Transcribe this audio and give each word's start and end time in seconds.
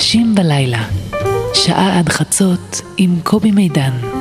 אנשים 0.00 0.34
בלילה, 0.34 0.84
שעה 1.54 1.98
עד 1.98 2.08
חצות 2.08 2.80
עם 2.96 3.20
קובי 3.24 3.50
מידן. 3.50 4.19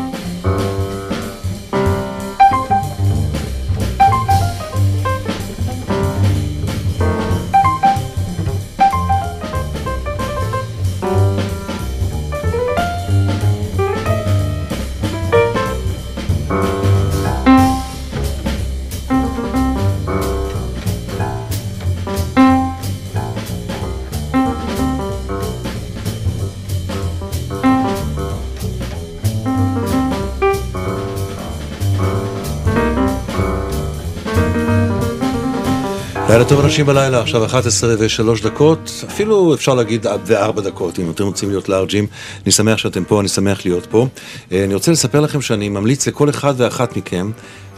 לילה 36.39 36.49
טוב 36.49 36.59
אנשים 36.59 36.85
בלילה, 36.85 37.21
עכשיו 37.21 37.45
11 37.45 37.95
ו-3 37.99 38.43
דקות, 38.43 39.03
אפילו 39.07 39.53
אפשר 39.53 39.75
להגיד 39.75 40.07
עד 40.07 40.21
ו-4 40.25 40.61
דקות, 40.61 40.99
אם 40.99 41.11
אתם 41.11 41.23
רוצים 41.23 41.49
להיות 41.49 41.69
לארג'ים. 41.69 42.07
אני 42.43 42.51
שמח 42.51 42.77
שאתם 42.77 43.03
פה, 43.03 43.19
אני 43.19 43.27
שמח 43.27 43.65
להיות 43.65 43.85
פה. 43.85 44.07
אה, 44.51 44.63
אני 44.63 44.73
רוצה 44.73 44.91
לספר 44.91 45.19
לכם 45.19 45.41
שאני 45.41 45.69
ממליץ 45.69 46.07
לכל 46.07 46.29
אחד 46.29 46.53
ואחת 46.57 46.97
מכם 46.97 47.31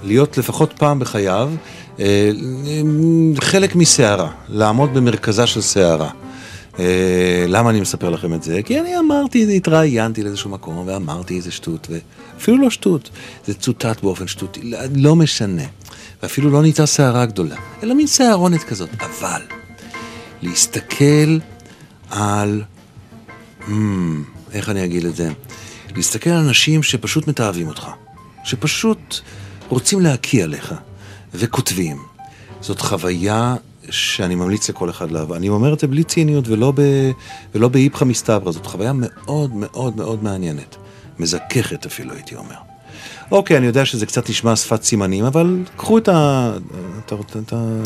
להיות 0.03 0.37
לפחות 0.37 0.73
פעם 0.77 0.99
בחייו 0.99 1.49
אה, 1.99 2.31
חלק 3.41 3.75
מסערה, 3.75 4.29
לעמוד 4.49 4.93
במרכזה 4.93 5.47
של 5.47 5.61
סערה. 5.61 6.09
אה, 6.79 7.45
למה 7.47 7.69
אני 7.69 7.81
מספר 7.81 8.09
לכם 8.09 8.33
את 8.33 8.43
זה? 8.43 8.61
כי 8.65 8.79
אני 8.79 8.99
אמרתי, 8.99 9.57
התראיינתי 9.57 10.23
לאיזשהו 10.23 10.49
מקום 10.49 10.83
ואמרתי 10.87 11.35
איזה 11.35 11.51
שטות, 11.51 11.87
ואפילו 11.89 12.57
לא 12.57 12.69
שטות, 12.69 13.09
זה 13.45 13.53
צוטט 13.53 14.03
באופן 14.03 14.27
שטותי, 14.27 14.71
לא 14.95 15.15
משנה. 15.15 15.63
ואפילו 16.23 16.49
לא 16.49 16.61
נהייתה 16.61 16.87
שערה 16.87 17.25
גדולה, 17.25 17.55
אלא 17.83 17.93
מין 17.93 18.07
שערונת 18.07 18.63
כזאת. 18.63 18.89
אבל, 18.99 19.41
להסתכל 20.41 21.37
על... 22.09 22.63
Hmm, 23.61 23.71
איך 24.51 24.69
אני 24.69 24.85
אגיד 24.85 25.05
את 25.05 25.15
זה? 25.15 25.29
להסתכל 25.95 26.29
על 26.29 26.37
אנשים 26.37 26.83
שפשוט 26.83 27.27
מתעבים 27.27 27.67
אותך, 27.67 27.87
שפשוט 28.43 29.19
רוצים 29.69 30.01
להקיא 30.01 30.43
עליך, 30.43 30.73
וכותבים. 31.33 31.97
זאת 32.61 32.79
חוויה 32.79 33.55
שאני 33.89 34.35
ממליץ 34.35 34.69
לכל 34.69 34.89
אחד 34.89 35.11
לעבור. 35.11 35.35
אני 35.35 35.49
אומר 35.49 35.73
את 35.73 35.79
זה 35.79 35.87
בלי 35.87 36.03
ציניות 36.03 36.47
ולא, 36.47 36.73
ב, 36.75 36.81
ולא 37.55 37.67
באיפכא 37.67 38.05
מסתברא, 38.05 38.51
זאת 38.51 38.65
חוויה 38.65 38.91
מאוד 38.95 39.51
מאוד 39.53 39.97
מאוד 39.97 40.23
מעניינת. 40.23 40.75
מזככת 41.19 41.85
אפילו, 41.85 42.13
הייתי 42.13 42.35
אומר. 42.35 42.70
אוקיי, 43.31 43.57
אני 43.57 43.65
יודע 43.65 43.85
שזה 43.85 44.05
קצת 44.05 44.29
נשמע 44.29 44.55
שפת 44.55 44.83
סימנים, 44.83 45.25
אבל 45.25 45.57
קחו 45.77 45.97
את 45.97 46.09
ה... 46.09 46.51
אתה 47.05 47.15
רוצה 47.15 47.39
את 47.39 47.53
ה... 47.53 47.81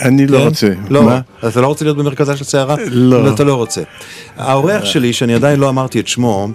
אני 0.00 0.26
לא 0.26 0.38
כן? 0.38 0.44
רוצה. 0.44 0.72
לא? 0.90 1.10
אתה 1.48 1.60
לא 1.60 1.66
רוצה 1.66 1.84
להיות 1.84 1.96
במרכזה 1.96 2.36
של 2.36 2.44
סערה? 2.44 2.76
לא. 2.90 3.34
אתה 3.34 3.44
לא 3.44 3.54
רוצה. 3.54 3.82
האורח 4.36 4.84
שלי, 4.84 5.12
שאני 5.12 5.34
עדיין 5.34 5.60
לא 5.60 5.68
אמרתי 5.68 6.00
את 6.00 6.08
שמו, 6.08 6.48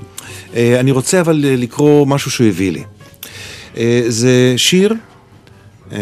אה, 0.56 0.80
אני 0.80 0.92
רוצה 0.92 1.22
אבל 1.22 1.46
אה, 1.46 1.56
לקרוא 1.56 2.08
משהו 2.08 2.32
שהוא 2.32 2.48
הביא 2.48 2.72
לי. 2.72 2.84
אה, 3.78 4.04
זה 4.08 4.54
שיר 4.58 4.94
אה, 5.92 5.98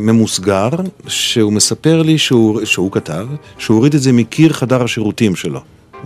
ממוסגר, 0.00 0.68
שהוא 1.06 1.52
מספר 1.52 2.02
לי 2.02 2.18
שהוא, 2.18 2.64
שהוא 2.64 2.92
כתב, 2.92 3.26
שהוא 3.58 3.76
הוריד 3.76 3.94
את 3.94 4.02
זה 4.02 4.12
מקיר 4.12 4.52
חדר 4.52 4.82
השירותים 4.82 5.36
שלו. 5.36 5.60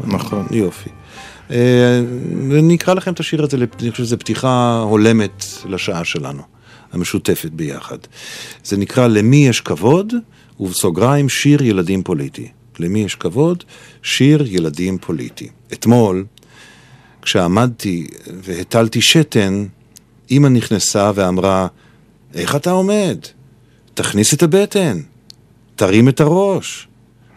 נכון. 0.04 0.46
יופי. 0.50 0.90
אה, 1.50 2.00
אני 2.58 2.74
אקרא 2.74 2.94
לכם 2.94 3.12
את 3.12 3.20
השיר 3.20 3.42
הזה, 3.42 3.56
אני 3.56 3.90
חושב 3.90 4.04
שזו 4.04 4.18
פתיחה 4.18 4.84
הולמת 4.88 5.44
לשעה 5.68 6.04
שלנו, 6.04 6.42
המשותפת 6.92 7.50
ביחד. 7.50 7.98
זה 8.64 8.76
נקרא 8.76 9.06
למי 9.06 9.48
יש 9.48 9.60
כבוד, 9.60 10.12
ובסוגריים 10.60 11.28
שיר 11.28 11.62
ילדים 11.62 12.02
פוליטי. 12.02 12.48
למי 12.78 13.04
יש 13.04 13.14
כבוד? 13.14 13.64
שיר 14.02 14.44
ילדים 14.46 14.98
פוליטי. 14.98 15.48
אתמול, 15.72 16.24
כשעמדתי 17.22 18.06
והטלתי 18.42 19.02
שתן, 19.02 19.66
אמא 20.30 20.48
נכנסה 20.48 21.10
ואמרה, 21.14 21.66
איך 22.34 22.56
אתה 22.56 22.70
עומד? 22.70 23.18
תכניס 23.94 24.34
את 24.34 24.42
הבטן, 24.42 25.00
תרים 25.76 26.08
את 26.08 26.20
הראש, 26.20 26.88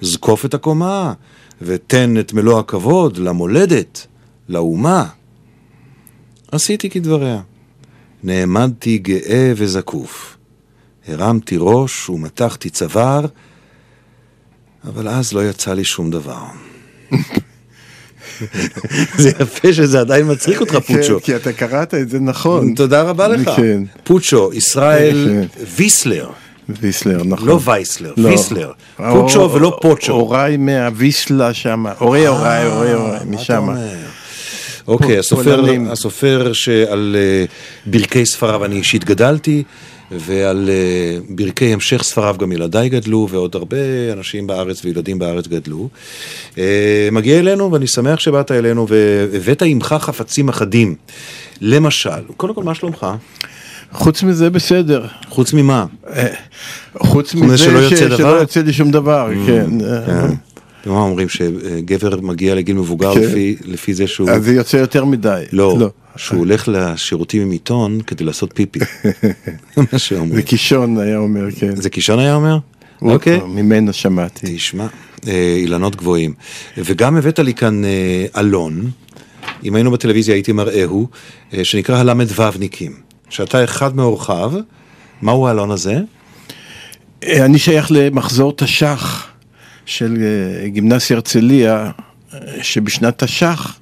זקוף 0.02 0.46
את 0.46 0.54
הקומה, 0.54 1.14
ותן 1.62 2.20
את 2.20 2.34
מלוא 2.34 2.60
הכבוד 2.60 3.18
למולדת, 3.18 4.08
לאומה. 4.50 5.06
עשיתי 6.52 6.90
כדבריה. 6.90 7.42
נעמדתי 8.24 8.98
גאה 8.98 9.54
וזקוף. 9.56 10.38
הרמתי 11.08 11.56
ראש 11.60 12.10
ומתחתי 12.10 12.70
צוואר, 12.70 13.26
אבל 14.84 15.08
אז 15.08 15.34
לא 15.34 15.50
יצא 15.50 15.74
לי 15.74 15.84
שום 15.84 16.12
דבר. 16.12 16.44
זה 19.18 19.30
יפה 19.40 19.74
שזה 19.74 20.00
עדיין 20.00 20.32
מצחיק 20.32 20.62
אותך, 20.62 20.76
פוצ'ו. 20.76 21.20
כן, 21.20 21.26
כי 21.26 21.36
אתה 21.36 21.54
קראת 21.54 21.94
את 21.94 22.10
זה 22.10 22.20
נכון. 22.20 22.76
תודה 22.76 23.02
רבה 23.02 23.28
לך. 23.28 23.50
כן. 23.56 23.84
פוצ'ו, 24.04 24.54
ישראל 24.54 25.48
כן. 25.52 25.64
ויסלר. 25.78 26.30
ויסלר, 26.70 27.24
נכון. 27.24 27.48
לא 27.48 27.60
וייסלר, 27.64 28.14
לא. 28.18 28.28
ויסלר. 28.30 28.72
פוצ'ו 28.98 29.40
אור- 29.42 29.54
ולא 29.54 29.78
פוצ'ו. 29.82 30.14
הוריי 30.14 30.58
מהוויסלה 30.58 31.54
שם, 31.54 31.86
הורי 32.00 32.28
הוריי, 32.28 32.66
הורי 32.66 32.94
הוריי, 32.94 33.12
אה, 33.12 33.18
אתה 33.18 33.26
משם. 33.26 33.68
אוקיי, 34.88 35.18
הסופר. 35.18 35.64
הסופר 35.92 36.54
שעל 36.54 37.16
אה, 37.20 37.46
ברכי 37.86 38.26
ספריו 38.26 38.66
אני 38.66 38.76
אישית 38.76 39.04
גדלתי, 39.04 39.64
ועל 40.12 40.70
אה, 40.70 41.18
ברכי 41.30 41.74
המשך 41.74 42.04
ספריו 42.04 42.36
גם 42.40 42.52
ילדיי 42.52 42.90
גדלו, 42.90 43.28
ועוד 43.32 43.56
הרבה 43.56 43.78
אנשים 44.14 44.48
בארץ 44.48 44.86
וילדים 44.86 45.20
בארץ 45.20 45.48
גדלו. 45.48 45.90
מגיע 47.12 47.40
אלינו, 47.40 47.72
ואני 47.72 47.88
שמח 47.88 48.20
שבאת 48.20 48.52
אלינו, 48.52 48.88
והבאת 48.90 49.62
עמך 49.66 49.96
חפצים 50.00 50.50
אחדים. 50.50 50.96
למשל, 51.62 52.10
קודם 52.38 52.54
כל, 52.54 52.64
מה 52.64 52.76
שלומך? 52.76 53.08
חוץ 53.92 54.24
מזה 54.24 54.50
בסדר. 54.50 55.06
חוץ 55.30 55.54
ממה? 55.54 55.86
אה, 56.10 56.28
חוץ 56.98 57.36
מזה 57.36 57.58
שלא 57.58 57.90
ש- 57.90 57.92
יוצא? 57.92 58.08
Mm, 58.10 58.18
שלא 58.18 58.28
יוצא 58.28 58.62
לי 58.62 58.74
שום 58.74 58.92
דבר, 58.92 59.30
כן. 59.48 59.68
אה, 59.86 60.06
כן. 60.28 60.36
מה 60.90 61.00
אומרים, 61.00 61.30
שגבר 61.30 62.22
מגיע 62.22 62.56
לגיל 62.56 62.76
מבוגר 62.76 63.14
כן. 63.14 63.22
לפי- 63.22 63.56
לפי 63.66 63.94
זה 63.94 64.08
שהוא... 64.08 64.30
אז 64.30 64.44
זה 64.44 64.54
יוצא 64.54 64.78
יותר 64.78 65.06
מדי. 65.06 65.44
לא, 65.52 65.90
שהוא 66.16 66.40
הולך 66.40 66.68
לשירותים 66.72 67.42
עם 67.42 67.52
עיתון 67.52 68.00
כדי 68.08 68.24
לעשות 68.24 68.52
פיפי. 68.54 68.80
זה 69.04 69.82
מה 69.94 70.00
שאומרים. 70.00 70.36
זה 70.36 70.42
קישון 70.42 70.98
היה 71.00 71.18
אומר, 71.18 71.52
כן. 71.60 71.76
זה 71.76 71.90
קישון 71.90 72.20
היה 72.20 72.36
אומר? 72.36 72.58
אוקיי. 73.02 73.40
ממנו 73.48 73.94
שמעתי. 73.94 74.56
תשמע, 74.56 74.88
אה, 75.28 75.56
אילנות 75.58 75.96
גבוהים. 75.96 76.34
וגם 76.78 77.16
הבאת 77.18 77.40
לי 77.40 77.54
כאן 77.54 77.86
אה, 77.86 77.90
אלון, 78.38 78.90
אם 79.64 79.76
היינו 79.76 79.92
בטלוויזיה 79.92 80.36
הייתי 80.36 80.52
מראהו, 80.52 81.08
אה, 81.54 81.64
שנקרא 81.64 81.98
הל"וניקים. 81.98 83.07
שאתה 83.30 83.64
אחד 83.64 83.96
מאורחיו, 83.96 84.54
מהו 85.22 85.48
האלון 85.48 85.72
הזה? 85.72 86.00
אה, 87.24 87.46
אני 87.46 87.60
שייך 87.60 87.88
למחזור 87.90 88.54
תש"ח 88.56 89.28
של 89.86 90.18
אה, 90.22 90.68
גימנסיה 90.68 91.16
הרצליה, 91.16 91.92
אה, 92.34 92.40
שבשנת 92.62 93.24
תש"ח 93.24 93.80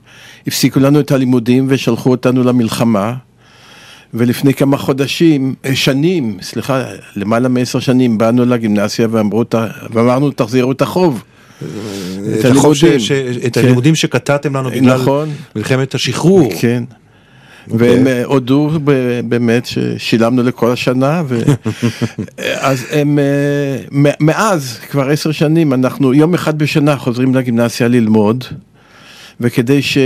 הפסיקו 0.47 0.79
לנו 0.79 0.99
את 0.99 1.11
הלימודים 1.11 1.65
ושלחו 1.69 2.11
אותנו 2.11 2.43
למלחמה. 2.43 3.13
ולפני 4.13 4.53
כמה 4.53 4.77
חודשים, 4.77 5.55
שנים, 5.73 6.37
סליחה, 6.41 6.83
למעלה 7.15 7.47
מעשר 7.49 7.79
שנים, 7.79 8.17
באנו 8.17 8.45
לגימנסיה 8.45 9.07
ואמרו, 9.11 9.43
ואמרנו, 9.91 10.31
תחזירו 10.31 10.71
את 10.71 10.81
החוב. 10.81 11.23
את 12.39 12.45
החוב 12.45 12.73
ש- 12.73 12.85
ש- 12.85 13.11
את 13.45 13.53
כן. 13.53 13.59
הלימודים 13.59 13.95
שקטעתם 13.95 14.55
לנו 14.55 14.69
בגלל 14.69 15.01
נכון. 15.01 15.29
מלחמת 15.55 15.95
השחרור. 15.95 16.51
כן. 16.59 16.83
אוקיי. 17.71 17.89
והם 17.89 18.07
אה, 18.07 18.23
הודו 18.25 18.69
באמת 19.27 19.65
ששילמנו 19.65 20.43
לכל 20.43 20.71
השנה. 20.71 21.21
אז 22.59 22.85
הם, 22.91 23.19
אה, 23.19 24.11
מאז 24.19 24.79
כבר 24.89 25.09
עשר 25.09 25.31
שנים, 25.31 25.73
אנחנו 25.73 26.13
יום 26.13 26.33
אחד 26.33 26.57
בשנה 26.57 26.97
חוזרים 26.97 27.35
לגימנסיה 27.35 27.87
ללמוד, 27.87 28.43
וכדי 29.39 29.81
ש... 29.81 29.97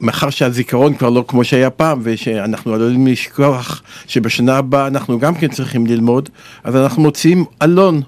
מאחר 0.00 0.30
שהזיכרון 0.30 0.94
כבר 0.94 1.10
לא 1.10 1.24
כמו 1.28 1.44
שהיה 1.44 1.70
פעם, 1.70 2.00
ושאנחנו 2.02 2.74
עלולים 2.74 3.06
לשכוח 3.06 3.82
שבשנה 4.06 4.56
הבאה 4.56 4.86
אנחנו 4.86 5.18
גם 5.18 5.34
כן 5.34 5.48
צריכים 5.48 5.86
ללמוד, 5.86 6.28
אז 6.64 6.76
אנחנו 6.76 7.02
מוציאים 7.02 7.44
אלון 7.62 8.02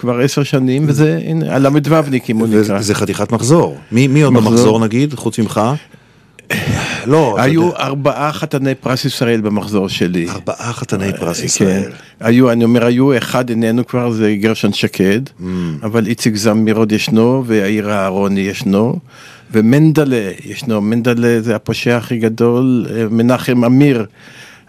כבר 0.00 0.20
עשר 0.20 0.42
שנים, 0.42 0.84
וזה, 0.86 1.20
הנה, 1.24 1.54
הל"וניקים 1.54 2.36
הוא 2.36 2.48
נקרא. 2.48 2.80
זה 2.80 2.94
חתיכת 2.94 3.32
מחזור. 3.32 3.78
מי, 3.92 4.06
מי 4.06 4.22
עוד 4.22 4.32
מחזור. 4.32 4.50
במחזור 4.50 4.80
נגיד, 4.80 5.14
חוץ 5.14 5.38
ממך? 5.38 5.60
לא, 7.06 7.34
אתה 7.34 7.42
היו 7.42 7.76
ארבעה 7.76 8.32
חתני 8.32 8.74
פרס 8.74 9.04
ישראל 9.04 9.40
במחזור 9.40 9.88
שלי. 9.88 10.28
ארבעה 10.28 10.72
חתני 10.72 11.12
פרס 11.12 11.40
כן, 11.40 11.46
ישראל. 11.46 11.82
היו, 12.20 12.52
אני 12.52 12.64
אומר, 12.64 12.84
היו, 12.86 13.16
אחד 13.18 13.50
איננו 13.50 13.86
כבר, 13.86 14.10
זה 14.10 14.34
גרשון 14.40 14.72
שקד, 14.72 15.20
Mm. 15.40 15.44
אבל 15.82 16.06
איציק 16.06 16.36
זמיר 16.36 16.76
עוד 16.76 16.92
ישנו, 16.92 17.44
ויאיר 17.46 17.90
אהרוני 17.92 18.40
ישנו, 18.40 18.98
ומנדלה 19.52 20.30
ישנו, 20.44 20.80
מנדלה 20.80 21.40
זה 21.40 21.56
הפושע 21.56 21.96
הכי 21.96 22.18
גדול, 22.18 22.86
אה, 22.90 23.04
מנחם 23.10 23.64
אמיר. 23.64 24.06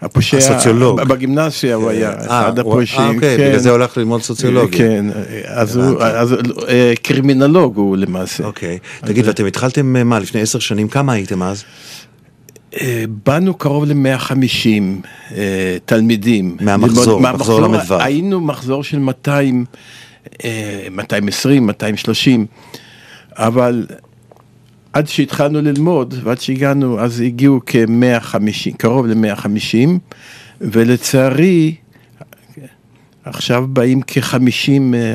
הפושע, 0.04 0.36
הסוציולוג. 0.38 1.00
בגימנסיה 1.02 1.74
הוא 1.74 1.90
היה 1.90 2.10
אה, 2.12 2.26
אחד 2.26 2.58
הוא- 2.58 2.72
הפושעים, 2.74 3.02
אה, 3.10 3.14
אוקיי, 3.14 3.36
כן. 3.36 3.46
בגלל 3.48 3.58
זה 3.58 3.68
הוא 3.70 3.76
הלך 3.78 3.96
ללמוד 3.96 4.22
סוציולוגיה. 4.22 4.78
כן, 4.78 5.04
אז 5.46 5.76
הוא, 5.76 6.02
אה, 6.68 6.92
קרימינולוג 7.02 7.76
הוא 7.76 7.96
למעשה. 7.96 8.44
אוקיי. 8.44 8.78
תגיד, 9.00 9.26
ואתם 9.26 9.46
התחלתם, 9.46 9.96
אה, 9.96 10.04
מה, 10.04 10.18
לפני 10.18 10.40
עשר 10.40 10.58
שנים? 10.58 10.88
כמה 10.88 11.12
הייתם 11.12 11.42
אז? 11.42 11.64
אה, 12.80 13.04
באנו 13.26 13.54
קרוב 13.54 13.84
ל-150 13.84 15.36
תלמידים. 15.84 16.56
מהמחזור, 16.60 17.20
מחזור 17.20 17.60
ל"ו. 17.60 17.94
היינו 18.00 18.40
מחזור 18.40 18.84
של 18.84 18.98
200, 18.98 19.64
אה, 20.44 20.50
220, 20.90 21.66
230, 21.66 22.46
אבל 23.36 23.86
עד 24.94 25.08
שהתחלנו 25.08 25.60
ללמוד 25.62 26.14
ועד 26.22 26.40
שהגענו, 26.40 27.00
אז 27.00 27.20
הגיעו 27.20 27.60
כ-150, 27.66 28.36
קרוב 28.76 29.06
ל-150, 29.06 29.76
ולצערי, 30.60 31.74
עכשיו 33.24 33.66
באים 33.68 34.00
כ-50, 34.06 34.36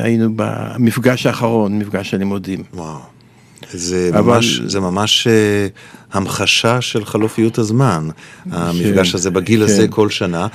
היינו 0.03 0.29
במפגש 0.35 1.25
האחרון, 1.25 1.79
מפגש 1.79 2.13
הלימודים. 2.13 2.63
וואו. 2.73 2.97
זה 3.71 4.09
אבל- 4.13 4.21
ממש, 4.21 4.59
זה 4.65 4.79
ממש 4.79 5.27
אה, 5.27 5.67
המחשה 6.13 6.81
של 6.81 7.05
חלופיות 7.05 7.57
הזמן. 7.57 8.09
המפגש 8.51 9.15
הזה 9.15 9.31
בגיל 9.31 9.63
הזה 9.63 9.87
כן. 9.87 9.93
כל 9.93 10.09
שנה, 10.09 10.47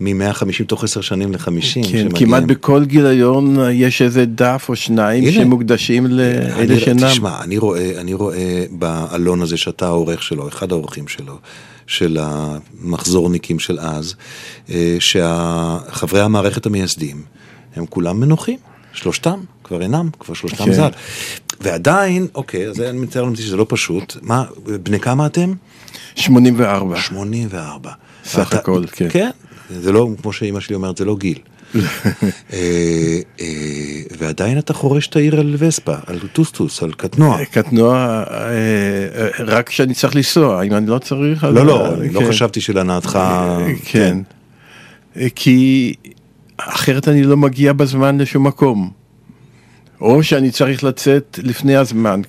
מ-150 0.00 0.64
תוך 0.66 0.84
עשר 0.84 1.00
שנים 1.00 1.32
ל-50 1.32 1.88
כן, 1.92 2.08
כמעט 2.14 2.42
בכל 2.42 2.84
גיליון 2.84 3.56
יש 3.72 4.02
איזה 4.02 4.24
דף 4.24 4.66
או 4.68 4.76
שניים 4.76 5.22
הנה. 5.24 5.32
שמוקדשים 5.32 6.06
לאלה 6.06 6.80
שאינם. 6.80 7.08
תשמע, 7.08 7.42
אני 7.42 7.58
רואה, 7.58 8.00
אני 8.00 8.14
רואה 8.14 8.64
בעלון 8.70 9.42
הזה 9.42 9.56
שאתה 9.56 9.86
העורך 9.86 10.22
שלו, 10.22 10.48
אחד 10.48 10.72
העורכים 10.72 11.08
שלו, 11.08 11.38
של 11.86 12.18
המחזורניקים 12.20 13.58
של 13.58 13.78
אז, 13.80 14.14
אה, 14.70 14.96
שחברי 15.00 16.20
המערכת 16.20 16.66
המייסדים, 16.66 17.22
הם 17.76 17.86
כולם 17.86 18.20
מנוחים, 18.20 18.58
שלושתם 18.92 19.40
כבר 19.64 19.82
אינם, 19.82 20.08
כבר 20.20 20.34
שלושתם 20.34 20.64
כן. 20.64 20.72
ז"ל. 20.72 20.88
ועדיין, 21.60 22.26
אוקיי, 22.34 22.68
אז 22.68 22.80
אני 22.80 22.98
מתאר 22.98 23.22
לעצמי 23.24 23.44
שזה 23.44 23.56
לא 23.56 23.66
פשוט. 23.68 24.16
מה, 24.22 24.44
בני 24.82 25.00
כמה 25.00 25.26
אתם? 25.26 25.52
84. 26.14 26.96
84. 27.00 27.90
סך 28.24 28.38
ואתה- 28.38 28.56
הכל, 28.56 28.82
כן. 28.92 29.06
כן, 29.10 29.30
זה 29.70 29.92
לא, 29.92 30.08
כמו 30.22 30.32
שאימא 30.32 30.60
שלי 30.60 30.74
אומרת, 30.74 30.96
זה 30.96 31.04
לא 31.04 31.16
גיל. 31.16 31.38
אה, 32.52 32.58
אה, 33.40 33.46
ועדיין 34.18 34.58
אתה 34.58 34.74
חורש 34.74 35.06
את 35.06 35.16
העיר 35.16 35.40
על 35.40 35.54
וספה, 35.58 35.94
על 36.06 36.18
טוסטוס, 36.32 36.82
על 36.82 36.92
קטנוע. 36.92 37.44
קטנוע, 37.44 37.94
אה, 38.30 38.46
אה, 39.14 39.28
רק 39.38 39.68
כשאני 39.68 39.94
צריך 39.94 40.16
לנסוע, 40.16 40.62
אם 40.62 40.74
אני 40.74 40.86
לא 40.86 40.98
צריך... 40.98 41.44
לא, 41.44 41.66
לא, 41.66 41.96
לא 42.12 42.20
כן. 42.20 42.28
חשבתי 42.28 42.60
שלהנאתך... 42.60 43.18
כן. 43.84 44.18
כי 45.34 45.94
אחרת 46.58 47.08
אני 47.08 47.22
לא 47.22 47.36
מגיע 47.36 47.72
בזמן 47.72 48.18
לשום 48.18 48.46
מקום. 48.46 48.90
או 50.00 50.22
שאני 50.22 50.50
צריך 50.50 50.84
לצאת 50.84 51.38
לפני 51.42 51.76
הזמן. 51.76 52.20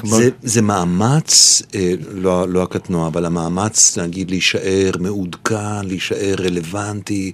כמו- 0.00 0.16
זה, 0.16 0.28
זה 0.42 0.62
מאמץ, 0.62 1.62
אה, 1.74 1.92
לא, 2.14 2.48
לא 2.48 2.62
הקטנוע, 2.62 3.06
אבל 3.06 3.24
המאמץ, 3.26 3.98
נגיד, 3.98 4.30
להישאר 4.30 4.90
מעודכן, 5.00 5.84
להישאר 5.84 6.34
רלוונטי, 6.38 7.32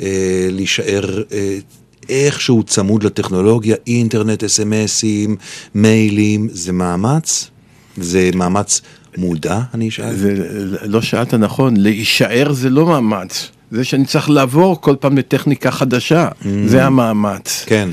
אה, 0.00 0.06
להישאר 0.50 1.22
אה, 1.32 1.58
איכשהו 2.08 2.62
צמוד 2.62 3.02
לטכנולוגיה, 3.02 3.76
אינטרנט, 3.86 4.44
אס.אם.אסים, 4.44 5.36
מיילים, 5.74 6.48
זה 6.52 6.72
מאמץ? 6.72 7.50
זה 7.96 8.30
מאמץ 8.34 8.80
מודע, 9.16 9.60
אני 9.74 9.88
אשאל? 9.88 10.16
זה, 10.16 10.34
לא 10.82 11.02
שאלת 11.02 11.34
נכון, 11.34 11.76
להישאר 11.76 12.52
זה 12.52 12.70
לא 12.70 12.86
מאמץ. 12.86 13.48
זה 13.70 13.84
שאני 13.84 14.04
צריך 14.04 14.30
לעבור 14.30 14.80
כל 14.80 14.94
פעם 15.00 15.18
לטכניקה 15.18 15.70
חדשה, 15.70 16.28
זה 16.66 16.84
המאמץ. 16.84 17.64
כן. 17.66 17.88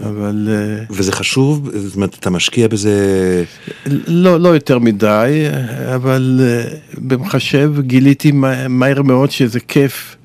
אבל 0.00 0.48
אה, 0.50 0.84
וזה 0.90 1.12
חשוב? 1.12 1.70
זאת 1.76 1.94
אומרת, 1.96 2.14
אתה 2.20 2.30
משקיע 2.30 2.68
בזה... 2.68 2.94
לא, 4.06 4.40
לא 4.40 4.48
יותר 4.48 4.78
מדי, 4.78 5.44
אבל 5.94 6.40
אה, 6.42 6.64
במחשב 6.98 7.72
גיליתי 7.80 8.32
מה- 8.32 8.68
מהר 8.68 9.02
מאוד 9.02 9.30
שזה 9.30 9.60
כיף 9.60 10.16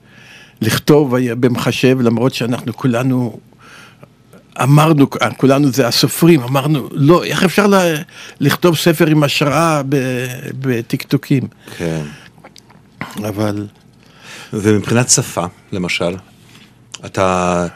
לכתוב 0.61 1.15
היה 1.15 1.35
במחשב, 1.35 1.97
למרות 2.01 2.33
שאנחנו 2.33 2.73
כולנו 2.73 3.39
אמרנו, 4.63 5.07
כולנו 5.37 5.71
זה 5.71 5.87
הסופרים, 5.87 6.41
אמרנו, 6.41 6.89
לא, 6.91 7.23
איך 7.23 7.43
אפשר 7.43 7.67
לה, 7.67 7.83
לכתוב 8.39 8.75
ספר 8.77 9.07
עם 9.07 9.23
השראה 9.23 9.81
ב- 9.89 10.27
בטקטוקים? 10.61 11.43
כן. 11.77 12.01
אבל 13.17 13.67
ומבחינת 14.53 15.09
שפה, 15.09 15.45
למשל, 15.71 16.15
אתה, 17.05 17.67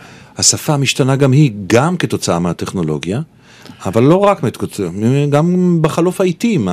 השפה 0.41 0.77
משתנה 0.77 1.15
גם 1.15 1.31
היא, 1.31 1.51
גם 1.67 1.97
כתוצאה 1.97 2.39
מהטכנולוגיה, 2.39 3.21
אבל 3.85 4.03
לא 4.03 4.15
רק 4.15 4.41
גם 5.29 5.77
בחלוף 5.81 6.21
העיתים, 6.21 6.67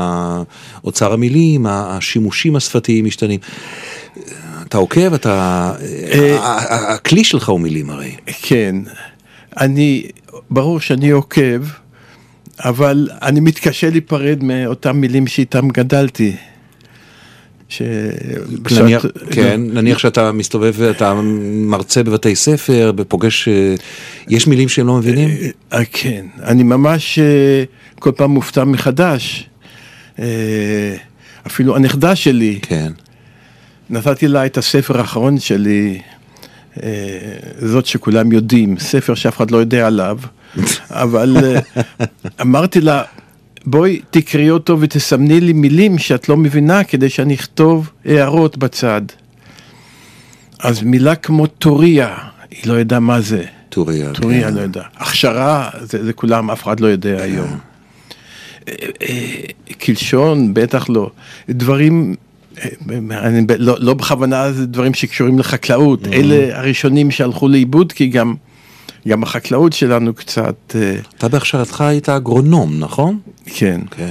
אוצר 0.85 1.13
המילים, 1.13 1.67
השימושים 1.67 2.57
השפתיים 2.57 3.05
משתנים. 3.05 3.41
אתה 4.69 4.79
עוקב, 4.79 5.15
אתה... 5.15 5.33
ה- 5.33 5.75
ה- 6.41 6.95
הכלי 6.95 7.25
שלך 7.25 7.49
הוא 7.49 7.61
מילים 7.61 7.91
הרי. 7.91 8.17
כן, 8.43 8.77
אני, 9.61 10.03
ברור 10.51 10.81
שאני 10.81 11.11
עוקב, 11.11 11.63
אבל 12.59 13.09
אני 13.23 13.41
מתקשה 13.41 13.91
להיפרד 13.91 14.39
מאותם 14.43 14.97
מילים 14.97 15.27
שאיתם 15.27 15.69
גדלתי. 15.69 16.37
ש... 17.69 17.83
נניח, 18.81 19.05
בשעת- 19.05 19.29
כן, 19.31 19.61
נניח 19.65 19.99
שאתה 19.99 20.33
מסתובב 20.33 20.73
ואתה 20.77 21.15
מרצה 21.67 22.03
בבתי 22.03 22.37
ספר, 22.37 22.93
ופוגש, 22.97 23.49
אה, 23.49 23.75
יש 24.29 24.47
מילים 24.47 24.69
שהם 24.69 24.87
לא 24.87 24.97
מבינים? 24.97 25.29
אה, 25.73 25.85
כן, 25.93 26.27
אני 26.43 26.63
ממש 26.63 27.19
אה, 27.19 27.65
כל 27.99 28.13
פעם 28.17 28.31
מופתע 28.31 28.65
מחדש. 28.65 29.49
אה, 30.19 30.25
אפילו 31.47 31.77
הנכדה 31.77 32.17
שלי, 32.17 32.59
כן. 32.63 32.93
נתתי 33.91 34.29
לה 34.29 34.47
את 34.47 34.59
הספר 34.59 34.99
האחרון 34.99 35.39
שלי, 35.39 35.99
אה, 36.83 36.89
זאת 37.59 37.87
שכולם 37.87 38.33
יודעים, 38.33 38.79
ספר 38.79 39.15
שאף 39.15 39.37
אחד 39.37 39.51
לא 39.51 39.57
יודע 39.57 39.87
עליו, 39.87 40.19
אבל 40.91 41.37
אה, 41.45 41.61
אמרתי 42.41 42.81
לה, 42.81 43.03
בואי 43.67 44.01
תקראי 44.11 44.51
אותו 44.51 44.81
ותסמני 44.81 45.41
לי 45.41 45.53
מילים 45.53 45.99
שאת 45.99 46.29
לא 46.29 46.37
מבינה 46.37 46.85
כדי 46.85 47.09
שאני 47.09 47.35
אכתוב 47.35 47.91
הערות 48.05 48.59
בצד. 48.59 49.03
אז 50.59 50.83
מילה 50.83 51.15
כמו 51.15 51.47
טוריה, 51.47 52.17
היא 52.51 52.61
לא 52.67 52.81
ידעה 52.81 53.01
מה 53.01 53.21
זה. 53.21 53.45
טוריה. 53.69 54.13
טוריה 54.13 54.49
כן. 54.49 54.55
לא 54.55 54.61
יודע. 54.61 54.83
הכשרה, 54.97 55.71
זה, 55.81 56.05
זה 56.05 56.13
כולם, 56.13 56.51
אף 56.51 56.63
אחד 56.63 56.81
לא 56.81 56.87
יודע 56.87 57.23
היום. 57.23 57.59
אה, 58.69 58.75
אה, 59.03 59.35
קלשון, 59.79 60.55
בטח 60.55 60.89
לא. 60.89 61.11
דברים, 61.51 62.15
אה, 62.59 62.69
אני, 63.19 63.45
לא, 63.59 63.77
לא 63.81 63.95
בכוונה 63.95 64.53
זה 64.53 64.67
דברים 64.67 64.95
שקשורים 64.95 65.39
לחקלאות. 65.39 66.07
אלה 66.07 66.59
הראשונים 66.59 67.11
שהלכו 67.11 67.49
לאיבוד, 67.49 67.93
כי 67.93 68.07
גם, 68.07 68.35
גם 69.09 69.23
החקלאות 69.23 69.73
שלנו 69.73 70.15
קצת, 70.15 70.55
אה, 70.75 70.97
אתה 71.19 71.29
בהכשרתך 71.29 71.81
היית 71.81 72.09
אגרונום, 72.09 72.79
נכון? 72.79 73.19
כן. 73.47 73.81
כן. 73.91 74.05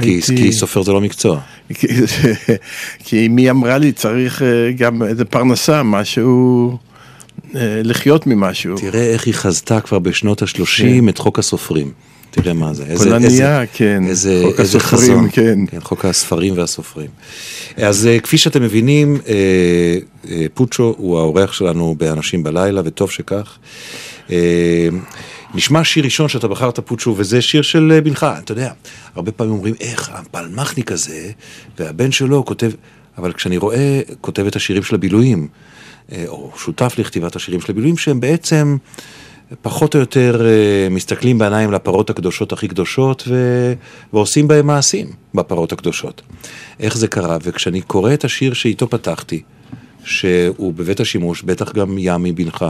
כי, 0.00 0.08
הייתי- 0.08 0.36
כי 0.36 0.52
סופר 0.52 0.82
זה 0.82 0.92
לא 0.92 1.00
מקצוע. 1.00 1.40
כי- 1.74 1.86
כי 3.04 3.28
מי 3.28 3.50
אמרה 3.50 3.78
לי, 3.78 3.92
צריך 3.92 4.42
אה, 4.42 4.46
גם 4.78 5.02
איזה 5.02 5.24
פרנסה, 5.24 5.82
משהו, 5.82 6.78
אה, 7.54 7.80
לחיות 7.84 8.26
ממשהו. 8.26 8.76
תראה 8.78 9.02
איך 9.12 9.26
היא 9.26 9.34
חזתה 9.34 9.80
כבר 9.80 9.98
בשנות 9.98 10.42
ה-30 10.42 10.58
את 11.08 11.18
חוק 11.18 11.38
הסופרים. 11.38 11.90
תראה 12.42 12.54
מה 12.54 12.74
זה. 12.74 12.84
איזה- 12.84 13.04
פולניה, 13.04 13.26
איזה- 13.28 13.64
כן. 13.72 14.02
איזה, 14.08 14.42
חוק 14.44 14.60
איזה 14.60 14.78
הסופרים, 14.78 15.02
חזון. 15.12 15.28
כן. 15.32 15.58
כן, 15.70 15.80
חוק 15.80 16.04
הספרים 16.04 16.56
והסופרים. 16.58 17.10
אז 17.76 18.06
אה, 18.06 18.20
כפי 18.20 18.38
שאתם 18.38 18.62
מבינים, 18.62 19.16
אה, 19.28 19.34
אה, 20.30 20.46
פוצ'ו 20.54 20.94
הוא 20.98 21.18
האורח 21.18 21.52
שלנו 21.52 21.94
באנשים 21.98 22.42
בלילה, 22.42 22.80
וטוב 22.84 23.10
שכך. 23.10 23.58
נשמע 25.54 25.84
שיר 25.84 26.04
ראשון 26.04 26.28
שאתה 26.28 26.48
בחרת 26.48 26.80
פוצ'ו, 26.80 27.14
וזה 27.16 27.42
שיר 27.42 27.62
של 27.62 28.00
בנך. 28.04 28.26
אתה 28.44 28.52
יודע, 28.52 28.70
הרבה 29.14 29.32
פעמים 29.32 29.52
אומרים, 29.52 29.74
איך 29.80 30.10
הפלמחניק 30.14 30.92
הזה, 30.92 31.30
והבן 31.78 32.12
שלו 32.12 32.44
כותב, 32.44 32.70
אבל 33.18 33.32
כשאני 33.32 33.56
רואה, 33.56 34.00
כותב 34.20 34.46
את 34.46 34.56
השירים 34.56 34.82
של 34.82 34.94
הבילויים, 34.94 35.48
או 36.28 36.52
שותף 36.58 36.94
לכתיבת 36.98 37.36
השירים 37.36 37.60
של 37.60 37.72
הבילויים, 37.72 37.96
שהם 37.96 38.20
בעצם... 38.20 38.76
פחות 39.62 39.94
או 39.94 40.00
יותר 40.00 40.46
אה, 40.46 40.88
מסתכלים 40.90 41.38
בעיניים 41.38 41.72
לפרות 41.72 42.10
הקדושות 42.10 42.52
הכי 42.52 42.68
קדושות 42.68 43.24
ו... 43.28 43.72
ועושים 44.12 44.48
בהם 44.48 44.66
מעשים 44.66 45.06
בפרות 45.34 45.72
הקדושות. 45.72 46.22
איך 46.80 46.96
זה 46.96 47.08
קרה? 47.08 47.38
וכשאני 47.42 47.80
קורא 47.80 48.14
את 48.14 48.24
השיר 48.24 48.52
שאיתו 48.52 48.90
פתחתי, 48.90 49.42
שהוא 50.04 50.74
בבית 50.74 51.00
השימוש, 51.00 51.42
בטח 51.42 51.72
גם 51.72 51.96
ימי 51.98 52.32
בנך 52.32 52.64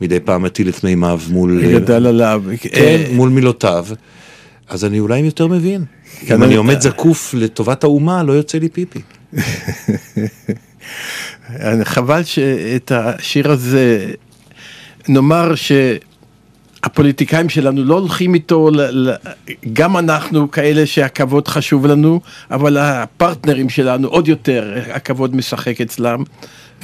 מדי 0.00 0.20
פעם 0.20 0.42
מטיל 0.42 0.68
את 0.68 0.84
מימיו 0.84 1.20
מול... 1.28 1.60
אה, 1.64 1.72
גדל 1.72 2.06
עליו. 2.06 2.42
כן, 2.60 2.68
אה, 2.80 3.06
מול 3.12 3.28
מילותיו, 3.28 3.86
אז 4.68 4.84
אני 4.84 5.00
אולי 5.00 5.18
יותר 5.18 5.46
מבין. 5.46 5.84
כן, 6.20 6.34
אם 6.34 6.42
אני- 6.42 6.54
עומד 6.56 6.80
זקוף 6.80 7.34
לטובת 7.34 7.84
האומה, 7.84 8.22
לא 8.22 8.32
יוצא 8.32 8.58
לי 8.58 8.68
פיפי. 8.68 9.00
חבל 11.84 12.22
שאת 12.24 12.92
השיר 12.94 13.50
הזה, 13.50 14.10
נאמר 15.08 15.52
שהפוליטיקאים 15.54 17.48
שלנו 17.48 17.84
לא 17.84 17.98
הולכים 17.98 18.34
איתו, 18.34 18.70
גם 19.72 19.96
אנחנו 19.96 20.50
כאלה 20.50 20.86
שהכבוד 20.86 21.48
חשוב 21.48 21.86
לנו, 21.86 22.20
אבל 22.50 22.78
הפרטנרים 22.78 23.68
שלנו 23.68 24.08
עוד 24.08 24.28
יותר, 24.28 24.74
הכבוד 24.92 25.36
משחק 25.36 25.80
אצלם, 25.80 26.22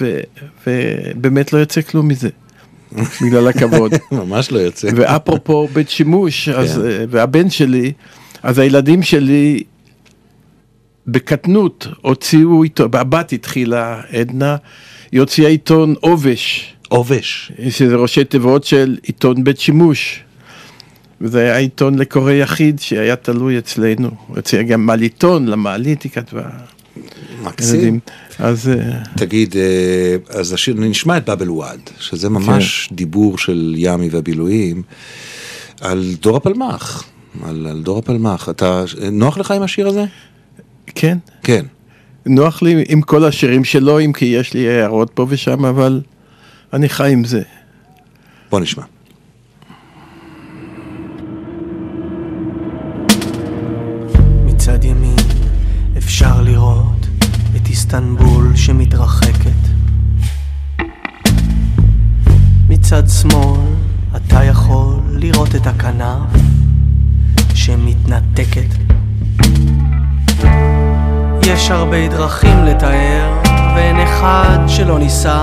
ו- 0.01 0.21
ובאמת 0.67 1.53
לא 1.53 1.59
יוצא 1.59 1.83
כלום 1.83 2.09
מזה, 2.09 2.29
בגלל 3.23 3.49
הכבוד. 3.49 3.93
ממש 4.13 4.53
לא 4.53 4.59
יוצא. 4.59 4.89
ואפרופו 4.97 5.69
בית 5.73 5.91
שימוש, 5.91 6.49
אז, 6.49 6.75
כן. 6.75 6.91
אה, 6.91 7.05
והבן 7.11 7.51
שלי, 7.51 7.93
אז 8.43 8.59
הילדים 8.59 9.03
שלי 9.03 9.63
בקטנות 11.07 11.87
הוציאו 12.03 12.63
איתו, 12.63 12.85
הבת 12.85 13.33
התחילה, 13.33 14.01
עדנה, 14.13 14.57
היא 15.13 15.21
הוציאה 15.21 15.49
עיתון 15.49 15.95
עובש, 16.01 16.75
עובש. 16.89 17.53
שזה 17.71 17.97
ראשי 17.97 18.25
תיבות 18.25 18.65
של 18.65 18.97
עיתון 19.03 19.45
בית 19.45 19.61
שימוש. 19.61 20.21
וזה 21.21 21.41
היה 21.41 21.57
עיתון 21.57 21.99
לקורא 21.99 22.33
יחיד 22.33 22.81
שהיה 22.81 23.17
תלוי 23.17 23.59
אצלנו. 23.59 24.09
הוא 24.27 24.37
הוציאה 24.37 24.63
גם 24.63 24.87
מעליתון, 24.87 25.47
למעלית 25.47 26.03
היא 26.03 26.13
כתבה. 26.13 26.43
מקסים. 27.43 28.01
אז 28.39 28.69
אה, 28.69 29.03
תגיד, 29.17 29.57
אה, 29.57 30.39
אז 30.39 30.53
השיר, 30.53 30.75
נשמע 30.79 31.17
את 31.17 31.25
באבל 31.25 31.51
וואד, 31.51 31.81
שזה 32.01 32.29
ממש 32.29 32.87
כן. 32.89 32.97
דיבור 32.97 33.39
של 33.39 33.75
ימי 33.77 34.09
והבילויים, 34.09 34.83
על 35.81 36.15
דור 36.21 36.37
הפלמ"ח. 36.37 37.05
על, 37.45 37.67
על 37.67 37.83
דור 37.83 37.99
הפלמ"ח. 37.99 38.49
אתה, 38.49 38.85
נוח 39.13 39.39
לך 39.39 39.51
עם 39.51 39.63
השיר 39.63 39.89
הזה? 39.89 40.05
כן, 40.87 41.19
כן. 41.43 41.65
נוח 42.27 42.63
לי 42.63 42.85
עם 42.89 43.03
כל 43.03 43.25
השירים 43.25 43.65
שלו, 43.65 44.01
אם 44.01 44.13
כי 44.13 44.25
יש 44.25 44.55
לי 44.55 44.69
הערות 44.69 45.11
פה 45.15 45.27
ושם, 45.29 45.65
אבל 45.65 46.01
אני 46.73 46.89
חי 46.89 47.13
עם 47.13 47.25
זה. 47.25 47.43
בוא 48.51 48.61
נשמע. 48.61 48.83
מצד 54.45 54.85
ימין 54.85 55.17
אפשר 55.99 56.43
לראות 56.43 57.07
את 57.57 57.69
איסטנבול 57.69 58.57
שמתרחקת. 58.57 59.69
מצד 62.69 63.03
שמאל 63.09 63.61
אתה 64.17 64.45
יכול 64.45 65.01
לראות 65.11 65.55
את 65.55 65.67
הכנף 65.67 66.31
שמתנתקת. 67.55 68.75
יש 71.47 71.71
הרבה 71.71 72.09
דרכים 72.09 72.65
לתאר 72.65 73.41
ואין 73.77 73.97
אחד 73.97 74.59
שלא 74.69 74.99
ניסה 74.99 75.43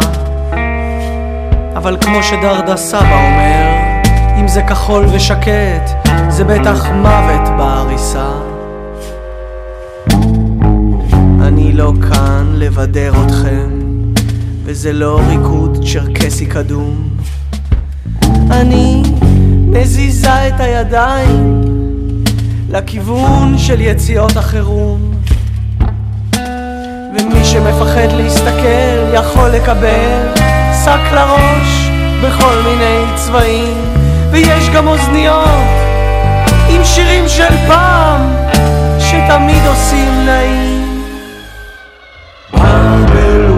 אבל 1.76 1.98
כמו 2.02 2.24
שדרדה 2.24 2.78
סבא 2.78 3.00
אומר, 3.00 3.66
אם 4.40 4.48
זה 4.48 4.62
כחול 4.62 5.06
ושקט, 5.12 6.10
זה 6.30 6.44
בטח 6.44 6.90
מוות 6.90 7.50
בעריסה. 7.58 8.30
אני 11.42 11.74
לא 11.74 11.94
כאן 12.10 12.46
לבדר 12.54 13.14
אתכם, 13.26 13.70
וזה 14.64 14.94
לא 14.94 15.20
ריקוד 15.28 15.86
צ'רקסי 15.94 16.46
קדום. 16.46 17.10
אני 18.52 19.04
מזיזה 19.68 20.48
את 20.48 20.60
הידיים 20.60 21.64
לכיוון 22.70 23.58
של 23.58 23.82
יציאות 23.82 24.38
החירום. 24.38 25.12
ומי 27.20 27.46
שמפחד 27.46 28.12
להסתכל 28.18 29.14
יכול 29.14 29.50
לקבל 29.50 30.45
שק 30.86 31.12
לראש 31.12 31.90
בכל 32.24 32.62
מיני 32.66 33.06
צבעים. 33.16 33.94
ויש 34.32 34.70
גם 34.70 34.88
אוזניות 34.88 35.48
עם 36.70 36.84
שירים 36.84 37.28
של 37.28 37.58
פעם 37.68 38.22
שתמיד 39.00 39.66
עושים 39.68 40.26
נעים. 40.26 41.04
בבלווה 42.54 43.55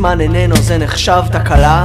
מזמן 0.00 0.20
איננו, 0.20 0.56
זה 0.56 0.78
נחשב 0.78 1.22
תקלה? 1.32 1.84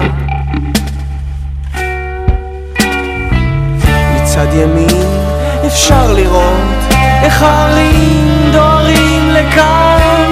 מצד 4.15 4.47
ימין 4.53 5.07
אפשר 5.67 6.13
לראות 6.13 6.93
איך 7.23 7.43
הערים 7.43 8.51
דוהרים 8.51 9.29
לכאן. 9.29 10.31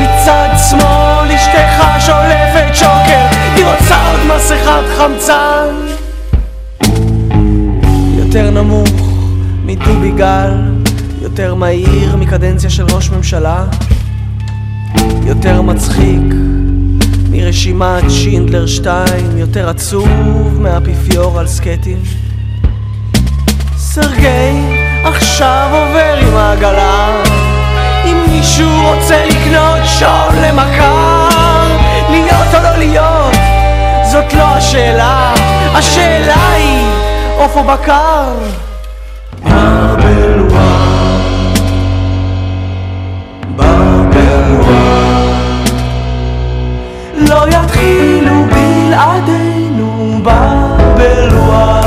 מצד 0.00 0.48
שמאל 0.70 1.32
אשתך 1.32 2.06
שולפת 2.06 2.74
שוקר, 2.74 3.26
היא 3.56 3.64
רוצה 3.64 4.10
עוד 4.10 4.36
מסכת 4.36 4.96
חמצן. 4.98 5.74
יותר 8.18 8.50
נמוך 8.50 8.88
מדובי 9.64 10.10
גל, 10.10 10.52
יותר 11.22 11.54
מהיר 11.54 12.16
מקדנציה 12.16 12.70
של 12.70 12.84
ראש 12.94 13.10
ממשלה, 13.10 13.64
יותר 15.26 15.62
מצחיק 15.62 16.22
מרשימת 17.30 18.10
שינדלר 18.10 18.66
2, 18.66 19.06
יותר 19.36 19.68
עצוב 19.68 20.60
מהאפיפיור 20.60 21.38
על 21.38 21.46
סקטים. 21.46 21.98
סרגי 23.76 24.52
עכשיו 25.04 25.68
עובר 25.72 26.28
עם 26.28 26.36
העגלה. 26.36 27.22
אם 28.04 28.16
מישהו 28.28 28.68
רוצה 28.82 29.26
לקנות 29.26 29.86
שעון 29.98 30.34
למכר 30.36 31.68
להיות 32.10 32.54
או 32.54 32.62
לא 32.62 32.76
להיות 32.76 33.34
זאת 34.12 34.32
לא 34.32 34.44
השאלה. 34.44 35.34
השאלה 35.74 36.52
היא 36.52 36.86
עוף 37.38 37.56
או 37.56 37.64
בקר? 37.64 38.24
בבלווה 39.42 39.96
בבלווה 39.96 40.75
בלעדינו 48.96 50.20
בבלווה 50.22 50.76
בבלווה 50.96 51.85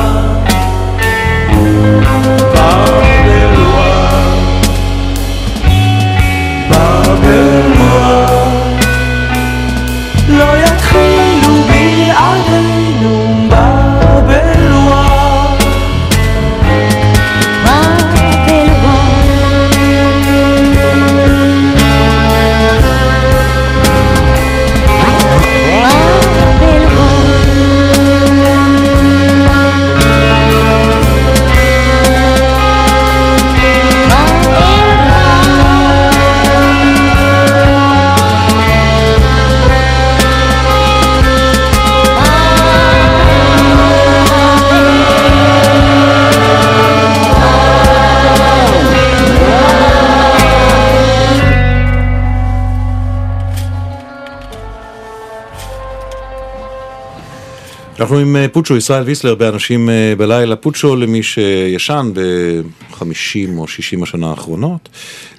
אנחנו 58.10 58.22
עם 58.22 58.36
אה, 58.36 58.48
פוצ'ו, 58.48 58.78
ישראל 58.78 59.04
ויסלר, 59.04 59.36
באנשים 59.36 59.90
אה, 59.90 60.14
בלילה. 60.18 60.56
פוצ'ו 60.56 60.96
למי 60.96 61.24
שישן 61.24 62.12
ב-50 62.14 63.58
או 63.58 63.68
60 63.68 64.04
השנה 64.04 64.30
האחרונות. 64.30 64.90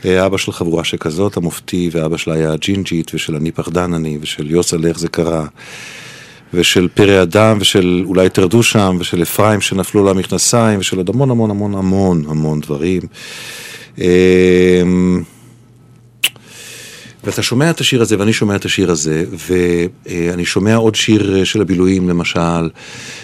אה, 0.05 0.27
אבא 0.27 0.37
של 0.37 0.53
חבורה 0.53 0.85
שכזאת, 0.85 1.37
המופתי, 1.37 1.91
ואבא 1.93 2.17
שלה 2.17 2.35
היה 2.35 2.57
ג'ינג'ית, 2.57 3.15
ושל 3.15 3.37
אני 3.37 3.53
פחדנני, 3.53 4.19
ושל 4.21 4.51
יוסל 4.51 4.87
איך 4.87 4.99
זה 4.99 5.09
קרה. 5.09 5.47
ושל 6.55 6.89
פרא 6.95 7.23
אדם, 7.23 7.59
ושל 7.61 8.03
אולי 8.07 8.29
תרדו 8.29 8.63
שם, 8.63 8.97
ושל 9.01 9.23
אפרים 9.23 9.61
שנפלו 9.61 10.05
למכנסיים, 10.05 10.81
ושל 10.81 10.97
עוד 10.97 11.09
המון 11.09 11.31
המון 11.31 11.51
המון 11.51 11.75
המון 11.75 12.25
המון 12.29 12.61
דברים. 12.61 13.01
ואתה 17.25 17.43
שומע 17.43 17.71
את 17.71 17.81
השיר 17.81 18.03
הזה, 18.03 18.19
ואני 18.19 18.33
שומע 18.33 18.57
את 18.57 18.65
השיר 18.65 18.91
הזה, 18.91 19.25
ואני 20.07 20.45
שומע 20.45 20.75
עוד 20.75 20.95
שיר 20.95 21.45
של 21.45 21.61
הבילויים, 21.61 22.09
למשל, 22.09 22.71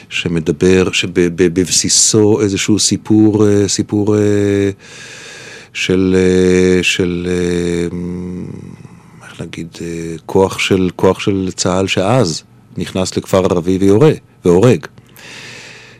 שמדבר, 0.08 0.92
שבבסיסו 0.92 2.40
איזשהו 2.40 2.78
סיפור, 2.78 3.46
סיפור 3.66 4.16
של, 5.72 6.16
של, 6.82 7.28
איך 9.24 9.40
להגיד, 9.40 9.68
כוח 10.26 10.58
של, 10.58 10.90
כוח 10.96 11.20
של 11.20 11.48
צה"ל 11.54 11.86
שאז 11.86 12.42
נכנס 12.76 13.16
לכפר 13.16 13.44
ערבי 13.44 13.78
ויורה, 13.80 14.12
והורג. 14.44 14.86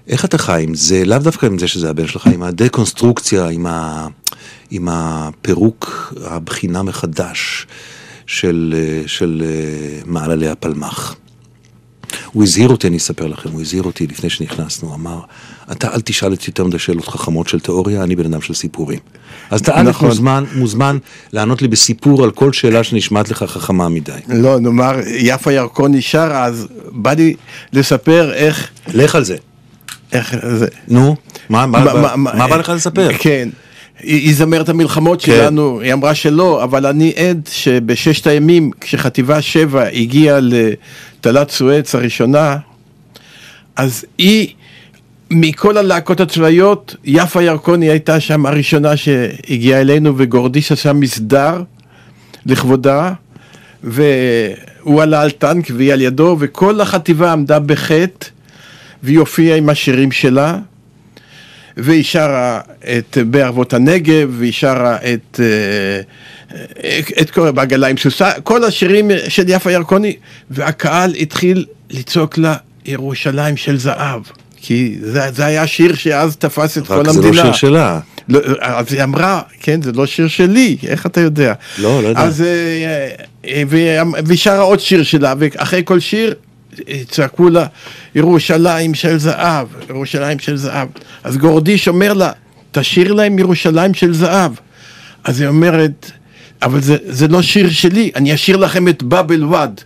איך 0.09 0.25
אתה 0.25 0.39
חי 0.39 0.63
עם 0.63 0.75
זה, 0.75 1.05
לאו 1.05 1.19
דווקא 1.19 1.47
עם 1.47 1.59
זה 1.59 1.69
שזה 1.69 1.91
הבן 1.91 2.07
שלך, 2.07 2.27
עם 2.27 2.43
הדקונסטרוקציה, 2.43 3.49
עם, 3.49 3.67
ה, 3.67 4.07
עם 4.71 4.89
הפירוק, 4.91 6.15
הבחינה 6.25 6.83
מחדש 6.83 7.67
של, 8.27 8.75
של 9.07 9.43
מעללי 10.07 10.49
הפלמ"ח. 10.49 11.17
הוא 12.33 12.43
הזהיר 12.43 12.69
אותי, 12.69 12.87
אני 12.87 12.97
אספר 12.97 13.27
לכם, 13.27 13.51
הוא 13.53 13.61
הזהיר 13.61 13.83
אותי 13.83 14.07
לפני 14.07 14.31
שנכנסנו, 14.31 14.95
אמר, 14.95 15.21
אתה 15.73 15.95
אל 15.95 16.01
תשאל 16.01 16.31
אותי 16.31 16.45
יותר 16.47 16.65
מדי 16.65 16.79
שאלות 16.79 17.09
חכמות 17.09 17.49
של 17.49 17.61
תיאוריה, 17.61 18.03
אני 18.03 18.17
בן 18.17 18.25
אדם 18.27 18.41
של 18.41 18.55
סיפורים. 18.55 18.99
אז 19.51 19.61
אתה 19.61 19.83
נכון. 19.83 20.09
מוזמן, 20.09 20.45
מוזמן 20.55 20.99
לענות 21.33 21.63
לי 21.63 21.69
בסיפור 21.69 22.25
על 22.25 22.31
כל 22.31 22.53
שאלה 22.53 22.85
שנשמעת 22.85 23.29
לך 23.29 23.43
חכמה 23.43 23.89
מדי. 23.89 24.13
לא, 24.29 24.61
נאמר, 24.61 24.95
יפה 25.07 25.53
ירקוני 25.53 26.03
שר, 26.03 26.31
אז 26.35 26.67
בא 26.93 27.13
לי 27.13 27.35
לספר 27.73 28.33
איך... 28.33 28.69
לך 28.95 29.15
על 29.15 29.25
זה. 29.25 29.37
איך 30.13 30.37
זה... 30.57 30.67
נו, 30.89 31.17
מה, 31.49 31.67
מה, 31.67 31.85
מה, 31.85 32.17
מה, 32.17 32.35
מה 32.35 32.49
בא 32.49 32.57
לך 32.57 32.69
לספר? 32.69 33.09
כן. 33.19 33.49
היא 34.03 34.35
זמרת 34.35 34.69
המלחמות 34.69 35.23
כן. 35.23 35.33
שלנו, 35.33 35.81
היא 35.81 35.93
אמרה 35.93 36.15
שלא, 36.15 36.65
אבל 36.65 36.87
אני 36.87 37.13
עד 37.17 37.49
שבששת 37.53 38.27
הימים, 38.27 38.71
כשחטיבה 38.81 39.43
7 39.43 39.87
הגיעה 39.87 40.39
לתעלת 40.43 41.51
סואץ 41.51 41.95
הראשונה, 41.95 42.57
אז 43.77 44.05
היא, 44.19 44.49
מכל 45.31 45.77
הלהקות 45.77 46.21
הצבאיות, 46.21 46.97
יפה 47.05 47.43
ירקוני 47.43 47.91
הייתה 47.91 48.21
שם 48.21 48.47
הראשונה 48.47 48.97
שהגיעה 48.97 49.81
אלינו, 49.81 50.15
וגורדיש 50.17 50.73
עשה 50.73 50.93
מסדר 50.93 51.63
לכבודה, 52.47 53.13
והוא 53.85 55.03
עלה 55.03 55.23
על 55.23 55.31
טנק 55.31 55.67
והיא 55.77 55.93
על 55.93 56.01
ידו, 56.01 56.37
וכל 56.41 56.81
החטיבה 56.81 57.33
עמדה 57.33 57.59
בחטא, 57.59 58.27
והיא 59.03 59.19
הופיעה 59.19 59.57
עם 59.57 59.69
השירים 59.69 60.13
שלה. 60.13 60.59
והיא 61.77 62.05
שרה 62.05 62.61
את 62.99 63.19
בערבות 63.27 63.73
הנגב, 63.73 64.35
והיא 64.39 64.53
שרה 64.53 64.97
את, 64.97 65.41
אה, 65.41 67.01
את 67.21 67.31
כל 67.31 67.51
בעגלה 67.51 67.87
עם 67.87 67.97
סוסה, 67.97 68.33
כל 68.43 68.65
השירים 68.65 69.11
של 69.29 69.45
יפה 69.49 69.73
ירקוני, 69.73 70.17
והקהל 70.51 71.15
התחיל 71.15 71.65
לצעוק 71.91 72.39
לה 72.39 72.55
ירושלים 72.85 73.57
של 73.57 73.79
זהב. 73.79 74.23
כי 74.57 74.97
זה, 75.01 75.21
זה 75.35 75.45
היה 75.45 75.67
שיר 75.67 75.95
שאז 75.95 76.37
תפס 76.37 76.79
את 76.79 76.87
כל 76.87 76.95
המדינה. 76.95 77.17
רק 77.17 77.23
זה 77.23 77.31
לא 77.31 77.43
שיר 77.43 77.53
שלה. 77.53 78.01
לא, 78.29 78.41
אז 78.61 78.93
היא 78.93 79.03
אמרה, 79.03 79.41
כן, 79.61 79.83
זה 79.83 79.93
לא 79.93 80.07
שיר 80.07 80.29
שלי, 80.29 80.77
איך 80.87 81.07
אתה 81.07 81.21
יודע? 81.21 81.53
לא, 81.79 82.03
לא 82.03 82.09
יודע. 82.09 82.21
אז, 82.21 82.43
אה, 82.43 83.09
אה, 83.47 83.63
והיא 84.25 84.39
שרה 84.39 84.61
עוד 84.61 84.81
שיר 84.81 85.03
שלה, 85.03 85.35
ואחרי 85.39 85.83
כל 85.85 86.01
שיר 86.01 86.35
צעקו 87.09 87.49
לה, 87.49 87.67
ירושלים 88.15 88.95
של 88.95 89.19
זהב, 89.19 89.67
ירושלים 89.89 90.39
של 90.39 90.57
זהב. 90.57 90.89
אז 91.25 91.37
גורדיש 91.37 91.89
אומר 91.89 92.13
לה, 92.13 92.33
תשאיר 92.73 93.13
להם 93.13 93.39
ירושלים 93.39 93.95
של 93.95 94.15
זהב. 94.15 94.53
אז 95.25 95.41
היא 95.41 95.49
אומרת, 95.49 96.11
אבל 96.63 96.81
זה, 96.81 96.97
זה 97.07 97.29
לא 97.29 97.43
שיר 97.43 97.71
שלי, 97.71 98.11
אני 98.17 98.35
אשאיר 98.35 98.57
לכם 98.57 98.89
את 98.89 99.03
באבל 99.03 99.45
וואד. 99.45 99.81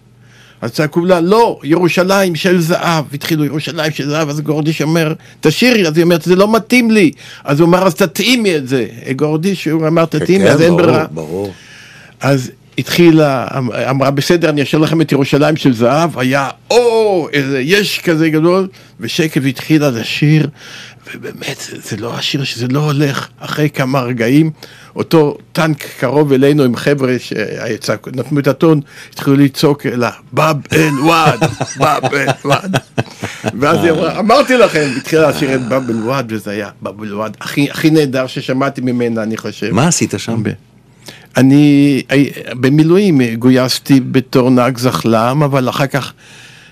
אז 0.60 0.72
צעקו 0.72 1.04
לה, 1.04 1.20
לא, 1.20 1.60
ירושלים 1.64 2.34
של 2.34 2.60
זהב. 2.60 3.04
התחילו 3.14 3.44
ירושלים 3.44 3.92
של 3.92 4.08
זהב, 4.08 4.28
אז 4.28 4.40
גורדיש 4.40 4.82
אומר, 4.82 5.14
תשאירי, 5.40 5.88
אז 5.88 5.96
היא 5.96 6.04
אומרת, 6.04 6.22
זה 6.22 6.36
לא 6.36 6.52
מתאים 6.52 6.90
לי. 6.90 7.10
אז 7.44 7.60
הוא 7.60 7.68
אמר, 7.68 7.86
אז 7.86 7.94
תתאימי 7.94 8.56
את 8.56 8.68
זה. 8.68 8.86
גורדיש, 9.16 9.68
הוא 9.68 9.86
אמר, 9.86 10.04
תתאימי, 10.04 10.44
כן, 10.44 10.50
אז 10.50 10.62
אין 10.62 10.76
ברירה. 10.76 11.06
ברור. 11.10 11.52
אז 12.20 12.50
התחילה, 12.78 13.46
אמרה 13.90 14.10
בסדר 14.10 14.48
אני 14.48 14.62
אשאיר 14.62 14.82
לכם 14.82 15.00
את 15.00 15.12
ירושלים 15.12 15.56
של 15.56 15.74
זהב, 15.74 16.18
היה 16.18 16.48
או, 16.70 17.28
איזה 17.32 17.60
יש 17.60 18.00
כזה 18.00 18.30
גדול, 18.30 18.68
ושקב 19.00 19.46
התחילה 19.46 19.90
לשיר, 19.90 20.48
ובאמת 21.14 21.70
זה 21.82 21.96
לא 21.96 22.14
השיר 22.14 22.44
שזה 22.44 22.66
לא 22.68 22.80
הולך, 22.80 23.28
אחרי 23.38 23.70
כמה 23.70 24.00
רגעים, 24.00 24.50
אותו 24.96 25.38
טנק 25.52 25.84
קרוב 26.00 26.32
אלינו 26.32 26.62
עם 26.62 26.76
חבר'ה 26.76 27.16
שנתנו 27.18 28.40
את 28.40 28.46
הטון, 28.46 28.80
התחילו 29.12 29.36
לצעוק 29.36 29.86
לה, 29.86 30.10
באב 30.32 30.56
אל 30.72 31.00
וואד, 31.04 31.40
באב 31.76 32.14
אל 32.14 32.28
וואד, 32.44 32.76
ואז 33.60 33.84
היא 33.84 33.90
אמרה, 33.90 34.18
אמרתי 34.18 34.56
לכם, 34.56 34.88
התחילה 34.96 35.30
לשיר 35.30 35.54
את 35.54 35.68
באב 35.68 35.90
אל 35.90 35.96
וואד, 35.96 36.32
וזה 36.32 36.50
היה 36.50 36.68
באב 36.82 37.02
אל 37.02 37.14
וואד, 37.14 37.36
הכי 37.40 37.90
נהדר 37.90 38.26
ששמעתי 38.26 38.80
ממנה, 38.80 39.22
אני 39.22 39.36
חושב. 39.36 39.70
מה 39.72 39.88
עשית 39.88 40.14
שם? 40.18 40.42
אני 41.36 42.02
במילואים 42.60 43.20
גויסתי 43.34 44.00
בתור 44.00 44.50
נהג 44.50 44.78
זחל"ם, 44.78 45.42
אבל 45.42 45.68
אחר 45.68 45.86
כך 45.86 46.12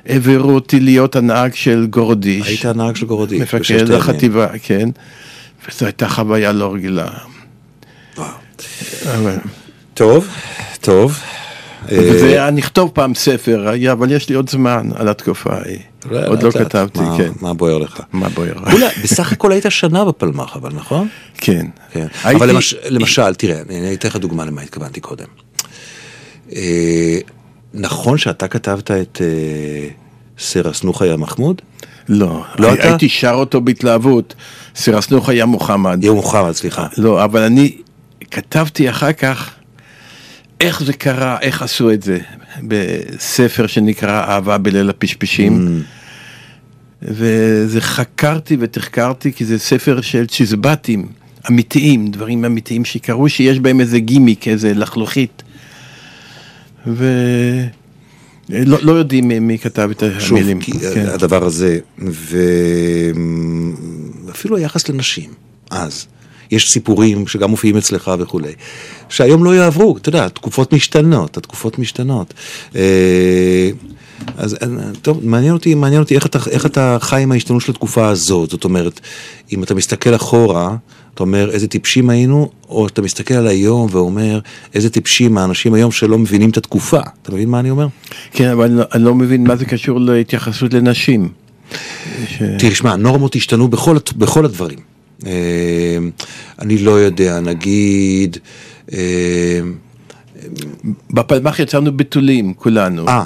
העבירו 0.06 0.50
אותי 0.50 0.80
להיות 0.80 1.16
הנהג 1.16 1.54
של 1.54 1.86
גורדיש. 1.90 2.46
היית 2.46 2.64
הנהג 2.64 2.96
של 2.96 3.06
גורדיש. 3.06 3.40
מפקד 3.40 3.90
החטיבה, 3.90 4.46
כן. 4.62 4.88
וזו 5.68 5.86
הייתה 5.86 6.08
חוויה 6.08 6.52
לא 6.52 6.74
רגילה. 6.74 7.08
אבל... 9.06 9.36
טוב, 9.94 10.28
טוב. 10.80 11.18
אני 12.48 12.60
אכתוב 12.60 12.90
פעם 12.94 13.14
ספר, 13.14 13.92
אבל 13.92 14.12
יש 14.12 14.28
לי 14.28 14.34
עוד 14.34 14.50
זמן 14.50 14.88
על 14.94 15.08
התקופה 15.08 15.54
ההיא. 15.54 15.78
עוד 16.26 16.42
לא 16.42 16.50
כתבתי, 16.50 17.00
כן. 17.16 17.30
מה 17.40 17.54
בוער 17.54 17.78
לך? 17.78 18.00
מה 18.12 18.28
בוער? 18.28 18.54
בסך 19.02 19.32
הכל 19.32 19.52
היית 19.52 19.64
שנה 19.68 20.04
בפלמ"ח, 20.04 20.56
אבל 20.56 20.70
נכון? 20.74 21.08
כן. 21.34 21.66
כן. 21.92 22.06
אבל 22.24 22.50
למשל, 22.90 23.34
תראה, 23.34 23.60
אני 23.70 23.94
אתן 23.94 24.08
לך 24.08 24.16
דוגמה 24.16 24.44
למה 24.44 24.62
התכוונתי 24.62 25.00
קודם. 25.00 25.26
אה, 26.56 27.18
נכון 27.74 28.18
שאתה 28.18 28.48
כתבת 28.48 28.90
את 28.90 29.22
אה, 29.24 29.88
סרסנוך 30.38 31.02
היה 31.02 31.16
מחמוד? 31.16 31.62
לא, 32.08 32.42
לא 32.58 32.72
אתה? 32.72 32.82
הייתי 32.82 33.08
שר 33.08 33.34
אותו 33.34 33.60
בהתלהבות, 33.60 34.34
סרסנוך 34.76 35.28
היה 35.28 35.46
מוחמד. 35.46 35.98
יהיה 36.04 36.12
מוחמד, 36.12 36.52
סליחה. 36.52 36.86
לא, 36.96 37.24
אבל 37.24 37.42
אני 37.42 37.76
כתבתי 38.30 38.90
אחר 38.90 39.12
כך 39.12 39.50
איך 40.60 40.82
זה 40.82 40.92
קרה, 40.92 41.38
איך 41.40 41.62
עשו 41.62 41.90
את 41.90 42.02
זה, 42.02 42.18
בספר 42.62 43.66
שנקרא 43.66 44.22
אהבה 44.22 44.58
בליל 44.58 44.90
הפשפשים. 44.90 45.66
Mm. 45.66 45.98
וזה 47.02 47.80
חקרתי 47.80 48.56
ותחקרתי 48.60 49.32
כי 49.32 49.44
זה 49.44 49.58
ספר 49.58 50.00
של 50.00 50.26
צ'יזבטים 50.26 51.06
אמיתיים, 51.50 52.10
דברים 52.10 52.44
אמיתיים 52.44 52.84
שקרו, 52.84 53.28
שיש 53.28 53.58
בהם 53.58 53.80
איזה 53.80 53.98
גימיק, 53.98 54.48
איזה 54.48 54.74
לחלוכית. 54.74 55.42
ולא 56.86 58.78
לא 58.82 58.92
יודעים 58.92 59.28
מי 59.28 59.58
כתב 59.58 59.90
את 59.90 60.02
המילים. 60.02 60.60
שוב, 60.60 60.80
כן. 60.94 61.06
הדבר 61.06 61.44
הזה, 61.44 61.78
ואפילו 64.26 64.56
היחס 64.56 64.88
לנשים, 64.88 65.30
אז. 65.70 66.06
יש 66.50 66.72
סיפורים 66.72 67.26
שגם 67.26 67.50
מופיעים 67.50 67.76
אצלך 67.76 68.10
וכולי, 68.18 68.52
שהיום 69.08 69.44
לא 69.44 69.54
יעברו, 69.54 69.96
אתה 69.96 70.08
יודע, 70.08 70.24
התקופות 70.24 70.72
משתנות, 70.72 71.36
התקופות 71.36 71.78
משתנות. 71.78 72.34
אה, 72.76 73.70
אז 74.36 74.54
אה, 74.54 74.68
טוב, 75.02 75.20
מעניין 75.22 75.52
אותי, 75.52 75.74
מעניין 75.74 76.02
אותי 76.02 76.14
איך 76.14 76.26
אתה, 76.26 76.38
איך 76.50 76.66
אתה 76.66 76.96
חי 77.00 77.22
עם 77.22 77.32
ההשתנות 77.32 77.62
של 77.62 77.72
התקופה 77.72 78.08
הזאת, 78.08 78.50
זאת 78.50 78.64
אומרת, 78.64 79.00
אם 79.52 79.62
אתה 79.62 79.74
מסתכל 79.74 80.14
אחורה, 80.14 80.76
אתה 81.14 81.22
אומר 81.22 81.50
איזה 81.50 81.68
טיפשים 81.68 82.10
היינו, 82.10 82.50
או 82.68 82.86
אתה 82.86 83.02
מסתכל 83.02 83.34
על 83.34 83.46
היום 83.46 83.88
ואומר 83.90 84.40
איזה 84.74 84.90
טיפשים 84.90 85.38
האנשים 85.38 85.74
היום 85.74 85.92
שלא 85.92 86.18
מבינים 86.18 86.50
את 86.50 86.56
התקופה, 86.56 87.00
אתה 87.22 87.32
מבין 87.32 87.48
מה 87.48 87.60
אני 87.60 87.70
אומר? 87.70 87.86
כן, 88.32 88.48
אבל 88.48 88.64
אני 88.64 88.76
לא, 88.76 88.84
אני 88.94 89.04
לא 89.04 89.14
מבין 89.14 89.46
מה 89.46 89.56
זה 89.56 89.64
קשור 89.64 90.00
להתייחסות 90.00 90.74
לנשים. 90.74 91.28
ש... 92.28 92.42
תראה, 92.58 92.74
שמע, 92.74 92.92
הנורמות 92.92 93.36
השתנו 93.36 93.68
בכל, 93.68 93.96
בכל 94.16 94.44
הדברים. 94.44 94.78
אה, 95.26 95.30
אני 96.58 96.78
לא 96.78 96.90
יודע, 96.90 97.40
נגיד... 97.40 98.36
אה, 98.92 99.60
בפלמ"ח 101.10 101.58
יצאנו 101.58 101.96
בתולים, 101.96 102.54
כולנו. 102.54 103.08
אה. 103.08 103.24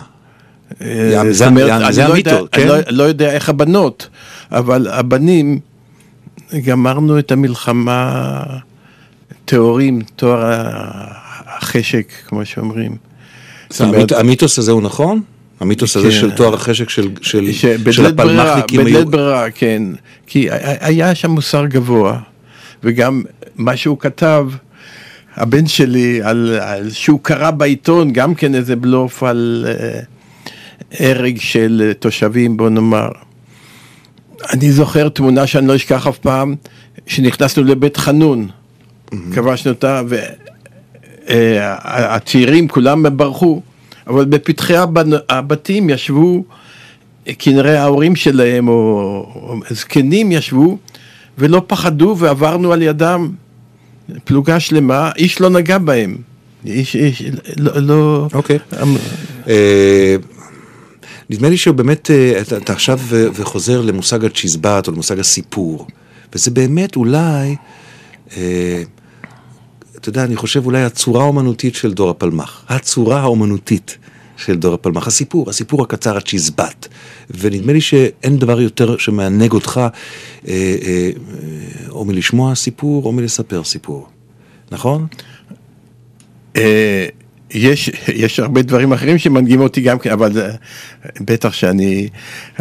זאת 1.30 1.48
אומרת, 1.48 1.92
זה- 1.94 2.02
לא 2.02 2.14
יודע- 2.14 2.36
המיתוס, 2.36 2.48
אני 2.54 2.62
כן? 2.62 2.68
לא- 2.68 2.76
לא 2.90 3.02
יודע 3.02 3.32
איך 3.32 3.48
הבנות, 3.48 4.08
אבל 4.52 4.88
הבנים, 4.90 5.58
גמרנו 6.64 7.18
את 7.18 7.32
המלחמה 7.32 8.42
טהורים, 9.44 10.00
תואר 10.16 10.40
החשק, 11.46 12.12
כמו 12.26 12.44
שאומרים. 12.44 12.96
המיתוס 14.16 14.58
הזה 14.58 14.72
הוא 14.72 14.82
נכון? 14.82 15.22
המיתוס 15.62 15.96
הזה 15.96 16.08
כן. 16.08 16.14
של 16.14 16.30
תואר 16.30 16.54
החשק 16.54 16.90
של, 16.90 17.08
של, 17.20 17.52
של 17.90 18.06
הפלמ"חניקים 18.06 18.80
בלית 18.80 18.96
היו... 18.96 19.06
ברירה, 19.06 19.50
כן. 19.50 19.82
כי 20.26 20.48
היה 20.80 21.14
שם 21.14 21.30
מוסר 21.30 21.66
גבוה, 21.66 22.18
וגם 22.84 23.22
מה 23.56 23.76
שהוא 23.76 23.98
כתב, 23.98 24.46
הבן 25.36 25.66
שלי, 25.66 26.22
על, 26.22 26.58
על 26.60 26.90
שהוא 26.90 27.20
קרא 27.22 27.50
בעיתון 27.50 28.12
גם 28.12 28.34
כן 28.34 28.54
איזה 28.54 28.76
בלוף 28.76 29.22
על 29.22 29.66
אה, 29.68 30.00
הרג 30.98 31.38
של 31.40 31.82
אה, 31.86 31.94
תושבים, 31.94 32.56
בוא 32.56 32.68
נאמר. 32.68 33.08
אני 34.52 34.72
זוכר 34.72 35.08
תמונה 35.08 35.46
שאני 35.46 35.66
לא 35.66 35.76
אשכח 35.76 36.06
אף 36.06 36.18
פעם, 36.18 36.54
שנכנסנו 37.06 37.64
לבית 37.64 37.96
חנון, 37.96 38.48
כבשנו 39.32 39.72
אותה, 39.72 40.02
והצעירים 41.28 42.68
כולם 42.68 43.16
ברחו, 43.16 43.62
אבל 44.06 44.24
בפתחי 44.24 44.74
הבתים 45.28 45.90
ישבו 45.90 46.44
כנראה 47.38 47.82
ההורים 47.82 48.16
שלהם 48.16 48.68
או, 48.68 48.74
או 49.34 49.56
זקנים 49.70 50.32
ישבו 50.32 50.78
ולא 51.38 51.62
פחדו 51.66 52.16
ועברנו 52.18 52.72
על 52.72 52.82
ידם 52.82 53.30
פלוגה 54.24 54.60
שלמה, 54.60 55.10
איש 55.16 55.40
לא 55.40 55.50
נגע 55.50 55.78
בהם. 55.78 56.16
איש, 56.66 56.96
איש, 56.96 57.22
לא, 57.56 57.72
לא... 57.76 58.28
אוקיי. 58.34 58.58
אה, 59.48 60.16
נדמה 61.30 61.48
לי 61.48 61.56
שבאמת 61.56 62.10
אה, 62.10 62.40
אתה, 62.40 62.56
אתה 62.56 62.72
עכשיו 62.72 63.00
וחוזר 63.34 63.80
למושג 63.80 64.24
הצ'יזבט 64.24 64.86
או 64.86 64.92
למושג 64.92 65.18
הסיפור, 65.18 65.86
וזה 66.34 66.50
באמת 66.50 66.96
אולי, 66.96 67.56
אה, 68.36 68.82
אתה 70.02 70.08
יודע, 70.08 70.24
אני 70.24 70.36
חושב 70.36 70.66
אולי 70.66 70.82
הצורה 70.82 71.22
האומנותית 71.22 71.74
של 71.74 71.94
דור 71.94 72.10
הפלמ"ח, 72.10 72.64
הצורה 72.68 73.20
האומנותית 73.20 73.98
של 74.36 74.58
דור 74.58 74.74
הפלמ"ח, 74.74 75.06
הסיפור, 75.06 75.50
הסיפור 75.50 75.82
הקצר 75.82 76.16
הצ'יזבט, 76.16 76.88
ונדמה 77.30 77.72
לי 77.72 77.80
שאין 77.80 78.38
דבר 78.38 78.60
יותר 78.60 78.96
שמענג 78.96 79.52
אותך 79.52 79.78
אה, 79.78 79.90
אה, 80.48 80.56
אה, 80.86 81.10
או 81.88 82.04
מלשמוע 82.04 82.54
סיפור 82.54 83.04
או 83.04 83.12
מלספר 83.12 83.64
סיפור, 83.64 84.08
נכון? 84.72 85.06
אה, 87.54 87.58
יש, 87.60 87.90
יש 88.14 88.40
הרבה 88.40 88.62
דברים 88.62 88.92
אחרים 88.92 89.18
שמנגימים 89.18 89.60
אותי 89.60 89.80
גם 89.80 89.98
כן, 89.98 90.10
אבל 90.10 90.40
אה, 90.40 90.50
בטח 91.20 91.52
שאני, 91.52 92.08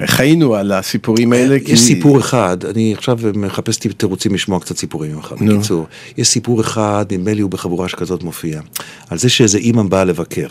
חיינו 0.05 0.55
על 0.55 0.71
הסיפורים 0.71 1.33
האלה. 1.33 1.59
כי- 1.59 1.71
יש 1.71 1.79
סיפור 1.79 2.19
אחד, 2.19 2.57
אני 2.65 2.93
עכשיו 2.97 3.19
מחפש 3.35 3.77
תירוצים 3.77 4.33
לשמוע 4.33 4.59
קצת 4.59 4.77
סיפורים 4.77 5.15
ממך, 5.15 5.33
נו. 5.39 5.57
בקיצור. 5.57 5.87
יש 6.17 6.27
סיפור 6.27 6.61
אחד, 6.61 7.05
נדמה 7.11 7.33
לי 7.33 7.41
הוא 7.41 7.49
בחבורה 7.51 7.89
שכזאת 7.89 8.23
מופיע, 8.23 8.61
על 9.09 9.17
זה 9.17 9.29
שאיזה 9.29 9.57
אימא 9.57 9.83
באה 9.83 10.03
לבקר, 10.03 10.47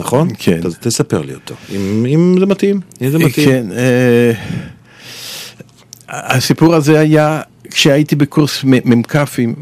נכון? 0.00 0.28
כן. 0.38 0.60
אז 0.64 0.76
תספר 0.80 1.22
לי 1.22 1.34
אותו, 1.34 1.54
אם, 1.76 2.06
אם 2.08 2.36
זה 2.40 2.46
מתאים, 2.46 2.80
אם 3.02 3.10
זה 3.10 3.18
מתאים. 3.18 3.46
כן, 3.46 3.66
אה, 3.76 4.32
הסיפור 6.08 6.74
הזה 6.74 7.00
היה 7.00 7.40
כשהייתי 7.70 8.16
בקורס 8.16 8.64
מ"כים, 8.64 9.54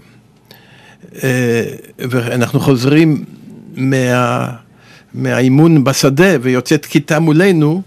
אה, 1.24 1.62
ואנחנו 1.98 2.60
חוזרים 2.60 3.24
מה, 3.76 4.48
מהאימון 5.14 5.84
בשדה 5.84 6.36
ויוצאת 6.42 6.86
כיתה 6.86 7.20
מולנו, 7.20 7.82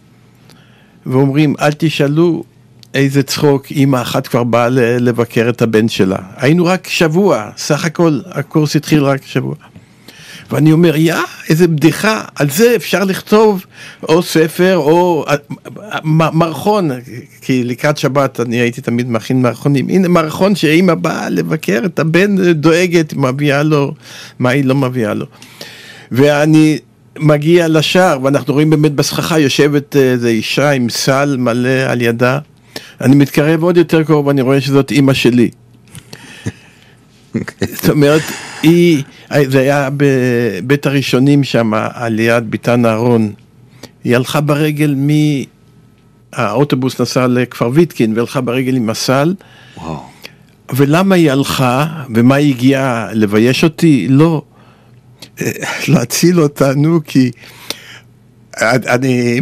ואומרים, 1.05 1.55
אל 1.61 1.71
תשאלו 1.77 2.43
איזה 2.93 3.23
צחוק, 3.23 3.71
אימא 3.71 4.01
אחת 4.01 4.27
כבר 4.27 4.43
באה 4.43 4.69
לבקר 4.99 5.49
את 5.49 5.61
הבן 5.61 5.87
שלה. 5.87 6.17
היינו 6.35 6.65
רק 6.65 6.87
שבוע, 6.87 7.49
סך 7.57 7.85
הכל 7.85 8.19
הקורס 8.31 8.75
התחיל 8.75 9.03
רק 9.03 9.25
שבוע. 9.25 9.55
ואני 10.51 10.71
אומר, 10.71 10.95
יא, 10.95 11.15
איזה 11.49 11.67
בדיחה, 11.67 12.21
על 12.35 12.49
זה 12.49 12.75
אפשר 12.75 13.03
לכתוב 13.03 13.65
או 14.09 14.23
ספר 14.23 14.77
או 14.77 15.25
אה, 15.27 15.35
מערכון, 16.03 16.91
כי 17.41 17.63
לקראת 17.63 17.97
שבת 17.97 18.39
אני 18.39 18.55
הייתי 18.55 18.81
תמיד 18.81 19.11
מכין 19.11 19.41
מערכונים. 19.41 19.89
הנה 19.89 20.07
מערכון 20.07 20.55
שאימא 20.55 20.93
באה 20.93 21.29
לבקר 21.29 21.81
את 21.85 21.99
הבן, 21.99 22.51
דואגת, 22.51 23.13
מביאה 23.13 23.63
לו, 23.63 23.93
מה 24.39 24.49
היא 24.49 24.65
לא 24.65 24.75
מביאה 24.75 25.13
לו. 25.13 25.25
ואני 26.11 26.77
מגיע 27.19 27.67
לשער, 27.67 28.19
ואנחנו 28.23 28.53
רואים 28.53 28.69
באמת 28.69 28.91
בסככה 28.91 29.39
יושבת 29.39 29.95
אה, 29.95 30.01
איזו 30.01 30.27
אישה 30.27 30.71
עם 30.71 30.89
סל 30.89 31.35
מלא 31.39 31.69
על 31.69 32.01
ידה. 32.01 32.39
אני 33.01 33.15
מתקרב 33.15 33.63
עוד 33.63 33.77
יותר 33.77 34.03
קרוב, 34.03 34.27
ואני 34.27 34.41
רואה 34.41 34.61
שזאת 34.61 34.91
אימא 34.91 35.13
שלי. 35.13 35.49
זאת 37.61 37.89
אומרת, 37.89 38.21
היא, 38.63 39.03
זה 39.47 39.59
היה 39.59 39.89
בבית 39.97 40.85
הראשונים 40.85 41.43
שם, 41.43 41.73
על 41.93 42.19
יד 42.19 42.51
ביתן 42.51 42.85
אהרון. 42.85 43.31
היא 44.03 44.15
הלכה 44.15 44.41
ברגל 44.41 44.95
מ... 44.97 45.09
האוטובוס 46.33 47.01
נסע 47.01 47.27
לכפר 47.27 47.69
ויתקין 47.73 48.13
והלכה 48.15 48.41
ברגל 48.41 48.75
עם 48.75 48.89
הסל. 48.89 49.33
וואו. 49.77 50.03
ולמה 50.75 51.15
היא 51.15 51.31
הלכה, 51.31 51.85
ומה 52.15 52.35
היא 52.35 52.53
הגיעה 52.53 53.09
לבייש 53.13 53.63
אותי? 53.63 54.07
לא. 54.09 54.41
אה, 55.41 55.51
להציל 55.87 56.41
אותנו, 56.41 56.99
כי 57.05 57.31
אני, 58.61 59.39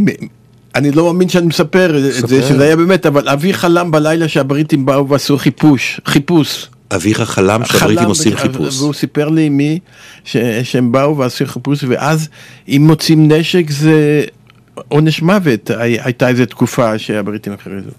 אני 0.75 0.91
לא 0.91 1.05
מאמין 1.05 1.29
שאני 1.29 1.47
מספר 1.47 1.97
את. 1.97 2.01
זה, 2.27 2.41
שזה 2.49 2.63
היה 2.63 2.75
באמת, 2.75 3.05
אבל 3.05 3.29
אבי 3.29 3.53
חלם 3.53 3.91
בלילה 3.91 4.27
שהבריטים 4.27 4.85
באו 4.85 5.09
ועשו 5.09 5.37
חיפוש, 5.37 5.99
חיפוש. 6.05 6.67
אביך 6.95 7.21
חלם 7.21 7.65
שהבריטים 7.65 8.07
עושים 8.07 8.35
חיפוש. 8.35 8.79
והוא 8.79 8.93
סיפר 8.93 9.29
לי 9.29 9.49
מי, 9.49 9.79
ש- 10.25 10.37
שהם 10.63 10.91
באו 10.91 11.17
ועשו 11.17 11.45
חיפוש, 11.45 11.83
ואז 11.87 12.29
אם 12.67 12.83
מוצאים 12.87 13.31
נשק 13.31 13.69
זה 13.71 14.23
עונש 14.87 15.21
מוות, 15.21 15.69
הי- 15.69 15.97
הייתה 16.01 16.27
איזו 16.29 16.45
תקופה 16.45 16.97
שהבריטים 16.99 17.53
הכריזו. 17.53 17.89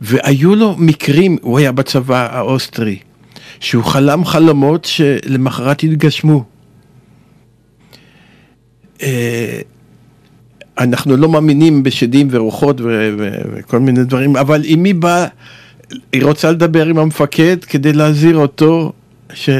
והיו 0.00 0.54
לו 0.54 0.74
מקרים, 0.78 1.36
הוא 1.40 1.58
היה 1.58 1.72
בצבא 1.72 2.28
האוסטרי, 2.32 2.98
שהוא 3.60 3.84
חלם 3.84 4.24
חלומות 4.24 4.84
שלמחרת 4.84 5.82
התגשמו. 5.82 6.44
אה, 9.02 9.60
אנחנו 10.78 11.16
לא 11.16 11.28
מאמינים 11.28 11.82
בשדים 11.82 12.28
ורוחות 12.30 12.80
ו- 12.80 12.84
ו- 13.18 13.28
וכל 13.52 13.78
מיני 13.78 14.04
דברים, 14.04 14.36
אבל 14.36 14.62
אם 14.64 14.84
היא 14.84 14.94
באה, 14.94 15.26
היא 16.12 16.24
רוצה 16.24 16.50
לדבר 16.52 16.86
עם 16.86 16.98
המפקד 16.98 17.56
כדי 17.64 17.92
להזהיר 17.92 18.36
אותו 18.36 18.92
ש... 19.34 19.50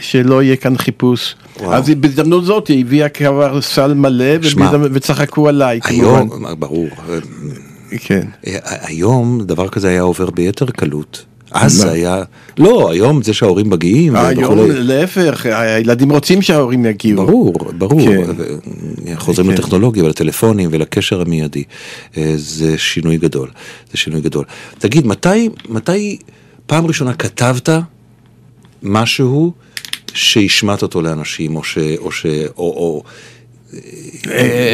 שלא 0.00 0.42
יהיה 0.42 0.56
כאן 0.56 0.76
חיפוש. 0.78 1.34
וואו. 1.60 1.72
אז 1.74 1.90
בהזדמנות 1.90 2.44
זאת 2.44 2.68
היא 2.68 2.80
הביאה 2.84 3.08
כבר 3.08 3.60
סל 3.60 3.94
מלא 3.94 4.24
ובהזדמנות- 4.40 4.90
וצחקו 4.92 5.48
עליי 5.48 5.80
היום, 5.84 6.28
כמובן. 6.30 6.60
ברור, 6.60 6.88
כן. 7.98 8.26
אה, 8.46 8.56
היום 8.62 9.40
דבר 9.44 9.68
כזה 9.68 9.88
היה 9.88 10.02
עובר 10.02 10.30
ביתר 10.30 10.66
קלות. 10.66 11.24
אז? 11.50 11.72
זה 11.72 11.90
היה, 11.90 12.22
לא, 12.58 12.90
היום 12.90 13.22
זה 13.22 13.34
שההורים 13.34 13.70
מגיעים 13.70 14.16
היום. 14.16 14.70
להפך, 14.70 15.46
הילדים 15.46 16.12
רוצים 16.12 16.42
שההורים 16.42 16.86
יגיעו. 16.86 17.26
ברור, 17.26 17.54
ברור, 17.78 18.00
כן. 18.00 18.30
ו- 18.36 18.58
חוזרים 19.16 19.48
כן. 19.48 19.54
לטכנולוגיה 19.54 20.04
ולטלפונים 20.04 20.68
ולקשר 20.72 21.20
המיידי, 21.20 21.64
אה, 22.16 22.32
זה 22.36 22.78
שינוי 22.78 23.16
גדול, 23.16 23.48
זה 23.90 23.98
שינוי 23.98 24.20
גדול. 24.20 24.44
תגיד, 24.78 25.06
מתי, 25.06 25.48
מתי 25.68 26.18
פעם 26.66 26.86
ראשונה 26.86 27.14
כתבת 27.14 27.68
משהו 28.82 29.52
שהשמעת 30.14 30.82
אותו 30.82 31.02
לאנשים, 31.02 31.56
או 31.56 31.64
ש... 31.64 31.78
או 31.98 32.12
ש... 32.12 32.26
או... 32.26 32.52
או 32.56 33.02
אה, 33.06 33.10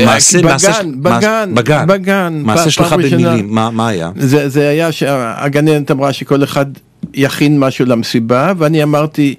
מעשה, 0.04 0.38
בגן, 0.38 0.48
מעשה, 0.48 0.82
בגן, 0.96 1.52
בגן, 1.54 1.86
בגן, 1.86 2.42
מעשה 2.44 2.70
שלך. 2.70 2.92
במילים, 2.92 3.54
מה, 3.54 3.88
היה? 3.88 4.10
זה, 4.16 4.48
זה 4.48 4.68
היה 4.68 4.92
שהגננת 4.92 5.90
אמרה 5.90 6.12
שכל 6.12 6.44
אחד 6.44 6.66
יכין 7.14 7.58
משהו 7.58 7.86
למסיבה, 7.86 8.52
ואני 8.58 8.82
אמרתי, 8.82 9.34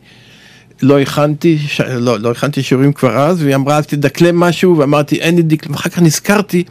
לא 0.81 0.99
הכנתי, 0.99 1.57
ש... 1.67 1.81
לא, 1.81 2.19
לא 2.19 2.31
הכנתי 2.31 2.63
שיעורים 2.63 2.93
כבר 2.93 3.17
אז, 3.17 3.43
והיא 3.43 3.55
אמרה, 3.55 3.77
אז 3.77 3.87
תדקלם 3.87 4.39
משהו, 4.39 4.77
ואמרתי, 4.77 5.15
אין 5.15 5.35
לי 5.35 5.41
דקלם, 5.41 5.71
ואחר 5.71 5.89
כך 5.89 5.99
נזכרתי 5.99 6.63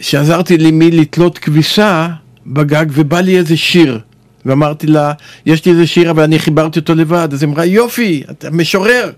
שעזרתי 0.00 0.58
למי 0.58 0.90
לתלות 0.90 1.38
כביסה 1.38 2.08
בגג, 2.46 2.86
ובא 2.92 3.20
לי 3.20 3.38
איזה 3.38 3.56
שיר. 3.56 4.00
ואמרתי 4.46 4.86
לה, 4.86 5.12
יש 5.46 5.64
לי 5.64 5.72
איזה 5.72 5.86
שיר, 5.86 6.10
אבל 6.10 6.22
אני 6.22 6.38
חיברתי 6.38 6.78
אותו 6.78 6.94
לבד. 6.94 7.28
אז 7.32 7.42
היא 7.42 7.50
אמרה, 7.50 7.64
יופי, 7.64 8.22
אתה 8.30 8.50
משורר. 8.50 9.10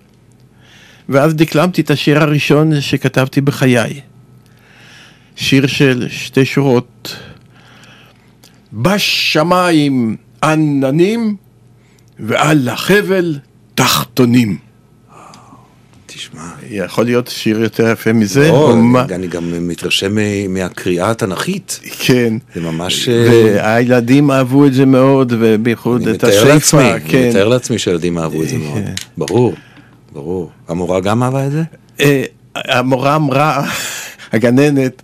ואז 1.08 1.34
דקלמתי 1.34 1.80
את 1.80 1.90
השיר 1.90 2.22
הראשון 2.22 2.80
שכתבתי 2.80 3.40
בחיי. 3.40 4.00
שיר 5.36 5.66
של 5.66 6.06
שתי 6.10 6.44
שורות. 6.44 7.16
בשמיים 8.72 10.16
עננים 10.42 11.36
ועל 12.18 12.68
החבל 12.68 13.38
תחתונים. 13.74 14.58
תשמע. 16.06 16.42
יכול 16.70 17.04
להיות 17.04 17.28
שיר 17.28 17.60
יותר 17.62 17.92
יפה 17.92 18.12
מזה? 18.12 18.48
לא, 18.48 18.70
או 18.70 18.76
מה? 18.76 19.04
אני 19.14 19.26
גם 19.26 19.68
מתרשם 19.68 20.16
מהקריאה 20.48 21.10
התנ"כית. 21.10 21.80
כן. 21.98 22.34
זה 22.54 22.60
ממש... 22.60 23.08
אה, 23.08 23.28
והילדים 23.30 24.30
אהבו 24.30 24.66
את 24.66 24.74
זה 24.74 24.86
מאוד, 24.86 25.32
ובייחוד 25.38 26.02
אני 26.02 26.10
את 26.10 26.14
מתאר 26.14 26.44
לעצמי, 26.44 26.80
השאיפה, 26.80 26.94
אני 26.94 27.00
כן. 27.10 27.28
מתאר 27.28 27.48
לעצמי 27.48 27.78
שילדים 27.78 28.18
אהבו 28.18 28.42
את 28.42 28.48
זה 28.48 28.58
מאוד. 28.58 28.82
כן. 28.84 28.92
ברור, 29.18 29.54
ברור. 30.18 30.50
המורה 30.68 31.00
גם 31.00 31.22
אהבה 31.22 31.46
את 31.46 31.52
זה? 31.52 31.62
אה, 32.00 32.22
המורה 32.56 33.16
אמרה, 33.16 33.64
הגננת 34.32 35.02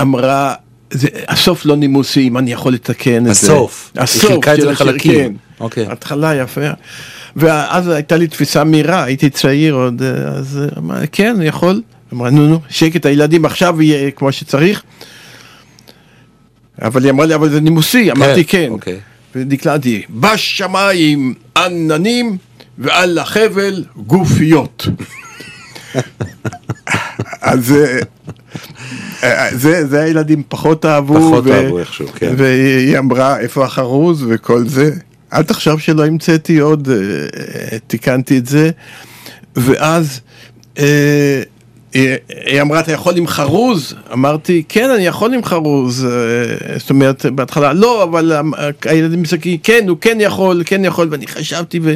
אמרה, 0.00 0.54
זה, 0.90 1.08
הסוף 1.28 1.66
לא 1.66 1.76
נימוסי, 1.76 2.28
אם 2.28 2.38
אני 2.38 2.52
יכול 2.52 2.72
לתקן 2.72 3.18
את 3.18 3.24
זה. 3.24 3.30
הסוף. 3.30 3.92
היא 3.94 4.06
חילקה 4.06 4.54
את 4.54 4.60
זה 4.60 4.70
לחלקים. 4.70 5.14
כן. 5.14 5.32
אוקיי. 5.60 5.86
התחלה 5.86 6.34
יפה. 6.34 6.60
ואז 7.36 7.88
הייתה 7.88 8.16
לי 8.16 8.26
תפיסה 8.26 8.64
מהירה, 8.64 9.04
הייתי 9.04 9.30
צעיר 9.30 9.74
עוד, 9.74 10.02
אה, 10.02 10.08
אז 10.08 10.60
אה, 10.62 10.78
אמרה, 10.78 11.06
כן, 11.12 11.34
אני 11.36 11.46
יכול. 11.46 11.82
אמרה, 12.12 12.30
נו, 12.30 12.46
נו, 12.46 12.58
שקט, 12.68 13.06
הילדים 13.06 13.44
עכשיו 13.44 13.82
יהיה 13.82 14.10
כמו 14.10 14.32
שצריך. 14.32 14.82
אבל 16.82 17.02
היא 17.02 17.10
אמרה 17.10 17.26
לי, 17.26 17.34
אבל 17.34 17.50
זה 17.50 17.60
נימוסי, 17.60 18.12
אמרתי 18.12 18.44
כן. 18.44 18.68
אוקיי. 18.70 18.98
ודקלמתי, 19.34 20.02
בשמיים 20.10 21.34
עננים 21.56 22.36
ועל 22.78 23.18
החבל 23.18 23.84
גופיות. 23.96 24.86
אז 27.40 27.72
אה, 27.72 27.98
אה, 29.22 29.48
זה, 29.56 29.86
זה 29.86 30.02
הילדים 30.02 30.42
פחות 30.48 30.84
אהבו. 30.84 31.14
פחות 31.14 31.46
אהבו 31.46 31.78
איכשהו, 31.78 32.08
כן. 32.14 32.34
והיא 32.36 32.98
אמרה, 32.98 33.38
איפה 33.38 33.64
החרוז 33.64 34.24
וכל 34.28 34.68
זה. 34.68 34.90
אל 35.32 35.42
תחשוב 35.42 35.80
שלא 35.80 36.06
המצאתי 36.06 36.58
עוד, 36.58 36.88
אה, 36.90 37.78
תיקנתי 37.86 38.38
את 38.38 38.46
זה. 38.46 38.70
ואז 39.56 40.20
אה, 40.78 41.42
היא 41.94 42.60
אמרה, 42.60 42.80
אתה 42.80 42.92
יכול 42.92 43.16
עם 43.16 43.26
חרוז? 43.26 43.94
אמרתי, 44.12 44.62
כן, 44.68 44.90
אני 44.90 45.06
יכול 45.06 45.34
עם 45.34 45.44
חרוז. 45.44 46.06
זאת 46.78 46.90
אומרת, 46.90 47.26
בהתחלה, 47.26 47.72
לא, 47.72 48.02
אבל 48.02 48.32
הילדים 48.84 49.22
מסתכלים, 49.22 49.58
כן, 49.58 49.84
הוא 49.88 49.96
כן 50.00 50.18
יכול, 50.20 50.62
כן 50.66 50.84
יכול, 50.84 51.08
ואני 51.10 51.26
חשבתי 51.26 51.80
ו... 51.82 51.94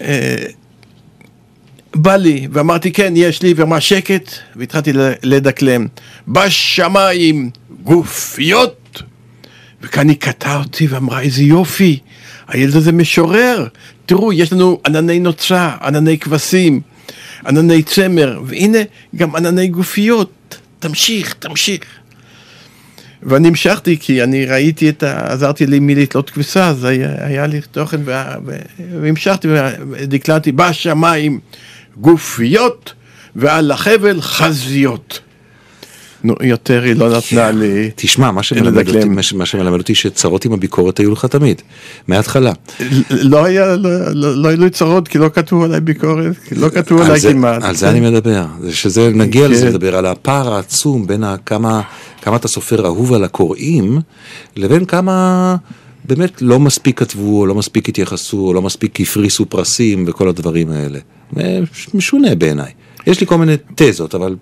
אה, 0.00 0.36
בא 1.94 2.16
לי, 2.16 2.48
ואמרתי 2.52 2.92
כן, 2.92 3.12
יש 3.16 3.42
לי, 3.42 3.54
ואמרה 3.56 3.80
שקט, 3.80 4.30
והתחלתי 4.56 4.92
לדקלם. 5.22 5.86
בשמיים 6.28 7.50
גופיות. 7.82 9.02
וכאן 9.82 10.08
היא 10.08 10.16
קטעה 10.16 10.58
אותי 10.58 10.86
ואמרה, 10.86 11.20
איזה 11.20 11.42
יופי, 11.42 11.98
הילד 12.48 12.76
הזה 12.76 12.92
משורר. 12.92 13.66
תראו, 14.06 14.32
יש 14.32 14.52
לנו 14.52 14.80
ענני 14.86 15.20
נוצה, 15.20 15.70
ענני 15.82 16.18
כבשים, 16.18 16.80
ענני 17.46 17.82
צמר, 17.82 18.40
והנה 18.46 18.78
גם 19.16 19.36
ענני 19.36 19.68
גופיות. 19.68 20.58
תמשיך, 20.78 21.34
תמשיך. 21.38 21.80
ואני 23.22 23.48
המשכתי 23.48 23.96
כי 24.00 24.22
אני 24.22 24.46
ראיתי 24.46 24.88
את 24.88 25.02
ה... 25.02 25.32
עזרתי 25.32 25.66
לי 25.66 25.78
מי 25.78 25.94
לתלות 25.94 26.30
כביסה, 26.30 26.68
אז 26.68 26.84
היה, 26.84 27.14
היה 27.18 27.46
לי 27.46 27.60
תוכן 27.70 28.00
וה-. 28.04 28.34
והמשכתי 29.00 29.48
ודקלמתי 29.90 30.52
בשמיים 30.52 31.40
גופיות 31.96 32.92
ועל 33.36 33.70
החבל 33.70 34.20
חזיות. 34.20 35.20
נו, 36.26 36.34
יותר 36.42 36.82
היא 36.82 36.96
לא 36.96 37.16
נתנה 37.16 37.50
לי. 37.50 37.90
תשמע, 37.94 38.30
מה 38.30 38.42
שמלמד 38.42 38.88
אותי. 38.88 39.08
מה 39.34 39.46
שמלמד 39.46 39.78
אותי 39.78 39.94
שצרות 39.94 40.44
עם 40.44 40.52
הביקורת 40.52 40.98
היו 40.98 41.12
לך 41.12 41.24
תמיד, 41.24 41.62
מההתחלה. 42.08 42.52
לא 43.10 43.44
היה, 43.44 43.76
לא, 43.76 43.90
לא, 44.14 44.36
לא 44.36 44.48
היו 44.48 44.60
לי 44.60 44.70
צרות 44.70 45.08
כי 45.08 45.18
לא 45.18 45.28
כתבו 45.28 45.64
עליי 45.64 45.80
ביקורת, 45.80 46.36
לא 46.52 46.68
כתבו 46.68 46.98
על 46.98 47.06
עליי 47.06 47.20
כמעט. 47.20 47.62
על 47.62 47.76
זה 47.76 47.90
אני 47.90 48.00
מדבר, 48.00 48.44
זה 48.60 48.74
שזה, 48.74 49.10
נגיע 49.14 49.46
כן. 49.46 49.52
לזה 49.52 49.68
לדבר, 49.68 49.96
על 49.96 50.06
הפער 50.06 50.54
העצום 50.54 51.06
בין 51.06 51.24
כמה 51.46 51.82
אתה 52.36 52.48
סופר 52.48 52.86
אהוב 52.86 53.12
על 53.12 53.24
הקוראים, 53.24 54.00
לבין 54.56 54.84
כמה 54.84 55.56
באמת 56.04 56.42
לא 56.42 56.60
מספיק 56.60 56.98
כתבו, 56.98 57.40
או 57.40 57.46
לא 57.46 57.54
מספיק 57.54 57.88
התייחסו, 57.88 58.46
או 58.46 58.54
לא 58.54 58.62
מספיק 58.62 59.00
הפריסו 59.00 59.46
פרסים 59.46 60.04
וכל 60.06 60.28
הדברים 60.28 60.70
האלה. 60.70 60.98
זה 61.36 61.60
משונה 61.94 62.34
בעיניי. 62.34 62.70
יש 63.06 63.20
לי 63.20 63.26
כל 63.26 63.38
מיני 63.38 63.54
תזות, 63.74 64.14
אבל. 64.14 64.36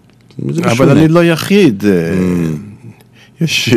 אבל 0.64 0.90
אני 0.90 1.08
לא 1.08 1.24
יחיד. 1.24 1.84
אה, 1.86 1.90
יש 3.40 3.74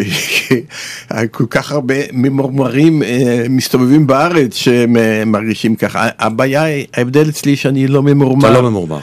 כל 1.32 1.46
כך 1.50 1.72
הרבה 1.72 1.96
ממורמרים 2.14 3.04
אה, 3.04 3.46
מסתובבים 3.50 4.08
בארץ 4.08 4.56
שמרגישים 4.56 5.76
ככה. 5.76 6.10
הבעיה, 6.20 6.64
ההבדל 6.94 7.30
אצלי 7.30 7.56
שאני 7.56 7.88
לא 7.88 8.04
ממורמר. 8.04 8.50
אתה 8.50 8.62
לא 8.62 8.70
ממורמר. 8.70 9.00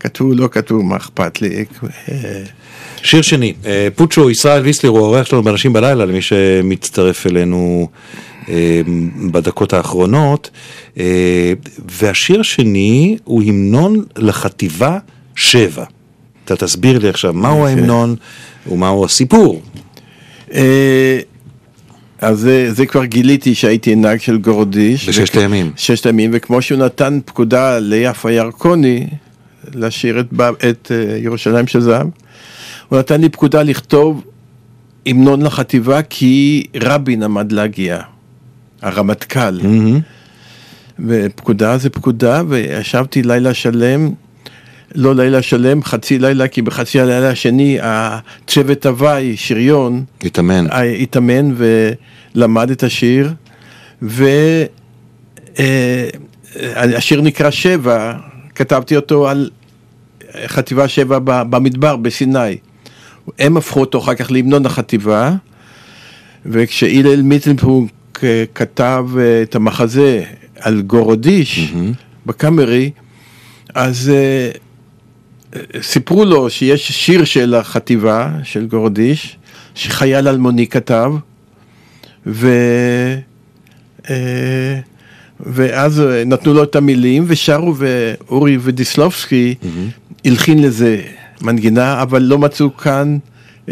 כתבו, 0.00 0.34
לא 0.34 0.48
כתבו, 0.52 0.82
מה 0.82 0.96
אכפת 0.96 1.42
לי? 1.42 1.64
אה, 2.08 2.42
שיר 3.02 3.22
שני, 3.22 3.54
אה, 3.66 3.88
פוצ'ו 3.94 4.30
ישראל 4.30 4.62
ויסלר 4.62 4.90
הוא 4.90 4.98
האורח 4.98 5.26
שלנו 5.26 5.42
באנשים 5.42 5.72
בלילה, 5.72 6.04
למי 6.04 6.22
שמצטרף 6.22 7.26
אלינו 7.26 7.88
אה, 8.48 8.80
בדקות 9.30 9.72
האחרונות. 9.72 10.50
אה, 10.98 11.52
והשיר 11.88 12.40
השני 12.40 13.18
הוא 13.24 13.42
המנון 13.42 14.04
לחטיבה 14.16 14.98
7. 15.38 15.84
אתה 16.44 16.56
תסביר 16.56 16.98
לי 16.98 17.08
עכשיו 17.08 17.32
מהו 17.32 17.66
ההמנון 17.66 18.16
ומהו 18.66 19.04
הסיפור. 19.04 19.62
אה, 20.52 21.18
אז 22.18 22.38
זה, 22.38 22.72
זה 22.72 22.86
כבר 22.86 23.04
גיליתי 23.04 23.54
שהייתי 23.54 23.94
נהג 23.94 24.20
של 24.20 24.38
גורדיש. 24.38 25.08
בששת 25.08 25.36
הימים. 25.36 25.72
ששת 25.76 26.06
הימים, 26.06 26.30
וכמו 26.34 26.62
שהוא 26.62 26.78
נתן 26.78 27.18
פקודה 27.24 27.78
ליפה 27.78 28.32
ירקוני 28.32 29.06
לשיר 29.74 30.20
את, 30.20 30.26
את 30.70 30.92
אה, 30.94 31.16
ירושלים 31.16 31.66
של 31.66 31.80
זהב, 31.80 32.06
הוא 32.88 32.98
נתן 32.98 33.20
לי 33.20 33.28
פקודה 33.28 33.62
לכתוב 33.62 34.24
המנון 35.06 35.42
לחטיבה 35.42 36.02
כי 36.02 36.64
רבין 36.82 37.22
עמד 37.22 37.52
להגיע, 37.52 38.00
הרמטכ"ל. 38.82 39.58
מהמם. 39.62 40.00
ופקודה 41.06 41.78
זה 41.78 41.90
פקודה, 41.90 42.42
וישבתי 42.48 43.22
לילה 43.22 43.54
שלם, 43.54 44.10
לא 44.94 45.14
לילה 45.14 45.42
שלם, 45.42 45.82
חצי 45.82 46.18
לילה, 46.18 46.48
כי 46.48 46.62
בחצי 46.62 47.00
הלילה 47.00 47.30
השני 47.30 47.78
הצוות 47.82 48.86
הוואי, 48.86 49.36
שריון, 49.36 50.04
התאמן. 50.24 50.70
אה, 50.70 50.82
התאמן 50.82 51.54
ולמד 52.34 52.70
את 52.70 52.82
השיר, 52.82 53.32
והשיר 54.02 54.80
נקרא 57.22 57.50
שבע, 57.50 58.14
כתבתי 58.54 58.96
אותו 58.96 59.28
על 59.28 59.50
חטיבה 60.46 60.88
שבע 60.88 61.18
במדבר, 61.24 61.96
בסיני. 61.96 62.56
הם 63.38 63.56
הפכו 63.56 63.80
אותו 63.80 63.98
אחר 63.98 64.14
כך 64.14 64.30
להמנון 64.30 64.66
החטיבה, 64.66 65.32
וכשהלל 66.46 67.22
מיטלפונק 67.22 67.90
אה, 68.22 68.44
כתב 68.54 69.06
אה, 69.18 69.42
את 69.42 69.54
המחזה 69.54 70.22
על 70.60 70.82
גורודיש 70.82 71.72
בקאמרי, 72.26 72.90
אז 73.74 74.12
אה, 74.14 74.14
אה, 74.14 74.50
סיפרו 75.82 76.24
לו 76.24 76.50
שיש 76.50 76.92
שיר 76.92 77.24
של 77.24 77.54
החטיבה, 77.54 78.30
של 78.42 78.66
גורודיש, 78.66 79.36
שחייל 79.74 80.28
אלמוני 80.28 80.66
כתב, 80.66 81.12
ו... 82.26 82.48
אה, 84.10 84.78
ואז 85.40 86.02
נתנו 86.26 86.54
לו 86.54 86.62
את 86.62 86.76
המילים 86.76 87.24
ושרו 87.26 87.74
ואורי 87.76 88.58
ודיסלובסקי 88.60 89.54
הלחין 90.24 90.62
לזה 90.62 91.02
מנגינה, 91.40 92.02
אבל 92.02 92.22
לא 92.22 92.38
מצאו 92.38 92.76
כאן 92.76 93.18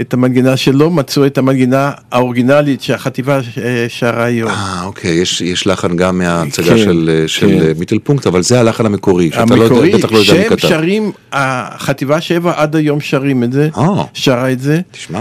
את 0.01 0.15
המנגינה 0.15 0.57
שלו, 0.57 0.91
מצאו 0.91 1.27
את 1.27 1.39
המנגינה 1.39 1.91
האורגינלית 2.13 2.83
שהחטיבה 2.83 3.41
אה, 3.63 3.87
שרה 3.89 4.25
היום. 4.25 4.51
אה, 4.51 4.83
אוקיי, 4.85 5.11
יש, 5.11 5.41
יש 5.41 5.67
לחן 5.67 5.97
גם 5.97 6.19
מההצגה 6.19 6.67
כן, 6.67 6.79
של, 6.79 7.11
אה, 7.13 7.29
של 7.29 7.49
כן. 7.49 7.61
אה, 7.61 7.73
מיטלפונקט, 7.79 8.27
אבל 8.27 8.43
זה 8.43 8.61
הלחן 8.61 8.87
המקורי, 8.87 9.31
שאתה 9.31 9.55
לא 9.55 9.63
המקורי, 9.63 9.87
יודע, 9.87 9.99
בטח 9.99 10.13
לא 10.13 10.19
יודע 10.19 10.33
מי 10.33 10.43
שהם 10.43 10.57
כתב. 10.57 10.69
שרים, 10.69 11.13
החטיבה 11.33 12.21
שבע 12.21 12.53
עד 12.57 12.77
היום 12.77 13.01
שרים 13.01 13.45
את 13.45 13.53
זה, 13.53 13.69
אה. 13.77 14.05
שרה 14.15 14.53
את 14.53 14.61
זה. 14.61 14.81
תשמע, 14.91 15.21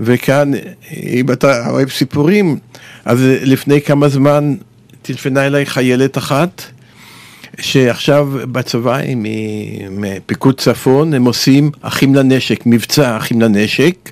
וכאן, 0.00 0.50
אם 1.02 1.32
אתה 1.32 1.70
אוהב 1.70 1.90
סיפורים, 1.90 2.58
אז 3.04 3.18
לפני 3.42 3.80
כמה 3.80 4.08
זמן 4.08 4.54
טלפנה 5.02 5.46
אליי 5.46 5.66
חיילת 5.66 6.18
אחת, 6.18 6.62
שעכשיו 7.60 8.28
בצבא 8.52 8.94
היא 8.96 9.16
מ- 9.16 10.00
מפיקוד 10.00 10.60
צפון, 10.60 11.14
הם 11.14 11.24
עושים 11.24 11.70
אחים 11.80 12.14
לנשק, 12.14 12.62
מבצע 12.66 13.16
אחים 13.16 13.40
לנשק, 13.40 14.10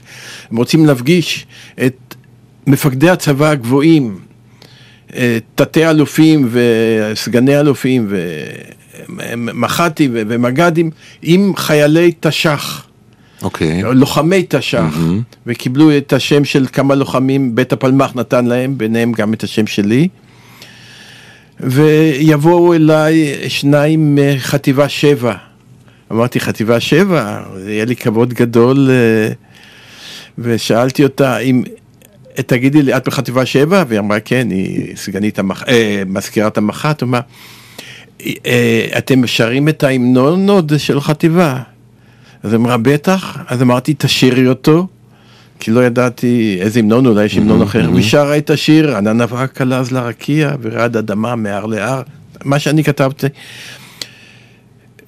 הם 0.50 0.56
רוצים 0.56 0.86
להפגיש 0.86 1.46
את 1.86 2.14
מפקדי 2.66 3.10
הצבא 3.10 3.50
הגבוהים, 3.50 4.18
אה, 5.16 5.38
תתי 5.54 5.86
אלופים 5.90 6.48
וסגני 6.50 7.60
אלופים 7.60 8.08
ומח"טים 9.08 10.10
ומג"דים 10.14 10.90
עם 11.22 11.52
חיילי 11.56 12.12
תש"ח. 12.20 12.86
אוקיי. 13.42 13.82
לוחמי 13.82 14.44
תש"ח, 14.48 14.98
וקיבלו 15.46 15.96
את 15.96 16.12
השם 16.12 16.44
של 16.44 16.66
כמה 16.72 16.94
לוחמים, 16.94 17.54
בית 17.54 17.72
הפלמ"ח 17.72 18.12
נתן 18.14 18.44
להם, 18.46 18.78
ביניהם 18.78 19.12
גם 19.12 19.34
את 19.34 19.42
השם 19.42 19.66
שלי. 19.66 20.08
ויבואו 21.62 22.74
אליי 22.74 23.34
שניים 23.48 24.18
מחטיבה 24.20 24.88
שבע. 24.88 25.34
אמרתי, 26.12 26.40
חטיבה 26.40 26.80
שבע? 26.80 27.42
יהיה 27.66 27.84
לי 27.84 27.96
כבוד 27.96 28.34
גדול, 28.34 28.90
אה, 28.90 29.32
ושאלתי 30.38 31.02
אותה 31.04 31.38
אם... 31.38 31.62
תגידי 32.46 32.82
לי, 32.82 32.96
את 32.96 33.08
בחטיבה 33.08 33.46
שבע? 33.46 33.84
והיא 33.88 34.00
אמרה, 34.00 34.20
כן, 34.20 34.48
היא 34.50 34.96
סגנית 34.96 35.38
המח... 35.38 35.62
אה, 35.68 36.02
מזכירת 36.06 36.58
המח"ט, 36.58 37.02
אמרה, 37.02 37.20
אה, 38.46 38.86
אתם 38.98 39.26
שרים 39.26 39.68
את 39.68 39.82
ההמנון 39.82 40.48
עוד 40.48 40.72
של 40.78 41.00
חטיבה? 41.00 41.58
אז 42.42 42.54
אמרה, 42.54 42.76
בטח. 42.76 43.38
אז 43.46 43.62
אמרתי, 43.62 43.94
תשאירי 43.98 44.48
אותו. 44.48 44.86
כי 45.62 45.70
לא 45.70 45.84
ידעתי 45.86 46.58
איזה 46.60 46.80
המנון, 46.80 47.06
אולי 47.06 47.24
יש 47.24 47.36
המנון 47.36 47.62
אחר, 47.62 47.90
והיא 47.92 48.04
שרה 48.04 48.38
את 48.38 48.50
השיר, 48.50 48.96
ענן 48.96 49.20
אבק 49.20 49.60
עלז 49.60 49.92
לרקיע, 49.92 50.54
ורעד 50.62 50.96
אדמה 50.96 51.36
מהר 51.36 51.66
להר, 51.66 52.02
מה 52.44 52.58
שאני 52.58 52.84
כתבתי. 52.84 53.26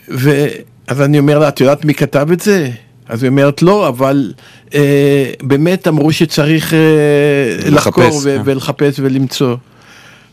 ואז 0.09 1.01
אני 1.01 1.19
אומר 1.19 1.39
לה, 1.39 1.49
את 1.49 1.61
יודעת 1.61 1.85
מי 1.85 1.95
כתב 1.95 2.29
את 2.33 2.41
זה? 2.41 2.71
אז 3.09 3.23
היא 3.23 3.31
אומרת, 3.31 3.63
לא, 3.63 3.89
אבל 3.89 4.33
אה, 4.75 5.31
באמת 5.43 5.89
אמרו 5.89 6.13
שצריך 6.13 6.75
אה, 6.75 7.71
לחקור 7.71 8.21
ו- 8.23 8.29
אה. 8.29 8.43
ולחפש 8.45 8.95
ולמצוא. 8.99 9.57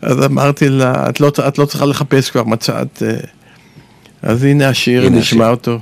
אז 0.02 0.26
אמרתי 0.26 0.70
לה, 0.70 1.10
את 1.10 1.20
לא, 1.20 1.32
את 1.48 1.58
לא 1.58 1.66
צריכה 1.66 1.86
לחפש 1.86 2.30
כבר, 2.30 2.44
מצאת. 2.44 3.04
אה. 3.06 3.16
אז 4.22 4.44
הנה 4.44 4.70
השיר, 4.70 5.06
הנה 5.06 5.18
נשמע 5.18 5.46
השיר. 5.46 5.52
אותו. 5.52 5.80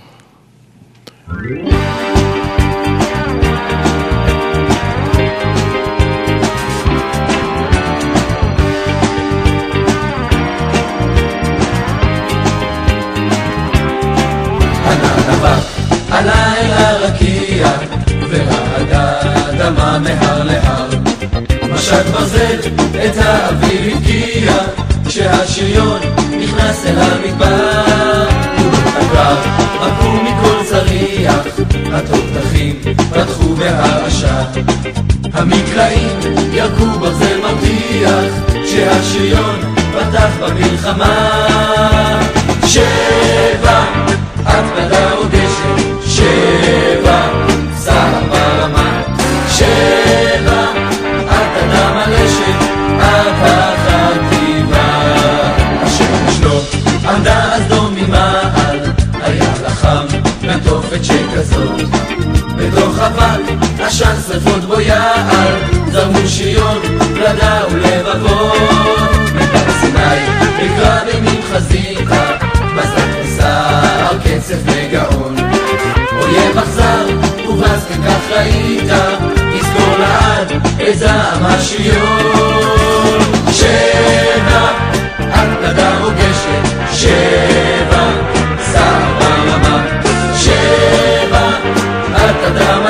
עלה 16.12 16.54
אל 16.58 16.72
הרקיע, 16.72 17.68
ורעד 18.30 18.88
האדמה 18.92 20.00
מהר 20.00 20.44
להר. 20.44 20.90
משק 21.74 22.06
ברזל 22.12 22.60
את 23.06 23.18
האביב 23.18 23.98
הבקיע, 23.98 24.54
כשהשריון 25.08 26.00
נכנס 26.40 26.86
אל 26.86 27.00
המדבר. 27.00 28.28
ובקר 28.60 29.36
עקו 29.82 30.14
מכל 30.24 30.64
צריח, 30.66 31.46
התותחים 31.94 32.80
פתחו 33.10 33.56
בהרעשה. 33.56 34.44
המקלעים 35.34 36.20
ירקו 36.54 37.00
ברזל 37.00 37.40
מרתיח, 37.42 38.34
כשהשריון 38.64 39.76
פתח 39.94 40.30
במלחמה. 40.42 41.99
ראית, 78.40 78.90
יזכור 79.54 79.98
לעד 80.00 80.52
את 80.90 80.98
זעם 80.98 81.46
השריון. 81.46 83.20
שבע, 83.52 84.72
פלדה 85.62 85.98
רוגשת, 86.00 86.94
שבע, 86.94 88.10
סער 88.72 89.20
ברמה, 89.20 89.84
שבע, 90.36 91.50
אדם 92.48 92.84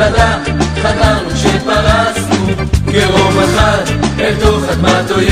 פלדה, 0.00 0.36
חדרנו 0.82 1.30
כשפרסנו, 1.30 2.46
כרוב 2.92 3.38
אחד 3.38 3.82
אל 4.18 4.34
תוך 4.40 4.64
אדמת 4.72 5.10
אויב. 5.10 5.30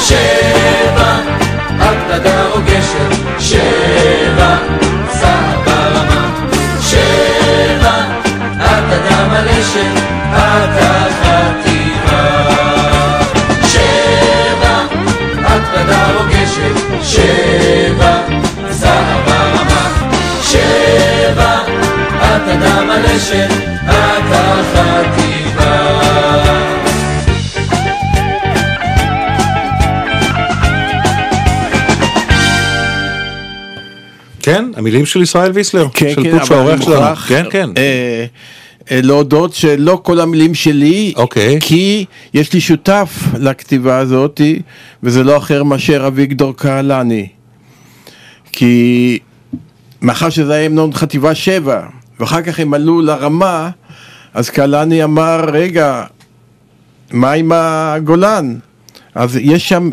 שבע, 0.00 1.16
הפלדה 1.78 2.46
רוגשת, 2.48 3.16
שבע, 3.38 4.56
סהר 5.12 5.60
ברמה, 5.64 6.30
שבע, 6.80 8.04
את 8.56 8.92
אדם 8.92 9.30
כן, 34.42 34.64
המילים 34.76 35.06
של 35.06 35.22
ישראל 35.22 35.50
ויסלר, 35.54 35.86
כן, 35.94 36.10
של 36.14 36.22
כן, 36.22 36.30
אני 36.30 36.40
העורך 36.50 36.82
שלנו. 36.82 37.16
כן, 37.16 37.44
כן. 37.50 37.70
אה, 37.76 38.24
אה, 38.90 39.00
להודות 39.02 39.54
שלא 39.54 40.00
כל 40.02 40.20
המילים 40.20 40.54
שלי, 40.54 41.12
אוקיי. 41.16 41.58
כי 41.60 42.04
יש 42.34 42.52
לי 42.52 42.60
שותף 42.60 43.18
לכתיבה 43.38 43.98
הזאת, 43.98 44.40
וזה 45.02 45.24
לא 45.24 45.36
אחר 45.36 45.62
מאשר 45.62 46.06
אביגדור 46.06 46.56
קהלני. 46.56 47.28
כי 48.52 49.18
מאחר 50.02 50.30
שזה 50.30 50.52
היה 50.54 50.66
המנון 50.66 50.92
חטיבה 50.92 51.34
7, 51.34 51.86
ואחר 52.20 52.42
כך 52.42 52.60
הם 52.60 52.74
עלו 52.74 53.00
לרמה, 53.00 53.70
אז 54.34 54.50
קהלני 54.50 55.04
אמר, 55.04 55.44
רגע, 55.52 56.04
מה 57.12 57.32
עם 57.32 57.52
הגולן? 57.54 58.56
אז 59.14 59.36
יש 59.36 59.68
שם, 59.68 59.90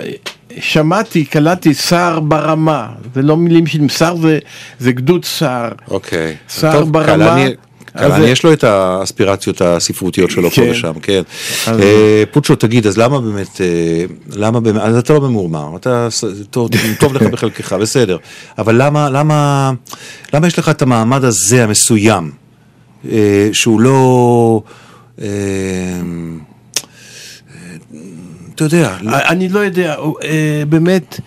שמעתי, 0.59 1.25
קלטתי 1.25 1.73
סער 1.73 2.19
ברמה, 2.19 2.87
זה 3.15 3.21
לא 3.21 3.37
מילים 3.37 3.67
של 3.67 3.89
סער, 3.89 4.15
זה, 4.15 4.39
זה 4.79 4.91
גדוד 4.91 5.25
סער. 5.25 5.69
אוקיי. 5.91 6.35
סער 6.49 6.79
טוב, 6.79 6.93
ברמה, 6.93 7.07
קהלני 7.07 7.55
זה- 8.21 8.29
יש 8.29 8.43
לו 8.43 8.53
את 8.53 8.63
האספירציות 8.63 9.61
הספרותיות 9.61 10.31
שלו 10.31 10.49
פה 10.49 10.55
כן. 10.55 10.67
ושם, 10.71 10.93
כן. 11.01 11.21
אז- 11.67 11.79
אה, 11.79 12.23
פוצ'ו, 12.31 12.55
תגיד, 12.55 12.87
אז 12.87 12.97
למה 12.97 13.21
באמת, 13.21 13.61
אה, 13.61 13.65
למה 14.35 14.59
באמת, 14.59 14.81
אז 14.81 14.97
אתה 14.97 15.13
לא 15.13 15.21
ממורמר, 15.21 15.75
אתה, 15.75 16.07
טוב 16.49 16.69
טוב 16.99 17.13
לך 17.13 17.21
בחלקך, 17.23 17.73
בסדר, 17.73 18.17
אבל 18.57 18.81
למה, 18.83 19.09
למה, 19.09 19.71
למה 20.33 20.47
יש 20.47 20.59
לך 20.59 20.69
את 20.69 20.81
המעמד 20.81 21.23
הזה 21.23 21.63
המסוים, 21.63 22.31
אה, 23.11 23.49
שהוא 23.53 23.81
לא, 23.81 24.61
אה, 25.21 25.27
אתה 28.65 28.75
יודע, 28.75 28.97
לא- 29.01 29.11
אני 29.17 29.49
לא 29.49 29.59
יודע, 29.59 29.95
אה, 30.23 30.63
באמת, 30.69 31.19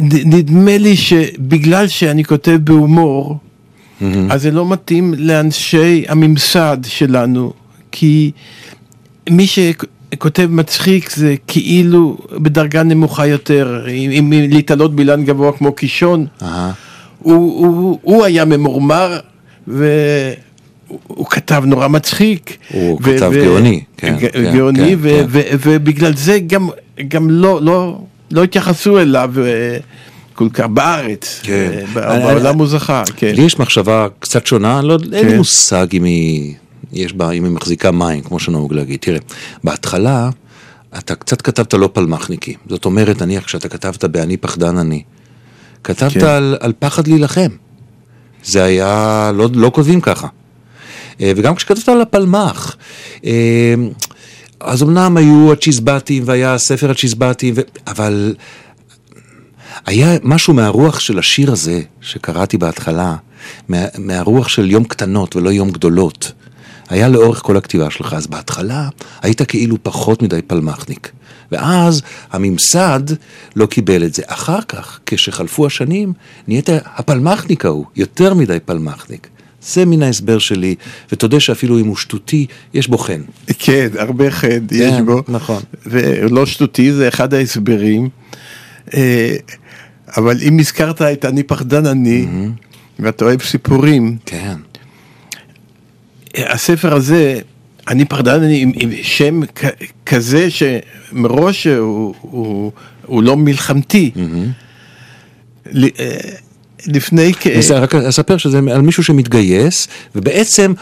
נדמה 0.00 0.78
לי 0.78 0.96
שבגלל 0.96 1.88
שאני 1.88 2.24
כותב 2.24 2.58
בהומור, 2.64 3.36
אז 4.30 4.42
זה 4.42 4.50
לא 4.50 4.68
מתאים 4.70 5.14
לאנשי 5.18 6.04
הממסד 6.08 6.76
שלנו, 6.86 7.52
כי 7.92 8.30
מי 9.30 9.46
שכותב 9.46 10.46
מצחיק 10.50 11.10
זה 11.10 11.34
כאילו 11.46 12.18
בדרגה 12.32 12.82
נמוכה 12.82 13.26
יותר, 13.26 13.84
אם, 13.90 14.10
אם 14.10 14.50
להתעלות 14.50 14.94
באילן 14.96 15.24
גבוה 15.24 15.52
כמו 15.52 15.72
קישון. 15.72 16.26
הוא, 17.18 17.66
הוא, 17.66 17.98
הוא 18.02 18.24
היה 18.24 18.44
ממורמר 18.44 19.18
והוא 19.66 19.86
הוא 21.06 21.26
כתב 21.26 21.62
נורא 21.66 21.88
מצחיק. 21.88 22.56
הוא 22.72 23.00
כתב 23.00 23.32
גאוני, 23.34 23.82
כן, 23.96 24.16
ג- 24.18 24.28
כן, 24.32 24.56
גאוני, 24.56 24.78
כן, 24.78 24.94
ו- 24.98 25.08
כן. 25.08 25.26
ו- 25.28 25.40
ובגלל 25.64 26.16
זה 26.16 26.38
גם, 26.46 26.68
גם 27.08 27.30
לא, 27.30 27.62
לא, 27.62 28.00
לא 28.30 28.44
התייחסו 28.44 28.98
אליו 28.98 29.32
אה, 29.38 29.76
כל 30.34 30.48
כך 30.52 30.66
בארץ. 30.66 31.40
כן. 31.42 31.70
אה, 31.96 32.20
בעולם 32.20 32.58
הוא 32.58 32.66
זכה, 32.66 33.02
כן. 33.16 33.32
לי 33.34 33.42
יש 33.42 33.58
מחשבה 33.58 34.06
קצת 34.18 34.46
שונה, 34.46 34.82
לא, 34.82 34.98
אין 35.12 35.24
לי 35.26 35.30
כן. 35.32 35.36
מושג 35.36 35.86
אם 35.92 36.04
היא 36.04 36.54
יש 36.92 37.12
בה, 37.12 37.30
אם 37.30 37.44
היא 37.44 37.52
מחזיקה 37.52 37.90
מים, 37.90 38.20
כמו 38.20 38.38
שנהוג 38.38 38.72
להגיד. 38.74 38.98
תראה, 39.00 39.18
בהתחלה 39.64 40.30
אתה 40.98 41.14
קצת 41.14 41.42
כתבת 41.42 41.74
לא 41.74 41.90
פלמחניקי. 41.92 42.54
זאת 42.68 42.84
אומרת, 42.84 43.22
נניח 43.22 43.44
כשאתה 43.44 43.68
כתבת 43.68 44.04
ב"אני 44.04 44.36
פחדן 44.36 44.78
אני", 44.78 45.02
כתבת 45.84 46.12
כן. 46.12 46.26
על, 46.26 46.56
על 46.60 46.72
פחד 46.78 47.06
להילחם. 47.08 47.48
זה 48.44 48.64
היה, 48.64 49.30
לא, 49.34 49.48
לא 49.54 49.70
כותבים 49.74 50.00
ככה. 50.00 50.26
אה, 51.20 51.32
וגם 51.36 51.54
כשכתבת 51.54 51.88
על 51.88 52.00
הפלמ"ח, 52.00 52.76
אה, 53.24 53.74
אז 54.60 54.82
אמנם 54.82 55.16
היו 55.16 55.52
הצ'יזבטים 55.52 56.22
והיה 56.26 56.58
ספר 56.58 56.90
הצ'יזבטים, 56.90 57.54
ו... 57.56 57.60
אבל 57.86 58.34
היה 59.86 60.16
משהו 60.22 60.54
מהרוח 60.54 61.00
של 61.00 61.18
השיר 61.18 61.52
הזה 61.52 61.82
שקראתי 62.00 62.58
בהתחלה, 62.58 63.16
מה, 63.68 63.84
מהרוח 63.98 64.48
של 64.48 64.70
יום 64.70 64.84
קטנות 64.84 65.36
ולא 65.36 65.50
יום 65.50 65.70
גדולות. 65.70 66.32
היה 66.88 67.08
לאורך 67.08 67.42
כל 67.42 67.56
הכתיבה 67.56 67.90
שלך, 67.90 68.12
אז 68.12 68.26
בהתחלה 68.26 68.88
היית 69.22 69.42
כאילו 69.42 69.76
פחות 69.82 70.22
מדי 70.22 70.42
פלמחניק. 70.42 71.10
ואז 71.52 72.02
הממסד 72.30 73.00
לא 73.56 73.66
קיבל 73.66 74.04
את 74.04 74.14
זה. 74.14 74.22
אחר 74.26 74.62
כך, 74.68 74.98
כשחלפו 75.06 75.66
השנים, 75.66 76.12
נהיית 76.48 76.68
הפלמחניק 76.84 77.64
ההוא, 77.64 77.84
יותר 77.96 78.34
מדי 78.34 78.58
פלמחניק. 78.64 79.28
זה 79.62 79.84
מן 79.84 80.02
ההסבר 80.02 80.38
שלי, 80.38 80.74
ותודה 81.12 81.40
שאפילו 81.40 81.78
אם 81.78 81.86
הוא 81.86 81.96
שטותי, 81.96 82.46
יש 82.74 82.88
בו 82.88 82.98
חן. 82.98 83.20
כן, 83.58 83.88
הרבה 83.98 84.30
חן 84.30 84.66
יש 84.70 84.94
כן, 84.94 85.06
בו. 85.06 85.22
נכון. 85.28 85.62
ולא 85.86 86.46
שטותי, 86.46 86.92
זה 86.92 87.08
אחד 87.08 87.34
ההסברים. 87.34 88.08
אה, 88.94 89.36
אבל 90.16 90.36
אם 90.42 90.58
הזכרת 90.58 91.02
את 91.02 91.24
אני 91.24 91.42
פחדן 91.42 91.86
אני, 91.86 92.26
ואתה 92.98 93.24
אוהב 93.24 93.42
סיפורים, 93.42 94.16
כן. 94.26 94.54
הספר 96.36 96.94
הזה, 96.94 97.40
אני 97.88 98.04
פחדן 98.04 98.42
אני 98.42 98.62
עם, 98.62 98.72
עם 98.74 98.90
שם 99.02 99.40
כ- 99.54 99.64
כזה 100.06 100.48
שמראש 100.50 101.66
הוא, 101.66 102.14
הוא, 102.20 102.72
הוא 103.06 103.22
לא 103.22 103.36
מלחמתי. 103.36 104.10
ל- 105.72 105.84
אה, 106.00 106.18
לפני 106.86 107.32
כ... 107.40 107.46
רק 107.74 107.94
אספר 107.94 108.36
שזה 108.36 108.58
על 108.58 108.80
מישהו 108.80 109.04
שמתגייס, 109.04 109.88
ובעצם 110.14 110.72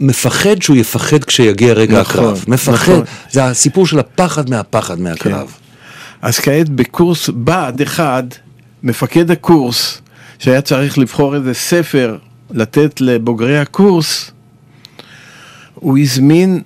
מפחד 0.00 0.62
שהוא 0.62 0.76
יפחד 0.76 1.24
כשיגיע 1.24 1.72
רגע 1.72 2.00
נכון, 2.00 2.24
הקרב. 2.24 2.44
מפחד, 2.48 2.72
נכון. 2.92 3.04
זה 3.30 3.44
הסיפור 3.44 3.86
של 3.86 3.98
הפחד 3.98 4.50
מהפחד 4.50 5.00
מהקרב. 5.00 5.52
אז 6.22 6.38
כעת 6.38 6.68
בקורס 6.68 7.28
בה"ד 7.28 7.80
אחד, 7.80 8.22
מפקד 8.82 9.30
הקורס, 9.30 10.00
שהיה 10.38 10.60
צריך 10.60 10.98
לבחור 10.98 11.34
איזה 11.34 11.54
ספר 11.54 12.18
לתת 12.50 13.00
לבוגרי 13.00 13.58
הקורס, 13.58 14.30
הוא 15.74 15.98
הזמין 15.98 16.60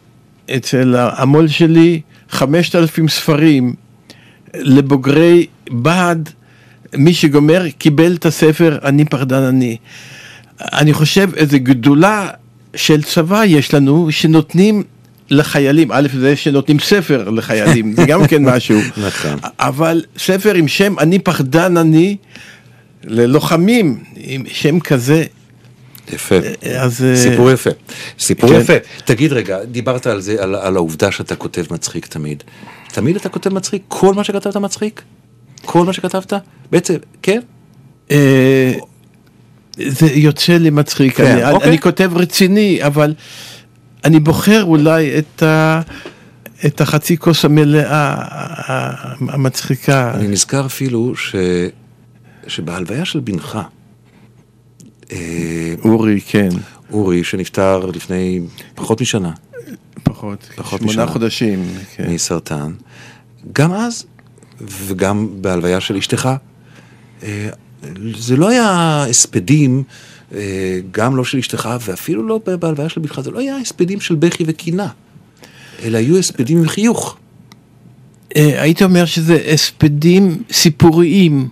אצל 0.57 0.97
המו"ל 0.99 1.49
שלי 1.49 2.01
5,000 2.30 3.09
ספרים 3.09 3.74
לבוגרי 4.55 5.47
בה"ד, 5.70 6.28
מי 6.97 7.14
שגומר 7.14 7.70
קיבל 7.78 8.14
את 8.14 8.26
הספר 8.26 8.78
אני 8.84 9.05
פחדן 9.05 9.43
אני. 9.43 9.76
אני 10.61 10.93
חושב 10.93 11.30
איזה 11.36 11.59
גדולה 11.59 12.28
של 12.74 13.03
צבא 13.03 13.45
יש 13.45 13.74
לנו 13.74 14.09
שנותנים 14.11 14.82
לחיילים, 15.30 15.93
א' 15.93 16.09
זה 16.18 16.36
שנותנים 16.36 16.78
ספר 16.78 17.30
לחיילים, 17.30 17.93
זה 17.93 18.05
גם 18.07 18.26
כן 18.26 18.45
משהו, 18.45 18.78
נכון. 19.07 19.38
אבל 19.59 20.03
ספר 20.18 20.55
עם 20.55 20.68
שם 20.68 20.99
אני 20.99 21.18
פחדן 21.18 21.76
אני, 21.76 22.16
ללוחמים 23.05 23.99
עם 24.16 24.45
שם 24.53 24.80
כזה, 24.80 25.24
יפה. 26.12 26.34
אז... 26.76 27.05
אה, 27.05 27.16
סיפור 27.16 27.51
יפה. 27.51 27.70
סיפור 28.18 28.51
כן. 28.51 28.61
יפה. 28.61 28.72
תגיד 29.05 29.32
רגע, 29.32 29.64
דיברת 29.64 30.07
על 30.07 30.20
זה, 30.20 30.36
על, 30.38 30.55
על 30.55 30.76
העובדה 30.76 31.12
שאתה 31.12 31.36
כותב 31.36 31.64
מצחיק 31.70 32.07
תמיד. 32.07 32.43
תמיד 32.93 33.16
אתה 33.16 33.28
כותב 33.28 33.53
מצחיק? 33.53 33.82
כל 33.88 34.14
מה 34.14 34.24
שכתבת 34.24 34.57
מצחיק? 34.57 35.03
כל 35.64 35.84
מה 35.84 35.92
שכתבת? 35.92 36.32
בעצם, 36.70 36.96
כן? 37.22 37.40
אה, 38.10 38.72
זה 39.76 40.06
יוצא 40.06 40.52
לי 40.52 40.70
מצחיק, 40.70 41.16
כן, 41.16 41.24
אני, 41.24 41.52
אוקיי. 41.52 41.68
אני 41.68 41.78
כותב 41.78 42.10
רציני, 42.14 42.78
אבל 42.86 43.14
אני 44.04 44.20
בוחר 44.20 44.64
אולי 44.64 45.18
את, 45.18 45.42
ה, 45.42 45.80
את 46.66 46.80
החצי 46.80 47.16
כוס 47.16 47.44
המלאה 47.44 48.14
המצחיקה. 49.20 50.14
אני 50.14 50.28
נזכר 50.28 50.66
אפילו 50.66 51.16
ש... 51.16 51.36
שבהלוויה 52.46 53.04
של 53.04 53.20
בנך, 53.20 53.58
אה, 55.12 55.74
אורי, 55.84 56.20
כן, 56.20 56.48
אורי, 56.90 57.24
שנפטר 57.24 57.86
לפני 57.86 58.40
פחות 58.74 59.00
משנה, 59.00 59.32
פחות, 60.02 60.48
פחות 60.56 60.80
שמונה 60.80 60.92
משנה. 60.92 61.06
חודשים. 61.06 61.64
כן. 61.96 62.10
מסרטן, 62.10 62.72
גם 63.52 63.72
אז, 63.72 64.06
וגם 64.62 65.28
בהלוויה 65.40 65.80
של 65.80 65.96
אשתך, 65.96 66.28
אה, 67.22 67.48
זה 68.18 68.36
לא 68.36 68.48
היה 68.48 69.04
הספדים, 69.08 69.82
אה, 70.34 70.80
גם 70.90 71.16
לא 71.16 71.24
של 71.24 71.38
אשתך, 71.38 71.68
ואפילו 71.80 72.28
לא 72.28 72.40
בהלוויה 72.60 72.88
של 72.88 73.00
בנך, 73.00 73.20
זה 73.20 73.30
לא 73.30 73.38
היה 73.38 73.56
הספדים 73.56 74.00
של 74.00 74.14
בכי 74.14 74.44
וקינה, 74.46 74.88
אלא 75.82 75.98
היו 75.98 76.18
הספדים 76.18 76.58
עם 76.58 76.68
חיוך. 76.68 77.16
אה, 78.36 78.62
הייתי 78.62 78.84
אומר 78.84 79.04
שזה 79.04 79.38
הספדים 79.52 80.42
סיפוריים. 80.52 81.48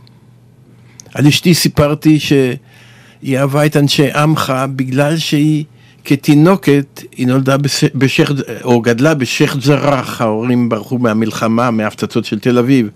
על 1.14 1.26
אשתי 1.26 1.54
סיפרתי 1.54 2.20
שהיא 2.20 3.38
אהבה 3.38 3.66
את 3.66 3.76
אנשי 3.76 4.12
עמך 4.12 4.52
בגלל 4.76 5.18
שהיא 5.18 5.64
כתינוקת, 6.05 7.03
היא 7.16 7.26
נולדה 7.26 7.57
בש- 7.57 7.84
בשייח', 7.94 8.30
או 8.64 8.80
גדלה 8.80 9.14
בשייח' 9.14 9.57
ג'ראח, 9.57 10.20
ההורים 10.20 10.68
ברחו 10.68 10.98
מהמלחמה, 10.98 11.70
מההפצצות 11.70 12.24
של 12.24 12.38
תל 12.38 12.59
אביב 12.59 12.88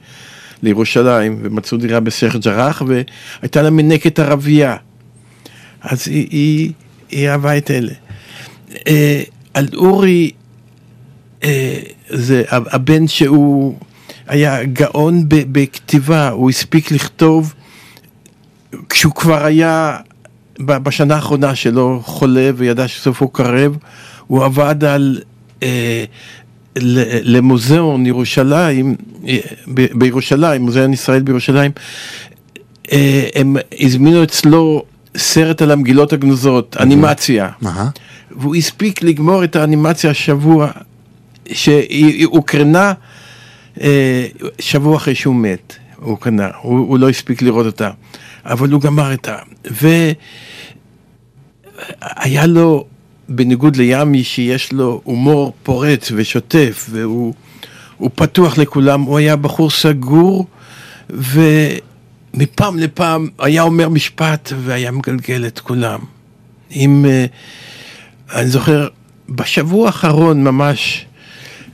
לירושלים, 0.63 1.39
ומצאו 1.43 1.79
דירה 1.79 2.01
בשייח' 2.01 2.37
ג'ראח, 2.37 2.83
והייתה 2.87 3.63
לה 3.63 3.71
מנקת 3.71 4.19
ערבייה. 4.19 4.77
אז 5.83 6.09
היא, 6.09 6.27
היא, 6.31 6.73
היא 7.11 7.29
אהבה 7.29 7.57
את 7.59 7.71
אלה. 7.71 7.93
אה, 8.89 9.23
על 9.55 9.69
אורי, 9.75 10.31
אה, 11.45 11.79
זה 12.09 12.43
הבן 12.49 13.09
שהוא 13.09 13.79
היה 14.27 14.65
גאון 14.65 15.25
בכתיבה, 15.29 16.29
הוא 16.29 16.51
הספיק 16.51 16.91
לכתוב 16.93 17.55
כשהוא 18.89 19.15
כבר 19.15 19.45
היה 19.45 19.97
בשנה 20.61 21.15
האחרונה 21.15 21.55
שלו 21.55 22.01
חולה 22.05 22.51
וידע 22.57 22.89
שסופו 22.89 23.29
קרב, 23.29 23.77
הוא 24.27 24.45
עבד 24.45 24.85
על 24.85 25.21
אה, 25.63 26.05
למוזיאון 27.23 28.07
ירושלים, 28.07 28.97
אה, 29.29 29.39
ב- 29.75 29.99
בירושלים, 29.99 30.63
מוזיאון 30.63 30.93
ישראל 30.93 31.23
בירושלים, 31.23 31.71
אה, 32.93 33.29
הם 33.35 33.57
הזמינו 33.81 34.23
אצלו 34.23 34.85
סרט 35.17 35.63
על 35.63 35.71
המגילות 35.71 36.13
הגנוזות, 36.13 36.77
אנימציה. 36.81 37.49
והוא 38.31 38.55
הספיק 38.55 39.03
לגמור 39.03 39.45
את 39.45 39.57
האנימציה 39.57 40.11
השבוע, 40.11 40.71
שהיא 41.53 42.27
הוקרנה 42.27 42.93
אה, 43.81 44.27
שבוע 44.59 44.97
אחרי 44.97 45.15
שהוא 45.15 45.35
מת, 45.35 45.77
הוא 45.97 46.19
קנה, 46.19 46.49
הוא, 46.63 46.79
הוא 46.79 46.99
לא 46.99 47.09
הספיק 47.09 47.43
לראות 47.43 47.67
אותה, 47.67 47.91
אבל 48.45 48.71
הוא 48.71 48.81
גמר 48.81 49.15
את 49.15 49.29
ה... 49.29 49.37
והיה 52.21 52.47
לו, 52.47 52.87
בניגוד 53.29 53.77
לימי, 53.77 54.25
שיש 54.25 54.73
לו 54.73 55.01
הומור 55.05 55.53
פורץ 55.63 56.13
ושוטף, 56.15 56.87
והוא 56.91 57.35
הוא 57.97 58.11
פתוח 58.15 58.59
לכולם, 58.59 59.03
הוא 59.03 59.19
היה 59.19 59.37
בחור 59.37 59.71
סגור, 59.71 60.47
ומפעם 61.11 62.79
לפעם 62.79 63.29
היה 63.39 63.63
אומר 63.63 63.89
משפט 63.89 64.53
והיה 64.65 64.91
מגלגל 64.91 65.47
את 65.47 65.59
כולם. 65.59 66.01
עם... 66.71 67.05
אה, 67.05 67.27
אני 68.33 68.49
זוכר, 68.49 68.89
בשבוע 69.29 69.87
האחרון 69.87 70.45
ממש, 70.45 71.07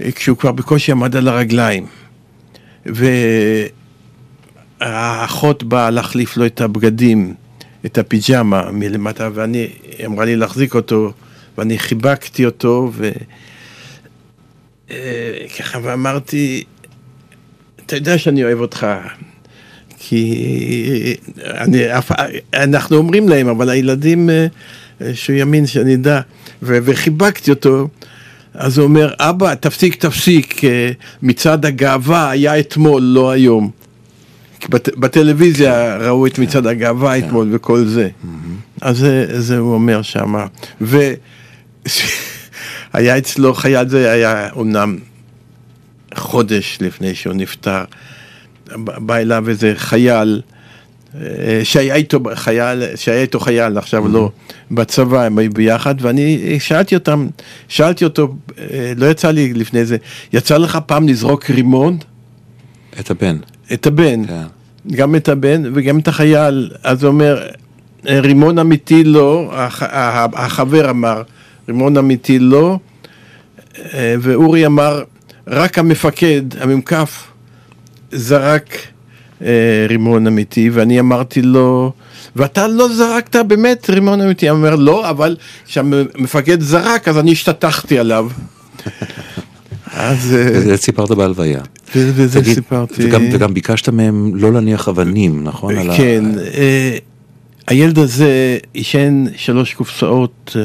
אה, 0.01 0.13
כשהוא 0.13 0.37
כבר 0.37 0.53
בקושי 0.53 0.93
עמד 0.93 1.17
על 1.17 1.29
הרגליים, 1.29 1.87
והאחות 4.81 5.63
באה 5.63 5.91
להחליף 5.91 6.37
לו 6.37 6.47
את 6.47 6.61
הבגדים, 6.61 7.35
את 7.87 7.99
הפיג'מה 7.99 8.71
מלמטה, 8.73 9.29
ואני, 9.35 9.69
היא 9.99 10.07
אמרה 10.07 10.25
לי 10.25 10.37
להחזיק 10.37 10.75
אותו, 10.75 11.13
ואני 11.59 11.79
חיבקתי 11.79 12.45
אותו, 12.45 12.93
וככה, 14.87 15.79
ואמרתי, 15.83 16.65
אתה 17.87 17.97
יודע 17.97 18.19
שאני 18.19 18.45
אוהב 18.45 18.61
אותך, 18.61 18.87
כי 19.99 21.17
אני, 21.45 21.83
אנחנו 22.55 22.97
אומרים 22.97 23.29
להם, 23.29 23.49
אבל 23.49 23.69
הילדים, 23.69 24.31
אה, 24.31 24.47
אה, 25.01 25.15
שהוא 25.15 25.37
יאמין 25.37 25.67
שאני 25.67 25.95
אדע, 25.95 26.21
וחיבקתי 26.63 27.51
אותו, 27.51 27.89
אז 28.55 28.79
הוא 28.79 28.85
אומר, 28.85 29.13
אבא, 29.19 29.55
תפסיק, 29.55 29.95
תפסיק, 29.95 30.65
אה, 30.65 30.91
מצעד 31.23 31.67
הגאווה 31.67 32.31
היה 32.31 32.59
אתמול, 32.59 33.03
לא 33.03 33.31
היום. 33.31 33.80
בת, 34.69 34.97
בטלוויזיה 34.97 35.97
ראו 35.97 36.27
את 36.27 36.39
מצעד 36.39 36.67
הגאווה 36.67 37.19
אתמול 37.19 37.49
וכל 37.53 37.85
זה. 37.85 38.09
אז 38.81 38.99
זה, 38.99 39.41
זה 39.41 39.59
הוא 39.59 39.75
אומר 39.75 40.03
שם. 40.03 40.35
היה 42.93 43.19
אצלו 43.19 43.55
חייל, 43.55 43.89
זה 43.89 44.11
היה 44.11 44.51
אומנם 44.53 44.99
חודש 46.15 46.79
לפני 46.81 47.15
שהוא 47.15 47.35
נפטר, 47.35 47.85
בא 48.77 49.17
אליו 49.17 49.49
איזה 49.49 49.73
חייל, 49.77 50.43
אה, 51.21 51.61
שהיה 51.65 51.95
איתו 51.95 52.21
חייל, 52.35 52.97
שהיה 52.97 53.23
איתו 53.23 53.41
חייל, 53.41 53.79
עכשיו 53.79 54.09
לא, 54.09 54.31
בצבא, 54.71 55.23
הם 55.25 55.39
היו 55.39 55.51
ביחד, 55.51 55.95
ואני 56.01 56.57
שאלתי 56.61 56.95
אותם, 56.95 57.29
שאלתי 57.69 58.05
אותו, 58.05 58.35
אה, 58.59 58.93
לא 58.97 59.07
יצא 59.07 59.31
לי 59.31 59.53
לפני 59.55 59.85
זה, 59.85 59.97
יצא 60.33 60.57
לך 60.57 60.79
פעם 60.87 61.09
לזרוק 61.09 61.51
רימון? 61.51 61.99
את 63.01 63.11
הבן. 63.11 63.37
את 63.73 63.87
הבן, 63.87 64.27
כן. 64.27 64.43
גם 64.93 65.15
את 65.15 65.29
הבן 65.29 65.63
וגם 65.75 65.99
את 65.99 66.09
החייל, 66.09 66.71
אז 66.83 67.05
הוא 67.05 67.13
אומר, 67.13 67.47
רימון 68.07 68.59
אמיתי 68.59 69.05
לא, 69.05 69.51
הח- 69.53 69.83
החבר 70.35 70.91
אמר, 70.91 71.23
רימון 71.69 71.97
אמיתי 71.97 72.39
לא, 72.39 72.79
אה, 73.95 74.15
ואורי 74.21 74.67
אמר, 74.67 75.03
רק 75.47 75.79
המפקד, 75.79 76.43
המ"כ, 76.61 76.93
זרק 78.13 78.77
אה, 79.43 79.87
רימון 79.89 80.27
אמיתי, 80.27 80.71
ואני 80.71 81.01
אמרתי 81.01 81.43
לו, 81.43 81.93
ואתה 82.37 82.69
לא 82.69 82.89
זרקת 82.95 83.37
באמת 83.37 83.91
רימון 83.91 84.21
אמיתי, 84.21 84.49
הוא 84.49 84.57
אומר, 84.59 84.77
לא, 84.77 85.11
אבל 85.11 85.37
כשהמפקד 85.67 86.61
זרק, 86.61 87.09
אז 87.09 87.19
אני 87.19 87.33
השתטחתי 87.33 87.99
עליו. 87.99 88.29
אז... 89.95 90.35
אה, 90.35 90.61
זה 90.61 90.77
סיפרת 90.77 91.11
בהלוויה. 91.11 91.61
וזה 91.97 92.41
תגיד, 92.41 92.55
סיפרתי. 92.55 92.95
וגם, 93.09 93.23
וגם 93.33 93.55
ביקשת 93.55 93.89
מהם 93.89 94.33
לא 94.35 94.53
להניח 94.53 94.89
אבנים, 94.89 95.45
נכון? 95.45 95.77
ה- 95.79 95.97
כן, 95.97 96.25
אה, 96.55 96.97
הילד 97.69 97.99
הזה 97.99 98.59
עישן 98.75 99.25
שלוש 99.37 99.75
קופסאות 99.75 100.57
אה, 100.57 100.63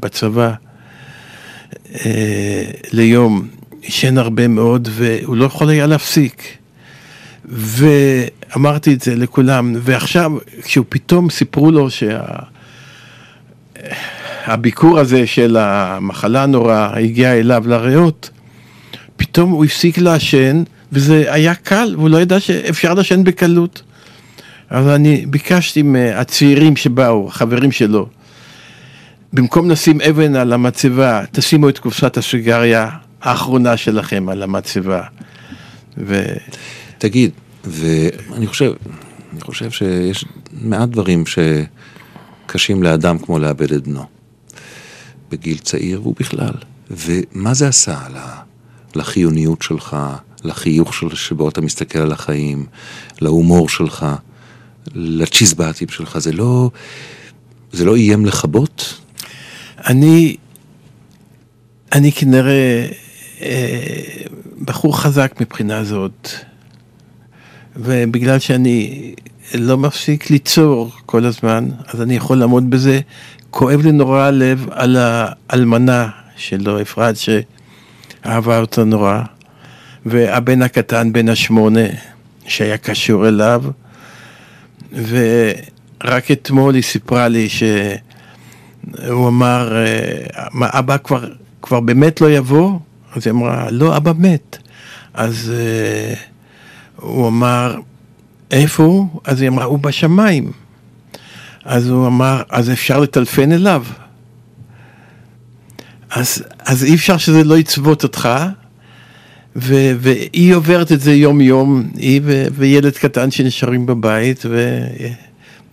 בצבא 0.00 0.52
ליום, 2.92 3.48
עישן 3.82 4.18
הרבה 4.18 4.48
מאוד 4.48 4.88
והוא 4.92 5.36
לא 5.36 5.44
יכול 5.44 5.68
היה 5.70 5.86
להפסיק. 5.86 6.42
ואמרתי 7.48 8.92
את 8.94 9.00
זה 9.00 9.16
לכולם, 9.16 9.74
ועכשיו 9.80 10.32
כשהוא 10.62 10.84
פתאום 10.88 11.30
סיפרו 11.30 11.70
לו 11.70 11.88
שהביקור 14.46 14.98
הזה 14.98 15.26
של 15.26 15.56
המחלה 15.60 16.42
הנוראה 16.42 16.98
הגיע 16.98 17.32
אליו 17.34 17.64
לריאות, 17.66 18.30
פתאום 19.16 19.50
הוא 19.50 19.64
הפסיק 19.64 19.98
לעשן, 19.98 20.62
וזה 20.92 21.32
היה 21.32 21.54
קל, 21.54 21.94
והוא 21.96 22.10
לא 22.10 22.20
ידע 22.20 22.40
שאפשר 22.40 22.94
לעשן 22.94 23.24
בקלות. 23.24 23.82
אז 24.70 24.88
אני 24.88 25.26
ביקשתי 25.26 25.82
מהצעירים 25.82 26.76
שבאו, 26.76 27.28
החברים 27.28 27.72
שלו, 27.72 28.08
במקום 29.32 29.70
לשים 29.70 30.00
אבן 30.00 30.34
על 30.36 30.52
המצבה, 30.52 31.24
תשימו 31.32 31.68
את 31.68 31.78
קופסת 31.78 32.16
הסיגריה 32.16 32.90
האחרונה 33.22 33.76
שלכם 33.76 34.28
על 34.28 34.42
המצבה. 34.42 35.02
ו... 35.98 36.24
תגיד, 36.98 37.30
ואני 37.64 38.46
חושב, 38.46 38.72
אני 39.32 39.40
חושב 39.40 39.70
שיש 39.70 40.24
מעט 40.52 40.88
דברים 40.88 41.24
שקשים 42.46 42.82
לאדם 42.82 43.18
כמו 43.18 43.38
לאבד 43.38 43.72
את 43.72 43.86
בנו. 43.86 44.04
בגיל 45.30 45.58
צעיר 45.58 46.00
והוא 46.00 46.14
בכלל. 46.20 46.54
ומה 46.90 47.54
זה 47.54 47.68
עשה 47.68 47.98
ל- 48.14 48.45
לחיוניות 48.96 49.62
שלך, 49.62 49.96
לחיוך 50.44 50.94
של, 50.94 51.14
שבו 51.14 51.48
אתה 51.48 51.60
מסתכל 51.60 51.98
על 51.98 52.12
החיים, 52.12 52.66
להומור 53.20 53.68
שלך, 53.68 54.06
לצ'יזבטים 54.94 55.88
שלך, 55.88 56.18
זה 56.18 56.32
לא, 56.32 56.70
זה 57.72 57.84
לא 57.84 57.96
איים 57.96 58.26
לכבות? 58.26 59.00
אני, 59.86 60.36
אני 61.92 62.12
כנראה 62.12 62.88
אה, 63.42 64.22
בחור 64.64 65.00
חזק 65.00 65.34
מבחינה 65.40 65.84
זאת, 65.84 66.28
ובגלל 67.76 68.38
שאני 68.38 69.14
לא 69.54 69.78
מפסיק 69.78 70.30
ליצור 70.30 70.90
כל 71.06 71.24
הזמן, 71.24 71.68
אז 71.86 72.02
אני 72.02 72.16
יכול 72.16 72.38
לעמוד 72.38 72.70
בזה. 72.70 73.00
כואב 73.50 73.80
לי 73.80 73.92
נורא 73.92 74.20
הלב 74.20 74.66
על 74.70 74.96
האלמנה 74.98 76.08
שלו, 76.36 76.82
אפרת, 76.82 77.16
שאהבה 78.26 78.58
אותו 78.58 78.84
נורא, 78.84 79.20
והבן 80.06 80.62
הקטן, 80.62 81.12
בן 81.12 81.28
השמונה, 81.28 81.86
שהיה 82.46 82.76
קשור 82.76 83.28
אליו, 83.28 83.62
ורק 84.92 86.30
אתמול 86.30 86.74
היא 86.74 86.82
סיפרה 86.82 87.28
לי 87.28 87.48
ש... 87.48 87.62
הוא 89.08 89.28
אמר, 89.28 89.84
מה, 90.52 90.68
אבא 90.72 90.96
כבר, 90.96 91.28
כבר 91.62 91.80
באמת 91.80 92.20
לא 92.20 92.30
יבוא? 92.30 92.78
אז 93.16 93.26
היא 93.26 93.32
אמרה, 93.32 93.70
לא, 93.70 93.96
אבא 93.96 94.12
מת. 94.18 94.58
אז 95.14 95.52
אה, 95.54 96.14
הוא 96.96 97.28
אמר, 97.28 97.76
איפה 98.50 98.82
הוא? 98.82 99.08
אז 99.24 99.40
היא 99.40 99.48
אמרה, 99.48 99.64
הוא 99.64 99.78
בשמיים. 99.78 100.52
אז 101.64 101.88
הוא 101.88 102.06
אמר, 102.06 102.42
אז 102.50 102.70
אפשר 102.70 103.00
לטלפן 103.00 103.52
אליו. 103.52 103.84
אז, 106.16 106.42
אז 106.58 106.84
אי 106.84 106.94
אפשר 106.94 107.16
שזה 107.16 107.44
לא 107.44 107.58
יצבות 107.58 108.02
אותך, 108.02 108.28
ו, 109.56 109.74
והיא 109.98 110.54
עוברת 110.54 110.92
את 110.92 111.00
זה 111.00 111.14
יום 111.14 111.40
יום, 111.40 111.90
היא 111.96 112.20
ו, 112.24 112.46
וילד 112.54 112.92
קטן 112.92 113.30
שנשארים 113.30 113.86
בבית, 113.86 114.44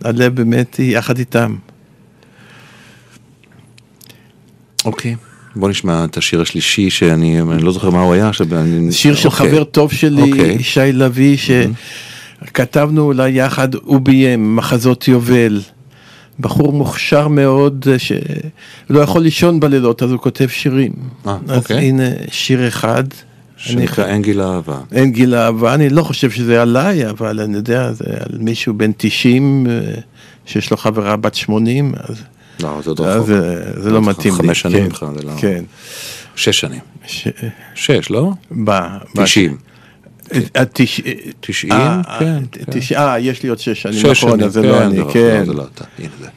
והלב 0.01 0.35
באמת 0.35 0.75
היא 0.75 0.97
יחד 0.97 1.17
איתם. 1.17 1.55
אוקיי. 4.85 5.15
בוא 5.55 5.69
נשמע 5.69 6.05
את 6.05 6.17
השיר 6.17 6.41
השלישי 6.41 6.89
שאני 6.89 7.41
אני 7.41 7.63
לא 7.63 7.71
זוכר 7.71 7.89
מה 7.89 8.01
הוא 8.01 8.13
היה. 8.13 8.33
שאני, 8.33 8.91
שיר 8.91 9.15
של 9.15 9.27
אוקיי. 9.27 9.49
חבר 9.49 9.63
טוב 9.63 9.91
שלי, 9.91 10.21
אוקיי. 10.21 10.51
ישי 10.51 10.91
לביא, 10.93 11.37
שכתבנו 12.47 13.01
אולי 13.01 13.29
יחד, 13.29 13.75
הוא 13.75 14.01
ביים, 14.01 14.55
מחזות 14.55 15.07
יובל. 15.07 15.61
בחור 16.39 16.73
מוכשר 16.73 17.27
מאוד, 17.27 17.85
אה, 17.91 17.99
שלא 17.99 18.99
יכול 18.99 19.21
לישון 19.21 19.59
בלילות, 19.59 20.03
אז 20.03 20.11
הוא 20.11 20.19
כותב 20.19 20.47
שירים. 20.47 20.91
אה, 21.27 21.37
אז 21.49 21.57
אוקיי. 21.57 21.77
הנה 21.89 22.03
שיר 22.31 22.67
אחד. 22.67 23.03
שנקרא 23.57 24.05
אין 24.05 24.21
גיל 24.21 24.41
אהבה. 24.41 24.77
אין 24.91 25.11
גיל 25.11 25.35
אהבה, 25.35 25.73
אני 25.73 25.89
לא 25.89 26.03
חושב 26.03 26.31
שזה 26.31 26.61
עליי, 26.61 27.09
אבל 27.09 27.39
אני 27.39 27.55
יודע, 27.55 27.91
זה 27.93 28.03
על 28.07 28.37
מישהו 28.39 28.73
בן 28.73 28.91
90, 28.97 29.67
אה, 29.69 29.79
שיש 30.45 30.71
לו 30.71 30.77
חברה 30.77 31.15
בת 31.15 31.35
80, 31.35 31.93
אז 31.97 32.15
לא, 32.63 32.79
זה 32.83 32.89
עוד 32.89 33.01
אז 33.01 33.15
רחוק. 33.15 33.27
זה- 33.27 33.81
זה 33.81 33.89
לא 33.89 34.01
מתאים 34.01 34.33
לי. 34.33 34.39
חמש 34.39 34.61
שנים 34.61 34.77
כן, 34.77 34.83
ממך, 34.85 35.05
זה 35.19 35.25
לא... 35.27 35.31
כן. 35.37 35.63
שש 36.35 36.59
שנים. 36.59 36.79
שש, 37.75 38.09
לא? 38.09 38.31
ב- 38.51 38.69
ב- 39.15 39.19
תשעים. 40.29 40.43
אה, 40.55 40.63
תש- 40.73 41.01
תשעים? 41.39 41.71
אה, 41.73 42.01
כן. 42.19 42.25
אה, 42.25 42.65
כן. 42.89 42.95
אה, 42.97 43.19
יש 43.19 43.43
לי 43.43 43.49
עוד 43.49 43.59
שש 43.59 43.81
שנים, 43.81 43.99
נכון, 43.99 44.15
שנים, 44.15 44.43
אז 44.43 44.53
זה 44.53 44.61
לא 44.61 44.83
אני, 44.83 44.95
זה 44.95 45.01
רחוק, 45.01 45.13
כן. 45.13 45.43
זה 45.45 45.53
לא 45.53 45.63
אתה, 45.75 45.83
הנה 45.99 46.09
זה. 46.21 46.27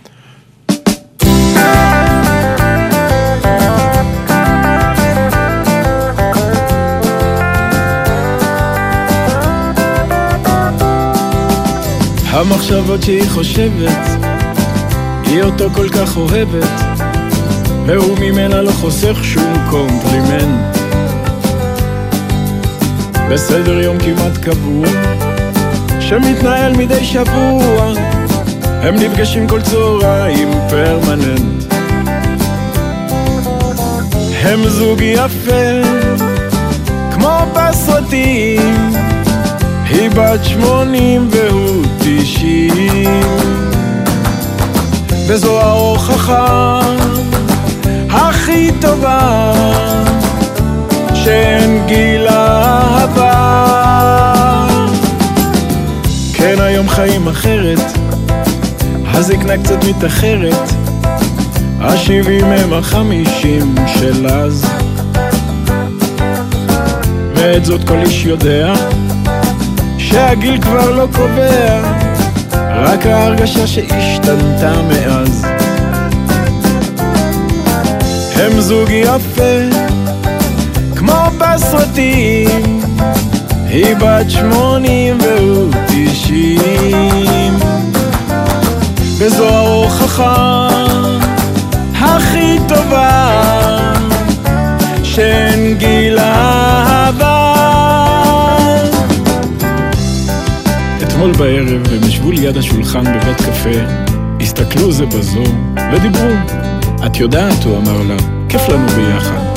המחשבות 12.31 13.03
שהיא 13.03 13.29
חושבת, 13.29 13.99
היא 15.27 15.43
אותו 15.43 15.71
כל 15.75 15.89
כך 15.89 16.17
אוהבת, 16.17 16.69
והוא 17.87 18.19
ממנה 18.19 18.63
לא 18.63 18.71
חוסך 18.71 19.19
שום 19.23 19.55
קומפלימנט. 19.71 20.76
בסדר 23.31 23.81
יום 23.81 23.99
כמעט 23.99 24.37
קבוע, 24.43 24.87
שמתנהל 26.01 26.77
מדי 26.77 27.05
שבוע, 27.05 27.93
הם 28.65 28.95
נפגשים 28.95 29.49
כל 29.49 29.63
צהריים 29.63 30.49
פרמננט. 30.71 31.75
הם 34.43 34.69
זוג 34.69 35.01
יפה, 35.03 35.83
כמו 37.15 37.39
בסרטים, 37.55 38.93
היא 39.89 40.11
בת 40.11 40.45
שמונים 40.45 41.29
והוא 41.31 41.85
תשעים. 41.99 43.21
וזו 45.29 45.61
ההוכחה 45.61 46.81
הכי 48.11 48.71
טובה 48.81 49.53
שאין 51.27 51.87
גיל 51.87 52.29
אהבה 52.29 53.33
כן 56.33 56.61
היום 56.61 56.89
חיים 56.89 57.29
אחרת 57.29 57.79
הזקנה 59.07 59.59
קצת 59.59 59.85
מתאחרת 59.85 60.73
השבעים 61.81 62.45
הם 62.45 62.73
החמישים 62.73 63.75
של 63.87 64.27
אז 64.27 64.67
ואת 67.35 67.65
זאת 67.65 67.89
כל 67.89 67.99
איש 67.99 68.25
יודע 68.25 68.73
שהגיל 69.99 70.63
כבר 70.63 70.91
לא 70.91 71.07
קובע, 71.13 71.81
רק 72.75 73.07
ההרגשה 73.07 73.67
שהשתנתה 73.67 74.73
מאז. 74.89 75.47
הם 78.35 78.61
זוג 78.61 78.91
יפה, 78.91 79.87
כמו 81.57 81.65
בסרטים, 81.65 82.81
היא 83.69 83.97
בת 83.97 84.31
שמונים 84.31 85.19
והוא 85.21 85.73
תשעים. 85.87 87.53
וזו 89.19 89.49
ההוכחה 89.49 90.69
הכי 91.95 92.59
טובה 92.69 93.33
שאין 95.03 95.79
גיל 95.79 96.19
אהבה. 96.19 97.55
אתמול 101.03 101.33
בערב 101.33 101.83
הם 101.93 102.09
ישבו 102.09 102.31
ליד 102.31 102.57
השולחן 102.57 103.05
בבית 103.05 103.37
קפה, 103.37 103.81
הסתכלו 104.41 104.93
זה 104.93 105.07
בזו 105.07 105.45
ודיברו. 105.93 106.33
את 107.07 107.17
יודעת, 107.17 107.65
הוא 107.65 107.77
אמר 107.79 108.03
לה, 108.03 108.17
כיף 108.49 108.69
לנו 108.69 108.87
ביחד. 108.89 109.56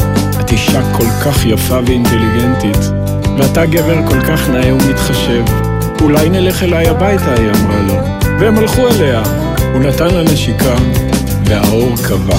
את 0.50 0.54
אישה 0.54 0.82
כל 0.98 1.10
כך 1.26 1.46
יפה 1.46 1.80
ואינטליגנטית, 1.86 2.78
ואתה 3.38 3.66
גבר 3.66 4.08
כל 4.08 4.22
כך 4.22 4.50
נאה 4.50 4.74
ומתחשב. 4.74 5.44
אולי 6.02 6.30
נלך 6.30 6.64
אליי 6.64 6.88
הביתה, 6.88 7.34
היא 7.34 7.50
אמרה 7.50 7.82
לו. 7.88 7.94
והם 8.40 8.58
הלכו 8.58 8.88
אליה. 8.88 9.24
הוא 9.74 9.82
נתן 9.82 10.08
לה 10.08 10.24
נשיקה, 10.24 10.76
והאור 11.46 11.96
כבה. 11.98 12.36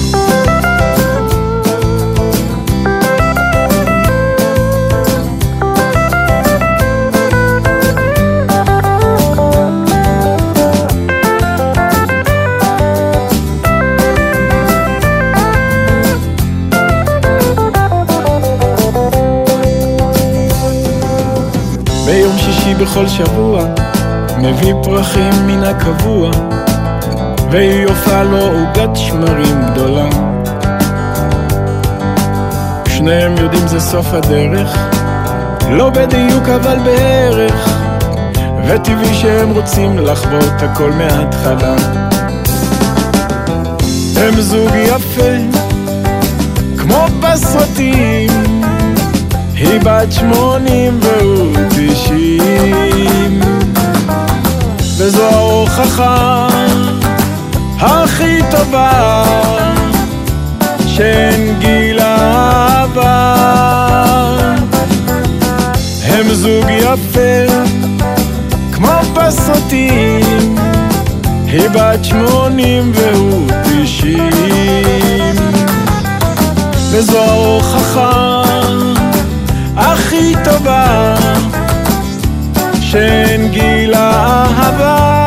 בכל 22.81 23.09
שבוע 23.09 23.65
מביא 24.39 24.75
פרחים 24.83 25.47
מן 25.47 25.65
הקבוע 25.65 26.31
והיא 27.51 27.87
עושה 27.87 28.23
לו 28.23 28.39
עוגת 28.39 28.97
שמרים 28.97 29.63
גדולה. 29.71 30.09
שניהם 32.89 33.37
יודעים 33.39 33.69
זה 33.69 33.81
סוף 33.81 34.07
הדרך 34.13 34.79
לא 35.71 35.91
בדיוק 35.91 36.49
אבל 36.49 36.79
בערך 36.85 37.69
וטבעי 38.69 39.15
שהם 39.15 39.51
רוצים 39.51 39.99
לחוות 39.99 40.63
הכל 40.63 40.91
מההתחלה. 40.93 41.77
הם 44.17 44.41
זוג 44.41 44.71
יפה 44.75 45.61
כמו 46.79 47.07
בסרטים 47.21 48.40
היא 49.61 49.81
בת 49.81 50.13
שמונים 50.13 51.01
והוא 51.03 51.57
תשעים. 51.69 53.41
וזו 54.97 55.25
ההוכחה 55.25 56.49
הכי 57.79 58.39
טובה 58.51 59.25
שאין 60.87 61.59
גיל 61.59 62.01
אהבה 62.01 63.35
הם 66.05 66.35
זוג 66.35 66.65
יפה 66.71 67.55
כמו 68.73 69.01
בסרטים. 69.15 70.55
היא 71.47 71.69
בת 71.69 72.05
שמונים 72.05 72.93
והוא 72.95 73.47
תשעים. 73.65 75.35
וזו 76.91 77.19
ההוכחה 77.19 78.40
הכי 79.77 80.35
טובה 80.45 81.15
שאין 82.81 83.49
גיל 83.49 83.95
אהבה 83.95 85.21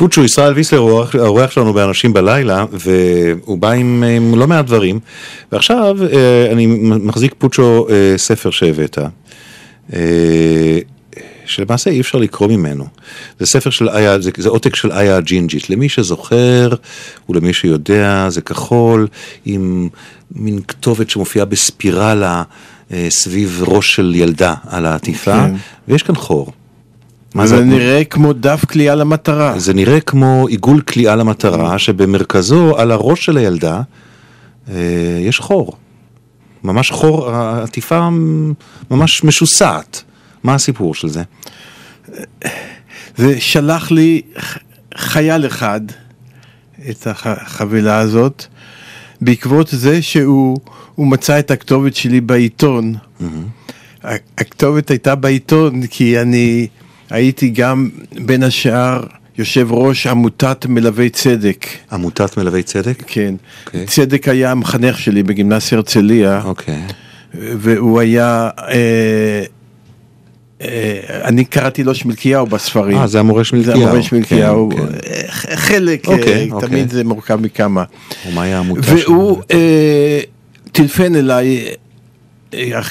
פוצ'ו 0.00 0.24
ישראל 0.24 0.52
ויסלר 0.52 0.78
הוא 0.78 1.04
האורח- 1.14 1.50
שלנו 1.50 1.72
באנשים 1.72 2.12
בלילה, 2.12 2.64
והוא 2.72 3.58
בא 3.58 3.70
עם, 3.70 4.04
עם 4.16 4.34
לא 4.34 4.46
מעט 4.46 4.64
דברים. 4.64 5.00
ועכשיו 5.52 5.96
אה, 6.12 6.52
אני 6.52 6.66
מחזיק 6.82 7.34
פוצ'ו 7.38 7.86
אה, 7.90 8.14
ספר 8.16 8.50
שהבאת, 8.50 8.98
אה, 9.92 9.98
שלמעשה 11.46 11.90
אי 11.90 12.00
אפשר 12.00 12.18
לקרוא 12.18 12.48
ממנו. 12.48 12.84
זה 13.40 13.46
ספר 13.46 13.70
של 13.70 13.88
איה, 13.88 14.20
זה, 14.20 14.30
זה 14.36 14.48
עותק 14.48 14.74
של 14.74 14.92
איה 14.92 15.16
הג'ינג'ית. 15.16 15.70
למי 15.70 15.88
שזוכר 15.88 16.70
ולמי 17.28 17.52
שיודע, 17.52 18.26
זה 18.28 18.40
כחול 18.40 19.06
עם 19.44 19.88
מין 20.34 20.60
כתובת 20.68 21.10
שמופיעה 21.10 21.44
בספירלה 21.44 22.42
אה, 22.92 23.06
סביב 23.10 23.62
ראש 23.66 23.94
של 23.96 24.12
ילדה 24.14 24.54
על 24.68 24.86
העטיפה, 24.86 25.32
כן. 25.32 25.54
ויש 25.88 26.02
כאן 26.02 26.14
חור. 26.14 26.52
מה 27.34 27.46
זה 27.46 27.64
נראה 27.64 28.04
כמו 28.04 28.32
דף 28.32 28.64
קליעה 28.64 28.94
למטרה. 28.94 29.58
זה 29.58 29.74
נראה 29.74 30.00
כמו 30.00 30.46
עיגול 30.48 30.80
קליעה 30.80 31.16
למטרה, 31.16 31.78
שבמרכזו, 31.78 32.76
על 32.78 32.90
הראש 32.90 33.24
של 33.24 33.36
הילדה, 33.36 33.82
אה, 34.70 34.74
יש 35.20 35.38
חור. 35.40 35.76
ממש 36.64 36.90
חור, 36.90 37.30
העטיפה 37.30 38.08
ממש 38.90 39.24
משוסעת. 39.24 40.02
מה 40.44 40.54
הסיפור 40.54 40.94
של 40.94 41.08
זה? 41.08 41.22
זה 43.16 43.40
שלח 43.40 43.90
לי 43.90 44.22
חייל 44.94 45.46
אחד 45.46 45.80
את 46.90 47.06
החבילה 47.10 47.98
הזאת, 47.98 48.44
בעקבות 49.20 49.68
זה 49.72 50.02
שהוא 50.02 50.56
הוא 50.94 51.06
מצא 51.06 51.38
את 51.38 51.50
הכתובת 51.50 51.94
שלי 51.94 52.20
בעיתון. 52.20 52.94
ה- 54.04 54.14
הכתובת 54.38 54.90
הייתה 54.90 55.14
בעיתון 55.14 55.86
כי 55.86 56.20
אני 56.20 56.66
הייתי 57.10 57.48
גם 57.48 57.88
בין 58.24 58.42
השאר 58.42 59.02
יושב 59.38 59.72
ראש 59.72 60.06
עמותת 60.06 60.66
מלווי 60.68 61.10
צדק. 61.10 61.66
עמותת 61.92 62.36
מלווי 62.36 62.62
צדק? 62.62 63.02
כן, 63.06 63.34
אוקיי. 63.66 63.86
צדק 63.86 64.28
היה 64.28 64.50
המחנך 64.50 64.98
שלי 64.98 65.22
בגימנסיה 65.22 65.78
הרצליה. 65.78 66.40
אוקיי. 66.44 66.82
והוא 67.34 68.00
היה, 68.00 68.50
אה, 68.58 69.42
אה, 70.62 71.00
אני 71.24 71.44
קראתי 71.44 71.84
לו 71.84 71.94
שמלקיהו 71.94 72.46
בספרים. 72.46 72.98
אה, 72.98 73.06
זה 73.06 73.20
המורה 73.20 73.44
שמלקיהו. 73.44 73.78
זה 73.78 73.84
המורה 73.84 74.02
שמלקיהו. 74.02 74.70
כן, 74.70 74.76
כן. 74.76 75.10
אה, 75.10 75.56
חלק, 75.56 76.08
אוקיי, 76.08 76.48
אה, 76.48 76.54
אוקיי. 76.54 76.68
תמיד 76.68 76.90
זה 76.90 77.04
מורכב 77.04 77.40
מכמה. 77.40 77.84
ומה 78.28 78.42
היה 78.42 78.56
העמותה 78.56 78.80
והוא 78.94 79.42
אה, 79.50 80.20
טלפן 80.72 81.14
אליי 81.14 81.64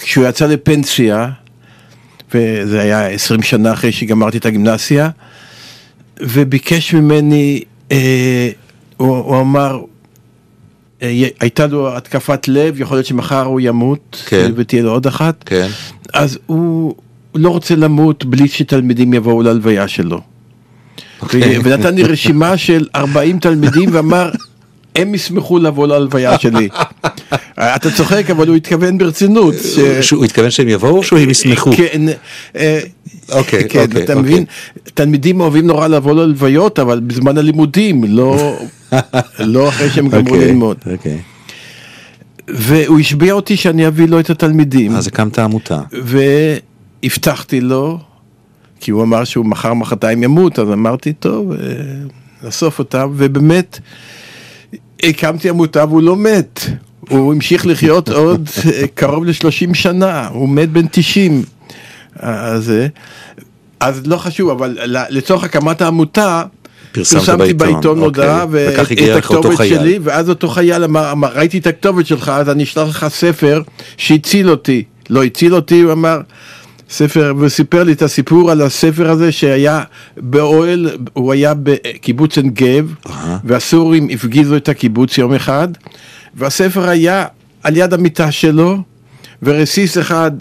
כשהוא 0.01 0.25
יצא 0.27 0.47
לפנסיה, 0.47 1.29
וזה 2.33 2.81
היה 2.81 3.07
20 3.07 3.41
שנה 3.41 3.73
אחרי 3.73 3.91
שגמרתי 3.91 4.37
את 4.37 4.45
הגימנסיה, 4.45 5.09
וביקש 6.19 6.93
ממני, 6.93 7.63
אה, 7.91 8.49
הוא, 8.97 9.17
הוא 9.17 9.41
אמר, 9.41 9.81
אה, 11.01 11.27
הייתה 11.39 11.67
לו 11.67 11.97
התקפת 11.97 12.47
לב, 12.47 12.81
יכול 12.81 12.97
להיות 12.97 13.05
שמחר 13.05 13.45
הוא 13.45 13.59
ימות, 13.59 14.23
כן. 14.27 14.51
ותהיה 14.55 14.83
לו 14.83 14.91
עוד 14.91 15.07
אחת, 15.07 15.43
כן. 15.45 15.67
אז 16.13 16.39
הוא 16.45 16.95
לא 17.35 17.49
רוצה 17.49 17.75
למות 17.75 18.25
בלי 18.25 18.47
שתלמידים 18.47 19.13
יבואו 19.13 19.41
להלוויה 19.41 19.87
שלו. 19.87 20.21
אוקיי. 21.21 21.59
ו- 21.59 21.63
ונתן 21.63 21.95
לי 21.95 22.03
רשימה 22.03 22.57
של 22.57 22.87
40 22.95 23.39
תלמידים 23.39 23.89
ואמר, 23.93 24.31
הם 24.95 25.15
ישמחו 25.15 25.59
לבוא 25.59 25.87
להלוויה 25.87 26.39
שלי. 26.39 26.69
אתה 27.59 27.91
צוחק, 27.91 28.29
אבל 28.29 28.47
הוא 28.47 28.55
התכוון 28.55 28.97
ברצינות. 28.97 29.55
שהוא 30.01 30.25
התכוון 30.25 30.51
שהם 30.51 30.67
יבואו 30.67 30.97
או 30.97 31.03
שהם 31.03 31.29
ישמחו? 31.29 31.71
כן, 31.77 32.01
אה, 32.55 32.79
אוקיי, 33.31 33.69
כן, 33.69 33.79
אוקיי, 33.81 34.03
אתה 34.03 34.13
אוקיי. 34.13 34.15
מבין? 34.15 34.45
תלמידים 34.93 35.41
אוהבים 35.41 35.67
נורא 35.67 35.87
לבוא 35.87 36.13
להלוויות, 36.13 36.79
אבל 36.79 36.99
בזמן 36.99 37.37
הלימודים, 37.37 38.03
לא 38.03 38.59
לא 39.39 39.69
אחרי 39.69 39.89
שהם 39.89 40.09
גמרו 40.09 40.35
אוקיי, 40.35 40.47
ללמוד. 40.47 40.77
והוא 42.47 42.99
השביע 42.99 43.33
אותי 43.33 43.57
שאני 43.57 43.87
אביא 43.87 44.07
לו 44.07 44.19
את 44.19 44.29
התלמידים. 44.29 44.95
אז 44.95 45.07
הקמת 45.07 45.39
עמותה. 45.39 45.81
והבטחתי 47.03 47.61
לו, 47.61 47.99
כי 48.79 48.91
הוא 48.91 49.03
אמר 49.03 49.23
שהוא 49.23 49.45
מחר 49.45 49.73
מחרתיים 49.73 50.23
ימות, 50.23 50.59
אז 50.59 50.71
אמרתי, 50.71 51.13
טוב, 51.13 51.51
אה, 51.51 51.57
נאסוף 52.43 52.79
אותם, 52.79 53.09
ובאמת, 53.15 53.79
הקמתי 55.03 55.49
עמותה 55.49 55.85
והוא 55.85 56.01
לא 56.01 56.15
מת. 56.15 56.59
הוא 57.09 57.33
המשיך 57.33 57.65
לחיות 57.67 58.09
עוד 58.19 58.49
אה, 58.65 58.87
קרוב 58.93 59.25
ל-30 59.25 59.73
שנה, 59.73 60.27
הוא 60.27 60.49
מת 60.49 60.69
בן 60.69 60.85
90. 60.91 61.43
אז, 62.15 62.71
אה, 62.71 62.87
אז 63.79 64.07
לא 64.07 64.17
חשוב, 64.17 64.49
אבל 64.49 64.77
לצורך 65.09 65.43
הקמת 65.43 65.81
העמותה, 65.81 66.43
פרסמת 66.91 67.19
פרסמתי 67.19 67.53
בעיתון, 67.53 67.99
אוקיי. 67.99 68.23
הודעה, 68.23 68.45
ואת 68.49 68.79
הכתובת. 69.17 69.57
שלי, 69.57 69.99
ואז 70.03 70.29
אותו 70.29 70.47
חייל 70.47 70.83
אמר, 70.83 71.11
אמר, 71.11 71.29
ראיתי 71.35 71.57
את 71.57 71.67
הכתובת 71.67 72.07
שלך, 72.07 72.29
אז 72.29 72.49
אני 72.49 72.63
אשלח 72.63 72.87
לך 72.87 73.07
ספר 73.07 73.61
שהציל 73.97 74.49
אותי. 74.49 74.83
לא 75.09 75.23
הציל 75.23 75.55
אותי, 75.55 75.81
הוא 75.81 75.91
אמר, 75.91 76.21
ספר, 76.89 77.33
וסיפר 77.39 77.83
לי 77.83 77.91
את 77.91 78.01
הסיפור 78.01 78.51
על 78.51 78.61
הספר 78.61 79.09
הזה 79.09 79.31
שהיה 79.31 79.83
באוהל, 80.17 80.97
הוא 81.13 81.33
היה 81.33 81.53
בקיבוץ 81.63 82.37
עין 82.37 82.49
גב, 82.49 82.93
והסורים 83.43 84.07
הפגיזו 84.11 84.57
את 84.57 84.69
הקיבוץ 84.69 85.17
יום 85.17 85.33
אחד, 85.33 85.67
והספר 86.35 86.89
היה 86.89 87.25
על 87.63 87.77
יד 87.77 87.93
המיטה 87.93 88.31
שלו, 88.31 88.77
ורסיס 89.43 89.97
אחד 89.97 90.31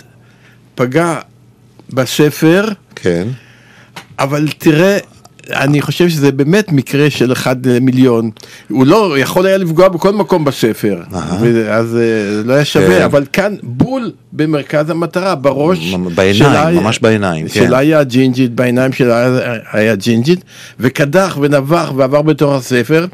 פגע 0.75 1.19
בספר, 1.91 2.69
כן. 2.95 3.29
אבל 4.19 4.49
תראה, 4.59 4.99
אני 5.53 5.83
חושב 5.83 6.09
שזה 6.09 6.33
באמת 6.33 6.73
מקרה 6.73 7.11
של 7.11 7.33
אחד 7.33 7.67
למיליון. 7.67 8.31
הוא 8.69 8.87
לא 8.87 9.19
יכול 9.19 9.47
היה 9.47 9.57
לפגוע 9.59 9.89
בכל 9.89 10.13
מקום 10.13 10.45
בספר, 10.45 11.03
אז 11.71 11.97
אה, 11.97 12.01
לא 12.45 12.53
היה 12.53 12.61
כן. 12.61 12.65
שווה, 12.65 13.05
אבל 13.05 13.25
כאן 13.33 13.55
בול 13.63 14.13
במרכז 14.33 14.91
המטרה, 14.91 15.35
בראש. 15.35 15.95
בעיניים, 16.15 16.77
ממש 16.77 16.99
בעיניים, 16.99 17.49
כן. 17.49 17.55
שלה 17.67 17.79
היה 17.79 18.05
ג'ינג'ית, 18.05 18.55
בעיניים 18.55 18.93
שלה 18.93 19.19
היה- 19.27 19.59
היה 19.73 19.95
ג'ינג'ית, 19.95 20.41
וקדח 20.81 21.39
ונבח 21.41 21.93
ועבר 21.97 22.23
בתוך 22.23 22.53
הספר, 22.55 23.07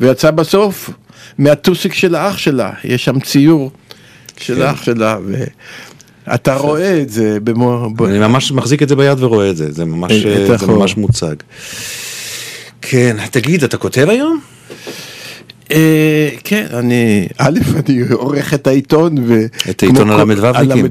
ויצא 0.00 0.30
בסוף 0.30 0.90
מהטוסיק 1.38 1.94
של 1.94 2.14
האח 2.14 2.38
שלה, 2.38 2.70
יש 2.84 3.04
שם 3.04 3.20
ציור 3.20 3.70
של 4.36 4.54
כן. 4.56 4.62
האח 4.62 4.82
שלה, 4.82 5.16
ואתה 6.26 6.56
רואה 6.56 7.02
את 7.02 7.10
זה 7.10 7.38
במו... 7.44 7.88
אני 8.06 8.18
ממש 8.18 8.52
מחזיק 8.52 8.82
את 8.82 8.88
זה 8.88 8.96
ביד 8.96 9.22
ורואה 9.22 9.50
את 9.50 9.56
זה, 9.56 9.72
זה 9.72 9.84
ממש, 9.84 10.12
אה, 10.12 10.46
זה 10.46 10.54
החור. 10.54 10.78
ממש 10.78 10.96
מוצג. 10.96 11.34
כן, 12.82 13.16
תגיד, 13.30 13.64
אתה 13.64 13.76
כותב 13.76 14.06
היום? 14.08 14.40
אה, 15.70 16.28
כן, 16.44 16.66
אני, 16.72 17.28
א', 17.38 17.58
אני 17.76 18.00
עורך 18.12 18.54
את 18.54 18.66
העיתון, 18.66 19.14
ו... 19.26 19.44
את 19.70 19.82
העיתון 19.82 20.04
כמו 20.04 20.12
הל"וניקים. 20.12 20.44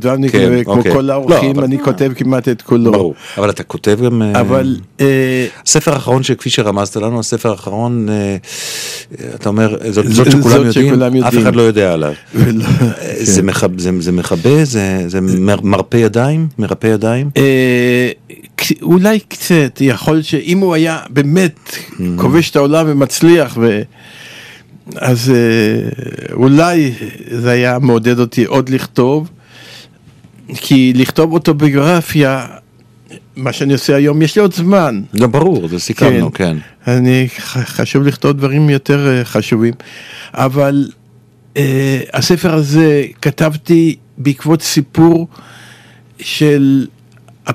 הל"וניקים, 0.03 0.39
כן, 0.39 0.51
וכמו 0.61 0.73
אוקיי. 0.73 0.93
כל 0.93 1.09
האורחים, 1.09 1.59
לא, 1.59 1.65
אני 1.65 1.75
אבל- 1.75 1.85
כותב 1.85 2.11
כמעט 2.15 2.47
את 2.49 2.61
כולו. 2.61 2.91
ברור. 2.91 3.13
אבל 3.37 3.49
אתה 3.49 3.63
כותב 3.63 3.99
גם... 4.05 4.21
אה, 4.21 4.39
אבל 4.41 4.77
אה, 5.01 5.45
הספר 5.65 5.93
האחרון 5.93 6.23
שכפי 6.23 6.49
שרמזת 6.49 6.95
לנו, 6.95 7.19
הספר 7.19 7.49
האחרון, 7.51 8.07
אתה 9.35 9.49
אומר, 9.49 9.77
זאת, 9.91 10.05
שכולם 10.31 10.65
יודעים, 11.15 11.23
אף. 11.23 11.37
אחד 11.37 11.55
לא 11.55 11.61
יודע 11.61 11.93
עליו. 11.93 12.13
אה, 12.35 12.41
זה 13.19 13.41
מכב- 13.41 13.79
זה- 13.79 13.91
זה 13.99 14.11
מכבה? 14.11 14.65
זה 14.65 14.81
זה 15.07 15.21
מר- 15.21 15.61
מרפה 15.63 15.97
ידיים? 15.97 16.47
מרפה 16.59 16.87
ידיים? 16.87 17.29
אולי 18.81 19.19
קצת, 19.19 19.77
יכול 19.81 20.13
להיות 20.13 20.25
שאם 20.25 20.57
הוא 20.59 20.73
היה 20.73 20.99
באמת 21.09 21.55
Mm-hmm. 21.69 22.03
כובש 22.17 22.49
את 22.49 22.55
העולם 22.55 22.85
ומצליח, 22.89 23.57
ו... 23.61 23.81
אז 24.95 25.29
אה, 25.35 25.89
אולי 26.33 26.91
זה 27.31 27.51
היה 27.51 27.79
מעודד 27.79 28.19
אותי 28.19 28.43
עוד 28.45 28.69
לכתוב, 28.69 29.29
כי 30.55 30.93
לכתוב 30.95 31.33
אוטוביוגרפיה, 31.33 32.45
מה 33.35 33.53
שאני 33.53 33.73
עושה 33.73 33.95
היום, 33.95 34.21
יש 34.21 34.35
לי 34.35 34.41
עוד 34.41 34.53
זמן. 34.53 35.01
לא, 35.13 35.27
ברור, 35.27 35.67
זה 35.67 35.79
סיכמנו, 35.79 36.33
כן. 36.33 36.57
אני, 36.87 37.27
ח- 37.37 37.57
חשוב 37.57 38.03
לכתוב 38.03 38.31
דברים 38.31 38.69
יותר 38.69 39.07
אה, 39.07 39.25
חשובים, 39.25 39.73
אבל 40.33 40.89
אה, 41.57 41.99
הספר 42.13 42.53
הזה 42.53 43.03
כתבתי 43.21 43.95
בעקבות 44.17 44.61
סיפור 44.61 45.27
של 46.19 46.87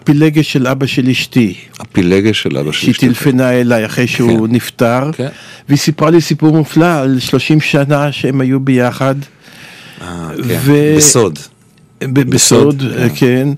הפילגש 0.01 0.53
של 0.53 0.67
אבא 0.67 0.87
של 0.87 1.09
אשתי, 1.09 1.55
הפילגש 1.81 2.43
של 2.43 2.57
אבא 2.59 2.73
שלי. 2.73 2.93
שהיא 2.95 3.09
טלפנה 3.09 3.51
אליי 3.53 3.87
אחרי 3.87 4.07
שהוא 4.07 4.47
כן. 4.49 4.55
נפטר, 4.55 5.11
כן. 5.13 5.29
והיא 5.69 5.79
סיפרה 5.79 6.11
לי 6.11 6.21
סיפור 6.21 6.57
מופלא 6.57 6.99
על 7.01 7.19
30 7.21 7.61
שנה 7.61 8.13
שהם 8.13 8.41
היו 8.41 8.61
ביחד. 8.61 9.15
אה, 10.03 10.29
כן. 10.49 10.59
ו- 10.65 10.95
בסוד. 10.97 11.39
ב- 12.01 12.21
בסוד, 12.31 12.77
בסוד, 12.83 12.83
כן. 13.15 13.49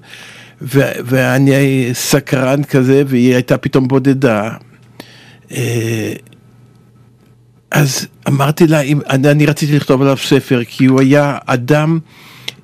ו- 0.62 0.92
ואני 1.04 1.90
סקרן 1.92 2.62
כזה, 2.64 3.02
והיא 3.06 3.34
הייתה 3.34 3.58
פתאום 3.58 3.88
בודדה. 3.88 4.50
אה, 5.52 6.12
אז 7.70 8.06
אמרתי 8.28 8.66
לה, 8.66 8.80
אם- 8.80 9.00
אני, 9.10 9.30
אני 9.30 9.46
רציתי 9.46 9.76
לכתוב 9.76 10.02
עליו 10.02 10.16
ספר, 10.16 10.62
כי 10.68 10.84
הוא 10.86 11.00
היה 11.00 11.38
אדם, 11.46 11.98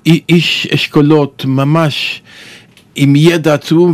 אי- 0.05 0.21
איש 0.29 0.67
אשכולות, 0.73 1.45
ממש 1.47 2.21
עם 2.95 3.15
ידע 3.15 3.53
עצום 3.53 3.93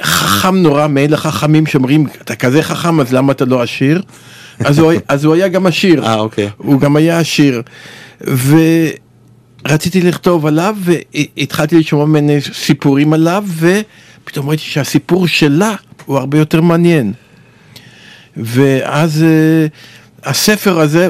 וחכם 0.00 0.56
נורא, 0.56 0.86
מאלה 0.86 1.16
חכמים 1.16 1.66
שאומרים, 1.66 2.06
אתה 2.22 2.36
כזה 2.36 2.62
חכם, 2.62 3.00
אז 3.00 3.12
למה 3.12 3.32
אתה 3.32 3.44
לא 3.44 3.62
עשיר? 3.62 4.02
אז 4.64 4.78
הוא, 4.78 4.92
אז 5.08 5.24
הוא 5.24 5.34
היה 5.34 5.48
גם 5.48 5.66
עשיר. 5.66 6.06
אה, 6.06 6.14
אוקיי. 6.14 6.50
הוא 6.56 6.80
גם 6.80 6.96
היה 6.96 7.18
עשיר. 7.18 7.62
ורציתי 8.20 10.00
לכתוב 10.00 10.46
עליו, 10.46 10.76
והתחלתי 10.80 11.78
לשמוע 11.78 12.06
ממני 12.06 12.40
סיפורים 12.52 13.12
עליו, 13.12 13.44
ופתאום 13.56 14.48
ראיתי 14.48 14.62
שהסיפור 14.62 15.26
שלה 15.26 15.74
הוא 16.06 16.18
הרבה 16.18 16.38
יותר 16.38 16.60
מעניין. 16.60 17.12
ואז 18.36 19.22
אה, 19.22 19.66
הספר 20.30 20.80
הזה 20.80 21.08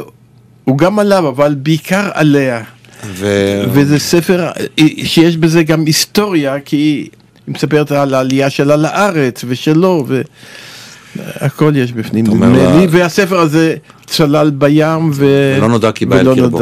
הוא 0.64 0.78
גם 0.78 0.98
עליו, 0.98 1.28
אבל 1.28 1.54
בעיקר 1.54 2.10
עליה. 2.14 2.62
ו- 3.06 3.62
וזה 3.72 3.98
ספר 3.98 4.44
אה, 4.78 4.84
שיש 5.04 5.36
בזה 5.36 5.62
גם 5.62 5.84
היסטוריה, 5.86 6.60
כי 6.64 6.76
היא 6.76 7.08
מספרת 7.48 7.92
על 7.92 8.14
העלייה 8.14 8.50
שלה 8.50 8.76
לארץ 8.76 9.44
ושלו, 9.48 10.06
והכל 11.16 11.72
יש 11.76 11.92
בפנים. 11.92 12.26
נדמה 12.26 12.48
לה- 12.48 12.76
לי, 12.80 12.86
והספר 12.90 13.38
הזה 13.40 13.76
צלל 14.06 14.50
בים 14.50 15.10
ו... 15.14 15.26
לא 15.60 15.68
נודע 15.68 15.92
כי 15.92 16.06
בא 16.06 16.20
אל 16.20 16.34
קרבו. 16.34 16.60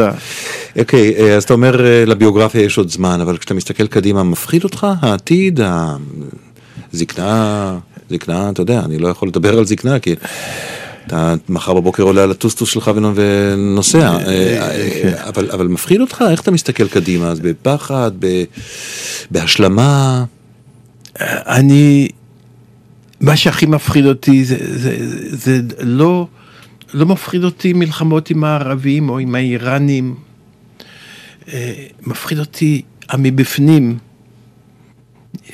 אוקיי, 0.79 1.15
אה, 1.19 1.37
אז 1.37 1.43
אתה 1.45 1.53
אומר 1.55 1.87
אה, 1.87 2.05
לביוגרפיה 2.07 2.63
יש 2.63 2.79
עוד 2.79 2.91
זמן, 2.91 3.21
אבל 3.21 3.37
כשאתה 3.37 3.55
מסתכל 3.55 3.87
קדימה, 3.87 4.23
מפחיד 4.23 4.65
אותך 4.65 4.87
העתיד, 5.03 5.61
הזקנה, 6.95 7.79
זקנה, 8.11 8.51
אתה 8.51 8.61
יודע, 8.61 8.81
אני 8.85 8.99
לא 8.99 9.09
יכול 9.09 9.29
לדבר 9.29 9.59
על 9.59 9.65
זקנה, 9.67 9.99
כי 9.99 10.15
אתה 11.11 11.35
מחר 11.49 11.75
בבוקר 11.75 12.03
עולה 12.03 12.23
על 12.23 12.31
הטוסטוס 12.31 12.71
שלך 12.71 12.91
ונ- 12.97 13.13
ונוסע, 13.15 13.99
אה, 13.99 14.17
אה, 14.27 15.29
אבל 15.29 15.51
אבל 15.51 15.67
מפחיד 15.69 16.01
אותך? 16.01 16.25
איך 16.31 16.41
אתה 16.41 16.51
מסתכל 16.51 16.89
קדימה? 16.89 17.29
אז 17.29 17.41
בפחד, 17.41 18.11
ב- 18.19 18.45
בהשלמה? 19.31 20.25
אני, 21.21 22.09
מה 23.21 23.37
שהכי 23.37 23.67
מפחיד 23.67 24.07
אותי 24.07 24.45
זה, 24.45 24.57
זה, 24.61 24.97
זה, 25.31 25.37
זה 25.37 25.61
לא, 25.81 26.27
לא 26.95 27.07
מפחיד 27.07 27.45
אותי 27.45 27.73
מלחמות 27.73 28.31
עם 28.31 28.45
הערבים 28.45 29.09
או 29.09 29.19
עם 29.19 29.35
האיראנים, 29.35 30.15
אה, 31.53 31.73
מפחיד 32.07 32.39
אותי 32.39 32.83
המבפנים, 33.09 33.99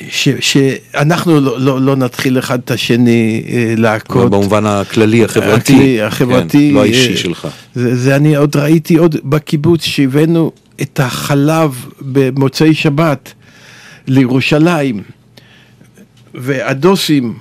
ש, 0.09 0.29
שאנחנו 0.41 1.41
לא, 1.41 1.61
לא, 1.61 1.81
לא 1.81 1.97
נתחיל 1.97 2.39
אחד 2.39 2.59
את 2.65 2.71
השני 2.71 3.45
אה, 3.49 3.75
להכות. 3.77 4.31
במובן 4.31 4.67
הכללי, 4.67 5.25
החברתי. 5.25 5.75
הכלי, 5.75 6.03
החברתי. 6.03 6.69
כן, 6.69 6.75
לא 6.75 6.83
האישי 6.83 7.13
אה, 7.13 7.17
שלך. 7.17 7.49
זה, 7.75 7.97
זה 7.97 8.17
אני 8.17 8.37
עוד 8.37 8.57
ראיתי 8.57 8.97
עוד 8.97 9.17
בקיבוץ 9.25 9.85
שהבאנו 9.85 10.53
את 10.83 11.01
החלב 11.01 11.87
במוצאי 12.01 12.75
שבת 12.75 13.33
לירושלים, 14.07 15.03
והדוסים 16.35 17.35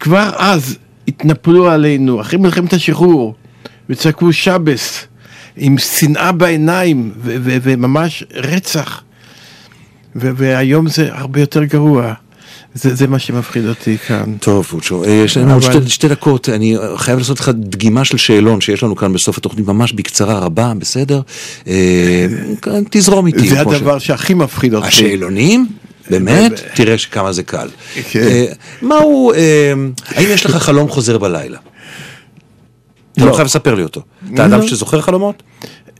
כבר 0.00 0.30
אז 0.36 0.78
התנפלו 1.08 1.70
עלינו, 1.70 2.20
אחרי 2.20 2.38
מלחמת 2.38 2.72
השחרור, 2.72 3.34
וצעקו 3.90 4.32
שבס, 4.32 5.06
עם 5.56 5.78
שנאה 5.78 6.32
בעיניים, 6.32 7.12
וממש 7.24 8.24
רצח. 8.34 9.02
והיום 10.14 10.88
זה 10.88 11.08
הרבה 11.12 11.40
יותר 11.40 11.64
גרוע. 11.64 12.12
זה, 12.74 12.94
זה 12.94 13.06
מה 13.06 13.18
שמפחיד 13.18 13.66
אותי 13.66 13.98
כאן. 13.98 14.34
טוב, 14.40 14.64
פוצ'ו, 14.64 15.04
אה, 15.04 15.10
יש 15.10 15.36
לנו 15.36 15.52
עוד 15.54 15.62
שתי, 15.62 15.88
שתי 15.88 16.08
דקות, 16.08 16.48
אני 16.48 16.76
חייב 16.96 17.18
לעשות 17.18 17.40
לך 17.40 17.48
דגימה 17.54 18.04
של 18.04 18.16
שאלון 18.16 18.60
שיש 18.60 18.82
לנו 18.82 18.96
כאן 18.96 19.12
בסוף 19.12 19.38
התוכנית, 19.38 19.66
ממש 19.66 19.92
בקצרה 19.92 20.38
רבה, 20.38 20.72
בסדר? 20.78 21.20
אה, 21.68 22.26
תזרום 22.90 23.26
איתי. 23.26 23.48
זה 23.48 23.56
כמו 23.62 23.72
ש- 23.72 23.76
הדבר 23.76 23.98
שהכי 23.98 24.34
מפחיד 24.34 24.74
אותי. 24.74 24.86
השאלונים? 24.86 25.66
באמת? 26.10 26.52
תראה 26.74 26.98
שכמה 26.98 27.32
זה 27.32 27.42
קל. 27.42 27.68
כן. 28.10 28.20
אה, 28.20 28.44
מהו, 28.82 29.32
האם 30.08 30.28
יש 30.30 30.46
לך 30.46 30.56
חלום 30.56 30.88
חוזר 30.88 31.18
בלילה? 31.18 31.58
אתה 33.12 33.20
לא 33.20 33.26
לא. 33.26 33.32
חייב 33.32 33.46
לספר 33.46 33.74
לי 33.74 33.82
אותו. 33.82 34.02
אתה 34.34 34.44
אדם 34.44 34.60
לא. 34.60 34.66
שזוכר 34.68 35.00
חלומות? 35.00 35.42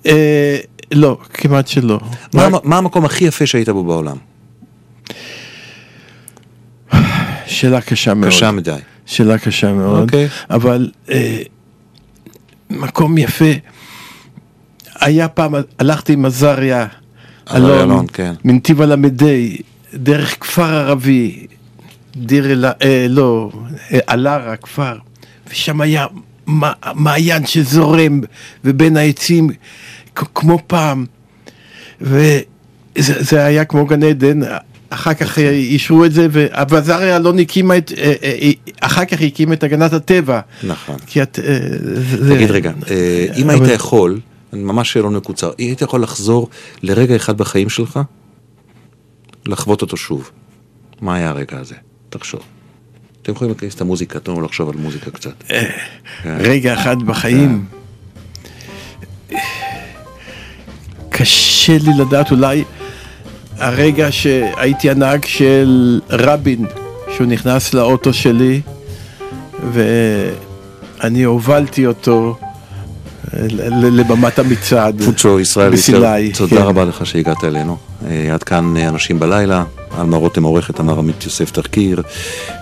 אה, 0.07 0.59
לא, 0.93 1.19
כמעט 1.35 1.69
שלא. 1.69 2.01
מה 2.35 2.47
רק- 2.47 2.65
מה 2.65 2.79
המקום 2.79 3.05
הכי 3.05 3.25
יפה 3.25 3.47
שהיית 3.47 3.69
בו 3.69 3.85
בעולם? 3.85 4.17
שאלה 7.47 7.81
קשה 7.81 8.15
מאוד. 8.15 8.31
קשה 8.33 8.51
מדי. 8.51 8.77
שאלה 9.07 9.39
קשה 9.39 9.73
מאוד. 9.73 10.03
אוקיי. 10.03 10.29
אבל 10.51 10.91
אה, 11.11 11.43
מקום 12.71 13.19
יפה. 13.19 13.45
היה 15.01 15.29
פעם, 15.29 15.55
הלכתי 15.79 16.13
עם 16.13 16.25
עזריה 16.25 16.87
אלון, 17.55 17.71
אלון, 17.81 18.07
כן. 18.13 18.35
מנתיב 18.45 18.83
הל"ה, 18.83 18.97
דרך 19.95 20.37
כפר 20.41 20.75
ערבי, 20.75 21.47
דיר 22.17 22.53
אל... 22.53 22.65
אה, 22.65 23.07
לא, 23.09 23.51
אה, 23.93 23.99
אלארה, 24.11 24.57
כפר. 24.57 24.97
ושם 25.51 25.81
היה 25.81 26.07
מעיין 26.95 27.47
שזורם, 27.47 28.21
ובין 28.65 28.97
העצים, 28.97 29.51
כמו 30.15 30.59
פעם. 30.67 31.07
וזה 32.01 32.33
זה 32.97 33.45
היה 33.45 33.65
כמו 33.65 33.87
גן 33.87 34.03
עדן, 34.03 34.41
אחר 34.91 35.15
כך 35.15 35.39
אה, 35.39 35.51
אישרו 35.51 36.05
את 36.05 36.13
זה, 36.13 36.27
ועזריה 36.69 37.17
אלון 37.17 37.39
הקימה 37.39 37.77
את, 37.77 37.93
אה, 37.99 38.13
אה, 38.23 38.51
אחר 38.81 39.05
כך 39.05 39.21
הקים 39.23 39.53
את 39.53 39.63
הגנת 39.63 39.93
הטבע. 39.93 40.41
נכון. 40.63 40.97
כי 41.07 41.23
את... 41.23 41.39
אה, 41.39 41.59
זה- 42.19 42.35
תגיד 42.35 42.51
רגע, 42.51 42.73
אה, 42.91 43.27
אם 43.37 43.51
היית 43.51 43.63
יכול, 43.75 44.21
ממש 44.53 44.93
שאלון 44.93 45.17
מקוצר, 45.17 45.51
אם 45.59 45.67
היית 45.67 45.83
יכול 45.83 46.03
לחזור 46.03 46.49
לרגע 46.83 47.17
אחד 47.17 47.39
בחיים 47.39 47.69
שלך, 47.69 48.01
לחוות 49.47 49.83
אותו 49.83 49.97
שוב, 49.97 50.31
מה 51.01 51.15
היה 51.15 51.31
הרגע 51.31 51.59
הזה? 51.59 51.75
תחשוב. 52.09 52.41
אתם 53.23 53.33
יכולים 53.33 53.53
להכניס 53.55 53.75
את 53.75 53.81
המוזיקה, 53.81 54.21
תנו 54.21 54.35
לנו 54.35 54.45
לחשוב 54.45 54.69
על 54.69 54.77
מוזיקה 54.77 55.11
קצת. 55.11 55.35
אה, 55.51 55.71
כן. 56.23 56.37
רגע 56.41 56.75
אחד 56.75 57.03
בחיים. 57.03 57.65
קשה 61.11 61.79
לי 61.79 61.91
לדעת, 61.99 62.31
אולי 62.31 62.65
הרגע 63.59 64.13
שהייתי 64.13 64.91
הנהג 64.91 65.25
של 65.25 66.01
רבין, 66.11 66.67
שהוא 67.17 67.27
נכנס 67.27 67.75
לאוטו 67.75 68.13
שלי, 68.13 68.61
ואני 69.73 71.23
הובלתי 71.23 71.87
אותו 71.87 72.39
לבמת 73.83 74.39
המצעד. 74.39 75.03
פוצ'ו 75.05 75.41
ישראל, 75.41 75.73
בסיני, 75.73 76.33
תודה 76.33 76.57
כן. 76.57 76.63
רבה 76.63 76.85
לך 76.85 77.07
שהגעת 77.07 77.45
אלינו. 77.45 77.77
אה, 78.07 78.35
עד 78.35 78.43
כאן 78.43 78.77
אה, 78.77 78.89
אנשים 78.89 79.19
בלילה, 79.19 79.65
עלמה 79.99 80.17
רותם 80.17 80.43
עורכת, 80.43 80.81
אמר 80.81 80.99
עמית 80.99 81.25
יוסף 81.25 81.51
תחקיר. 81.51 82.03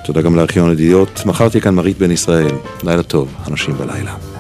תודה 0.05 0.23
גם 0.23 0.37
לארכיון 0.37 0.73
ידיעות. 0.73 1.23
מחר 1.27 1.49
תהיה 1.49 1.61
כאן 1.61 1.75
מרית 1.75 1.99
בן 1.99 2.11
ישראל. 2.11 2.55
לילה 2.85 3.03
טוב, 3.03 3.29
אנשים 3.51 3.75
בלילה. 3.75 4.38